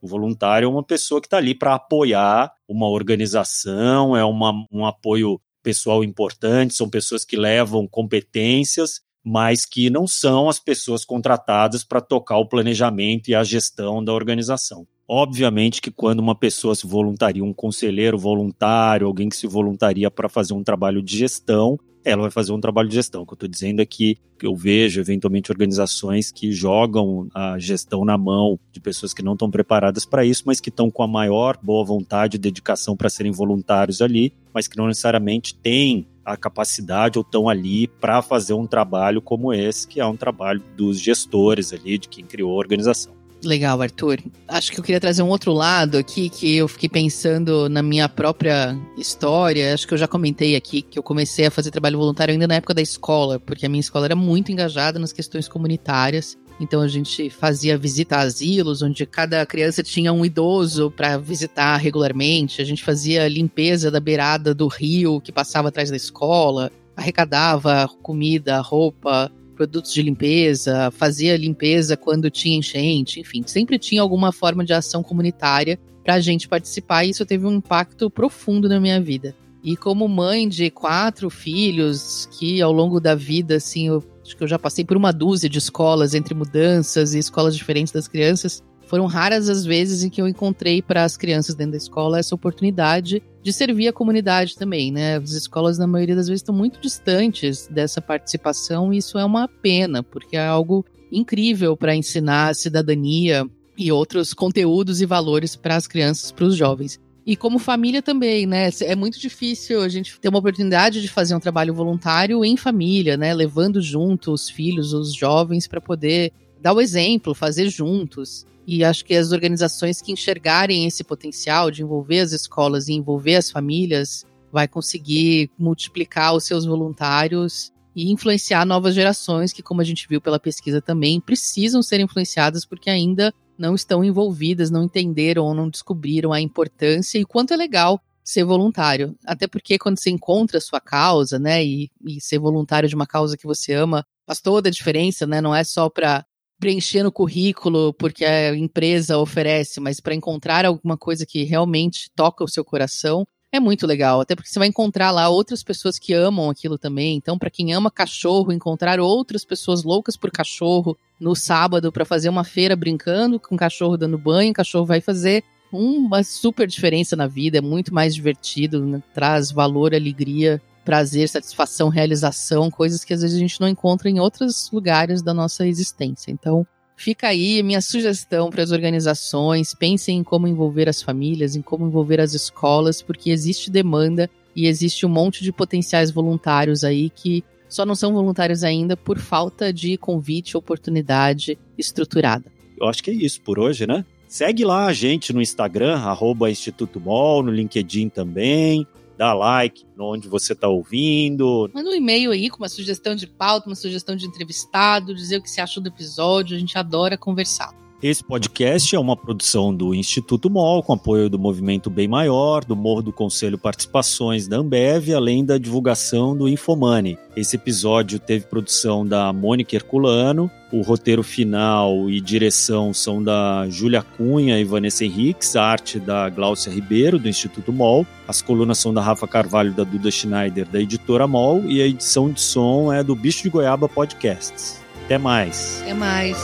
O 0.01 0.07
voluntário 0.07 0.65
é 0.65 0.69
uma 0.69 0.83
pessoa 0.83 1.21
que 1.21 1.27
está 1.27 1.37
ali 1.37 1.53
para 1.53 1.75
apoiar 1.75 2.51
uma 2.67 2.89
organização, 2.89 4.17
é 4.17 4.25
uma, 4.25 4.65
um 4.71 4.83
apoio 4.83 5.39
pessoal 5.63 6.03
importante, 6.03 6.75
são 6.75 6.89
pessoas 6.89 7.23
que 7.23 7.37
levam 7.37 7.87
competências, 7.87 9.01
mas 9.23 9.65
que 9.65 9.89
não 9.89 10.05
são 10.05 10.49
as 10.49 10.59
pessoas 10.59 11.05
contratadas 11.05 11.83
para 11.83 12.01
tocar 12.01 12.37
o 12.37 12.47
planejamento 12.47 13.29
e 13.29 13.35
a 13.35 13.43
gestão 13.43 14.03
da 14.03 14.13
organização. 14.13 14.85
Obviamente 15.07 15.81
que 15.81 15.91
quando 15.91 16.19
uma 16.19 16.35
pessoa 16.35 16.75
se 16.75 16.85
voluntaria, 16.85 17.43
um 17.43 17.53
conselheiro 17.53 18.17
voluntário, 18.17 19.07
alguém 19.07 19.29
que 19.29 19.35
se 19.35 19.47
voluntaria 19.47 20.11
para 20.11 20.29
fazer 20.29 20.53
um 20.53 20.63
trabalho 20.63 21.01
de 21.01 21.17
gestão, 21.17 21.77
ela 22.03 22.23
vai 22.23 22.31
fazer 22.31 22.51
um 22.51 22.59
trabalho 22.59 22.89
de 22.89 22.95
gestão. 22.95 23.21
O 23.21 23.25
que 23.25 23.33
eu 23.33 23.35
estou 23.35 23.49
dizendo 23.49 23.81
é 23.81 23.85
que 23.85 24.17
eu 24.41 24.55
vejo, 24.55 24.99
eventualmente, 24.99 25.51
organizações 25.51 26.31
que 26.31 26.51
jogam 26.51 27.27
a 27.33 27.57
gestão 27.57 28.03
na 28.03 28.17
mão 28.17 28.59
de 28.71 28.79
pessoas 28.79 29.13
que 29.13 29.23
não 29.23 29.33
estão 29.33 29.49
preparadas 29.49 30.05
para 30.05 30.25
isso, 30.25 30.43
mas 30.45 30.59
que 30.59 30.69
estão 30.69 30.91
com 30.91 31.03
a 31.03 31.07
maior 31.07 31.57
boa 31.61 31.85
vontade 31.85 32.35
e 32.35 32.39
dedicação 32.39 32.95
para 32.95 33.09
serem 33.09 33.31
voluntários 33.31 34.01
ali, 34.01 34.33
mas 34.53 34.67
que 34.67 34.77
não 34.77 34.87
necessariamente 34.87 35.55
têm 35.55 36.05
a 36.25 36.37
capacidade 36.37 37.17
ou 37.17 37.23
estão 37.23 37.49
ali 37.49 37.87
para 37.87 38.21
fazer 38.21 38.53
um 38.53 38.67
trabalho 38.67 39.21
como 39.21 39.53
esse, 39.53 39.87
que 39.87 39.99
é 39.99 40.05
um 40.05 40.15
trabalho 40.15 40.61
dos 40.75 40.99
gestores 40.99 41.73
ali, 41.73 41.97
de 41.97 42.07
quem 42.07 42.25
criou 42.25 42.51
a 42.51 42.57
organização. 42.57 43.22
Legal, 43.43 43.81
Arthur. 43.81 44.19
Acho 44.47 44.71
que 44.71 44.79
eu 44.79 44.83
queria 44.83 44.99
trazer 44.99 45.21
um 45.23 45.29
outro 45.29 45.53
lado 45.53 45.97
aqui 45.97 46.29
que 46.29 46.55
eu 46.55 46.67
fiquei 46.67 46.89
pensando 46.89 47.69
na 47.69 47.81
minha 47.81 48.07
própria 48.07 48.77
história. 48.97 49.73
Acho 49.73 49.87
que 49.87 49.93
eu 49.93 49.97
já 49.97 50.07
comentei 50.07 50.55
aqui 50.55 50.81
que 50.81 50.97
eu 50.97 51.03
comecei 51.03 51.45
a 51.45 51.51
fazer 51.51 51.71
trabalho 51.71 51.97
voluntário 51.97 52.31
ainda 52.31 52.47
na 52.47 52.55
época 52.55 52.73
da 52.73 52.81
escola, 52.81 53.39
porque 53.39 53.65
a 53.65 53.69
minha 53.69 53.81
escola 53.81 54.05
era 54.05 54.15
muito 54.15 54.51
engajada 54.51 54.99
nas 54.99 55.13
questões 55.13 55.47
comunitárias. 55.47 56.37
Então 56.59 56.81
a 56.81 56.87
gente 56.87 57.29
fazia 57.29 57.77
visita 57.77 58.17
a 58.17 58.21
asilos, 58.21 58.81
onde 58.81 59.05
cada 59.05 59.45
criança 59.45 59.83
tinha 59.83 60.13
um 60.13 60.23
idoso 60.23 60.91
para 60.91 61.17
visitar 61.17 61.77
regularmente. 61.77 62.61
A 62.61 62.65
gente 62.65 62.83
fazia 62.83 63.27
limpeza 63.27 63.89
da 63.89 63.99
beirada 63.99 64.53
do 64.53 64.67
rio 64.67 65.19
que 65.19 65.31
passava 65.31 65.69
atrás 65.69 65.89
da 65.89 65.97
escola, 65.97 66.71
arrecadava 66.95 67.89
comida, 68.01 68.61
roupa, 68.61 69.31
produtos 69.53 69.93
de 69.93 70.01
limpeza, 70.01 70.91
fazia 70.91 71.37
limpeza 71.37 71.95
quando 71.95 72.29
tinha 72.29 72.57
enchente, 72.57 73.19
enfim, 73.19 73.43
sempre 73.45 73.77
tinha 73.79 74.01
alguma 74.01 74.31
forma 74.31 74.65
de 74.65 74.73
ação 74.73 75.01
comunitária 75.01 75.79
para 76.03 76.15
a 76.15 76.19
gente 76.19 76.47
participar 76.47 77.05
e 77.05 77.11
isso 77.11 77.25
teve 77.25 77.45
um 77.45 77.53
impacto 77.53 78.09
profundo 78.09 78.67
na 78.67 78.79
minha 78.79 78.99
vida. 78.99 79.35
E 79.63 79.77
como 79.77 80.07
mãe 80.09 80.47
de 80.49 80.69
quatro 80.69 81.29
filhos, 81.29 82.27
que 82.37 82.61
ao 82.61 82.73
longo 82.73 82.99
da 82.99 83.15
vida, 83.15 83.55
assim, 83.55 83.87
eu 83.87 84.03
acho 84.21 84.35
que 84.35 84.43
eu 84.43 84.47
já 84.47 84.59
passei 84.59 84.83
por 84.83 84.97
uma 84.97 85.13
dúzia 85.13 85.49
de 85.49 85.57
escolas 85.57 86.13
entre 86.13 86.33
mudanças 86.33 87.13
e 87.13 87.19
escolas 87.19 87.55
diferentes 87.55 87.93
das 87.93 88.07
crianças, 88.07 88.61
foram 88.93 89.07
raras 89.07 89.49
as 89.49 89.65
vezes 89.65 90.03
em 90.03 90.09
que 90.11 90.21
eu 90.21 90.27
encontrei 90.27 90.79
para 90.79 91.03
as 91.03 91.17
crianças 91.17 91.55
dentro 91.55 91.71
da 91.71 91.77
escola 91.79 92.19
essa 92.19 92.35
oportunidade 92.35 93.23
de 93.41 93.51
servir 93.51 93.87
a 93.87 93.91
comunidade 93.91 94.55
também, 94.55 94.91
né? 94.91 95.17
As 95.17 95.31
escolas, 95.31 95.79
na 95.79 95.87
maioria 95.87 96.15
das 96.15 96.27
vezes, 96.27 96.41
estão 96.41 96.53
muito 96.53 96.79
distantes 96.79 97.65
dessa 97.65 97.99
participação 97.99 98.93
e 98.93 98.97
isso 98.97 99.17
é 99.17 99.25
uma 99.25 99.47
pena, 99.47 100.03
porque 100.03 100.37
é 100.37 100.45
algo 100.45 100.85
incrível 101.11 101.75
para 101.75 101.95
ensinar 101.95 102.53
cidadania 102.53 103.47
e 103.75 103.91
outros 103.91 104.31
conteúdos 104.31 105.01
e 105.01 105.07
valores 105.07 105.55
para 105.55 105.75
as 105.75 105.87
crianças, 105.87 106.31
para 106.31 106.45
os 106.45 106.55
jovens. 106.55 106.99
E 107.25 107.35
como 107.35 107.57
família 107.57 108.03
também, 108.03 108.45
né? 108.45 108.69
É 108.81 108.95
muito 108.95 109.19
difícil 109.19 109.81
a 109.81 109.89
gente 109.89 110.19
ter 110.19 110.29
uma 110.29 110.37
oportunidade 110.37 111.01
de 111.01 111.07
fazer 111.07 111.33
um 111.33 111.39
trabalho 111.39 111.73
voluntário 111.73 112.45
em 112.45 112.55
família, 112.55 113.17
né? 113.17 113.33
Levando 113.33 113.81
junto 113.81 114.31
os 114.31 114.51
filhos, 114.51 114.93
os 114.93 115.15
jovens, 115.15 115.65
para 115.67 115.81
poder 115.81 116.31
dar 116.61 116.73
o 116.73 116.79
exemplo, 116.79 117.33
fazer 117.33 117.69
juntos. 117.69 118.45
E 118.65 118.83
acho 118.83 119.03
que 119.03 119.13
as 119.13 119.31
organizações 119.31 120.01
que 120.01 120.11
enxergarem 120.11 120.85
esse 120.85 121.03
potencial 121.03 121.69
de 121.69 121.81
envolver 121.81 122.19
as 122.19 122.31
escolas 122.31 122.87
e 122.87 122.93
envolver 122.93 123.35
as 123.35 123.51
famílias 123.51 124.25
vai 124.51 124.67
conseguir 124.67 125.49
multiplicar 125.57 126.35
os 126.35 126.45
seus 126.45 126.65
voluntários 126.65 127.71
e 127.95 128.11
influenciar 128.11 128.65
novas 128.65 128.95
gerações 128.95 129.51
que, 129.51 129.61
como 129.61 129.81
a 129.81 129.83
gente 129.83 130.07
viu 130.07 130.21
pela 130.21 130.39
pesquisa 130.39 130.81
também, 130.81 131.19
precisam 131.19 131.81
ser 131.81 131.99
influenciadas 131.99 132.65
porque 132.65 132.89
ainda 132.89 133.33
não 133.57 133.75
estão 133.75 134.03
envolvidas, 134.03 134.71
não 134.71 134.83
entenderam 134.83 135.43
ou 135.43 135.53
não 135.53 135.69
descobriram 135.69 136.33
a 136.33 136.41
importância 136.41 137.19
e 137.19 137.25
quanto 137.25 137.53
é 137.53 137.57
legal 137.57 138.01
ser 138.23 138.43
voluntário. 138.43 139.15
Até 139.25 139.47
porque 139.47 139.77
quando 139.77 139.99
você 139.99 140.09
encontra 140.09 140.57
a 140.57 140.61
sua 140.61 140.79
causa, 140.79 141.37
né, 141.37 141.63
e, 141.63 141.91
e 142.05 142.21
ser 142.21 142.39
voluntário 142.39 142.87
de 142.87 142.95
uma 142.95 143.05
causa 143.05 143.37
que 143.37 143.45
você 143.45 143.73
ama, 143.73 144.05
faz 144.25 144.39
toda 144.39 144.69
a 144.69 144.71
diferença, 144.71 145.27
né? 145.27 145.41
Não 145.41 145.53
é 145.53 145.63
só 145.63 145.89
para 145.89 146.25
preencher 146.63 147.03
no 147.03 147.11
currículo 147.11 147.93
porque 147.93 148.23
a 148.23 148.55
empresa 148.55 149.17
oferece, 149.17 149.81
mas 149.81 149.99
para 149.99 150.15
encontrar 150.15 150.65
alguma 150.65 150.95
coisa 150.95 151.25
que 151.25 151.43
realmente 151.43 152.09
toca 152.15 152.41
o 152.41 152.47
seu 152.47 152.63
coração, 152.63 153.27
é 153.51 153.59
muito 153.59 153.85
legal, 153.85 154.21
até 154.21 154.33
porque 154.33 154.49
você 154.49 154.57
vai 154.57 154.69
encontrar 154.69 155.11
lá 155.11 155.27
outras 155.27 155.61
pessoas 155.61 155.99
que 155.99 156.13
amam 156.13 156.49
aquilo 156.49 156.77
também. 156.77 157.17
Então, 157.17 157.37
para 157.37 157.49
quem 157.49 157.73
ama 157.73 157.91
cachorro, 157.91 158.53
encontrar 158.53 158.97
outras 158.97 159.43
pessoas 159.43 159.83
loucas 159.83 160.15
por 160.15 160.31
cachorro 160.31 160.97
no 161.19 161.35
sábado 161.35 161.91
para 161.91 162.05
fazer 162.05 162.29
uma 162.29 162.45
feira 162.45 162.77
brincando 162.77 163.41
com 163.41 163.57
cachorro 163.57 163.97
dando 163.97 164.17
banho, 164.17 164.51
o 164.51 164.55
cachorro 164.55 164.85
vai 164.85 165.01
fazer 165.01 165.43
uma 165.69 166.23
super 166.23 166.65
diferença 166.65 167.13
na 167.13 167.27
vida, 167.27 167.57
é 167.57 167.61
muito 167.61 167.93
mais 167.93 168.15
divertido, 168.15 168.85
né? 168.85 169.03
traz 169.13 169.51
valor, 169.51 169.93
alegria 169.93 170.61
prazer, 170.83 171.29
satisfação, 171.29 171.89
realização, 171.89 172.69
coisas 172.69 173.03
que 173.03 173.13
às 173.13 173.21
vezes 173.21 173.35
a 173.35 173.39
gente 173.39 173.59
não 173.59 173.67
encontra 173.67 174.09
em 174.09 174.19
outros 174.19 174.69
lugares 174.71 175.21
da 175.21 175.33
nossa 175.33 175.65
existência. 175.65 176.31
Então, 176.31 176.65
fica 176.95 177.27
aí 177.27 177.61
minha 177.63 177.81
sugestão 177.81 178.49
para 178.49 178.63
as 178.63 178.71
organizações: 178.71 179.73
pensem 179.73 180.19
em 180.19 180.23
como 180.23 180.47
envolver 180.47 180.89
as 180.89 181.01
famílias, 181.01 181.55
em 181.55 181.61
como 181.61 181.87
envolver 181.87 182.19
as 182.19 182.33
escolas, 182.33 183.01
porque 183.01 183.29
existe 183.29 183.71
demanda 183.71 184.29
e 184.55 184.67
existe 184.67 185.05
um 185.05 185.09
monte 185.09 185.43
de 185.43 185.51
potenciais 185.51 186.11
voluntários 186.11 186.83
aí 186.83 187.09
que 187.09 187.43
só 187.67 187.85
não 187.85 187.95
são 187.95 188.13
voluntários 188.13 188.63
ainda 188.63 188.95
por 188.95 189.17
falta 189.17 189.73
de 189.73 189.97
convite, 189.97 190.55
oportunidade 190.55 191.57
estruturada. 191.77 192.45
Eu 192.79 192.87
acho 192.87 193.01
que 193.01 193.09
é 193.09 193.13
isso 193.13 193.41
por 193.41 193.57
hoje, 193.57 193.87
né? 193.87 194.05
Segue 194.27 194.63
lá 194.63 194.85
a 194.85 194.93
gente 194.93 195.33
no 195.33 195.41
Instagram, 195.41 195.95
arroba 195.95 196.51
Instituto 196.51 196.99
Mol, 196.99 197.43
no 197.43 197.51
LinkedIn 197.51 198.09
também 198.09 198.85
dá 199.17 199.33
like 199.33 199.85
onde 199.97 200.27
você 200.27 200.53
está 200.53 200.67
ouvindo. 200.67 201.69
Manda 201.73 201.89
um 201.89 201.93
e-mail 201.93 202.31
aí 202.31 202.49
com 202.49 202.57
uma 202.57 202.69
sugestão 202.69 203.15
de 203.15 203.27
pauta, 203.27 203.67
uma 203.67 203.75
sugestão 203.75 204.15
de 204.15 204.25
entrevistado, 204.25 205.13
dizer 205.13 205.37
o 205.37 205.41
que 205.41 205.49
você 205.49 205.61
achou 205.61 205.81
do 205.81 205.89
episódio, 205.89 206.55
a 206.55 206.59
gente 206.59 206.77
adora 206.77 207.17
conversar. 207.17 207.82
Esse 208.03 208.21
podcast 208.21 208.93
é 208.93 208.99
uma 208.99 209.15
produção 209.15 209.73
do 209.73 209.95
Instituto 209.95 210.49
MOL, 210.49 210.83
com 210.83 210.91
apoio 210.91 211.29
do 211.29 211.39
Movimento 211.39 211.89
Bem 211.89 212.05
Maior, 212.05 212.65
do 212.65 212.75
Morro 212.75 213.01
do 213.01 213.13
Conselho 213.13 213.57
Participações 213.57 214.45
da 214.45 214.57
Ambev, 214.57 215.13
além 215.15 215.45
da 215.45 215.57
divulgação 215.57 216.35
do 216.35 216.49
Infomani. 216.49 217.17
Esse 217.33 217.55
episódio 217.55 218.19
teve 218.19 218.45
produção 218.45 219.07
da 219.07 219.31
Mônica 219.31 219.73
Herculano, 219.73 220.51
o 220.69 220.81
roteiro 220.81 221.23
final 221.23 222.09
e 222.09 222.19
direção 222.19 222.93
são 222.93 223.23
da 223.23 223.69
Júlia 223.69 224.03
Cunha 224.03 224.59
e 224.59 224.65
Vanessa 224.65 225.05
Henriques, 225.05 225.55
a 225.55 225.63
arte 225.63 225.97
da 225.97 226.27
Gláucia 226.27 226.73
Ribeiro, 226.73 227.17
do 227.17 227.29
Instituto 227.29 227.71
MOL, 227.71 228.05
as 228.27 228.41
colunas 228.41 228.79
são 228.79 228.93
da 228.93 229.01
Rafa 229.01 229.29
Carvalho 229.29 229.71
da 229.71 229.85
Duda 229.85 230.11
Schneider, 230.11 230.67
da 230.67 230.81
editora 230.81 231.25
MOL, 231.25 231.63
e 231.67 231.81
a 231.81 231.87
edição 231.87 232.29
de 232.29 232.41
som 232.41 232.91
é 232.91 233.01
do 233.01 233.15
Bicho 233.15 233.43
de 233.43 233.49
Goiaba 233.49 233.87
Podcasts. 233.87 234.83
Até 235.05 235.17
mais. 235.17 235.79
Até 235.83 235.93
mais. 235.93 236.37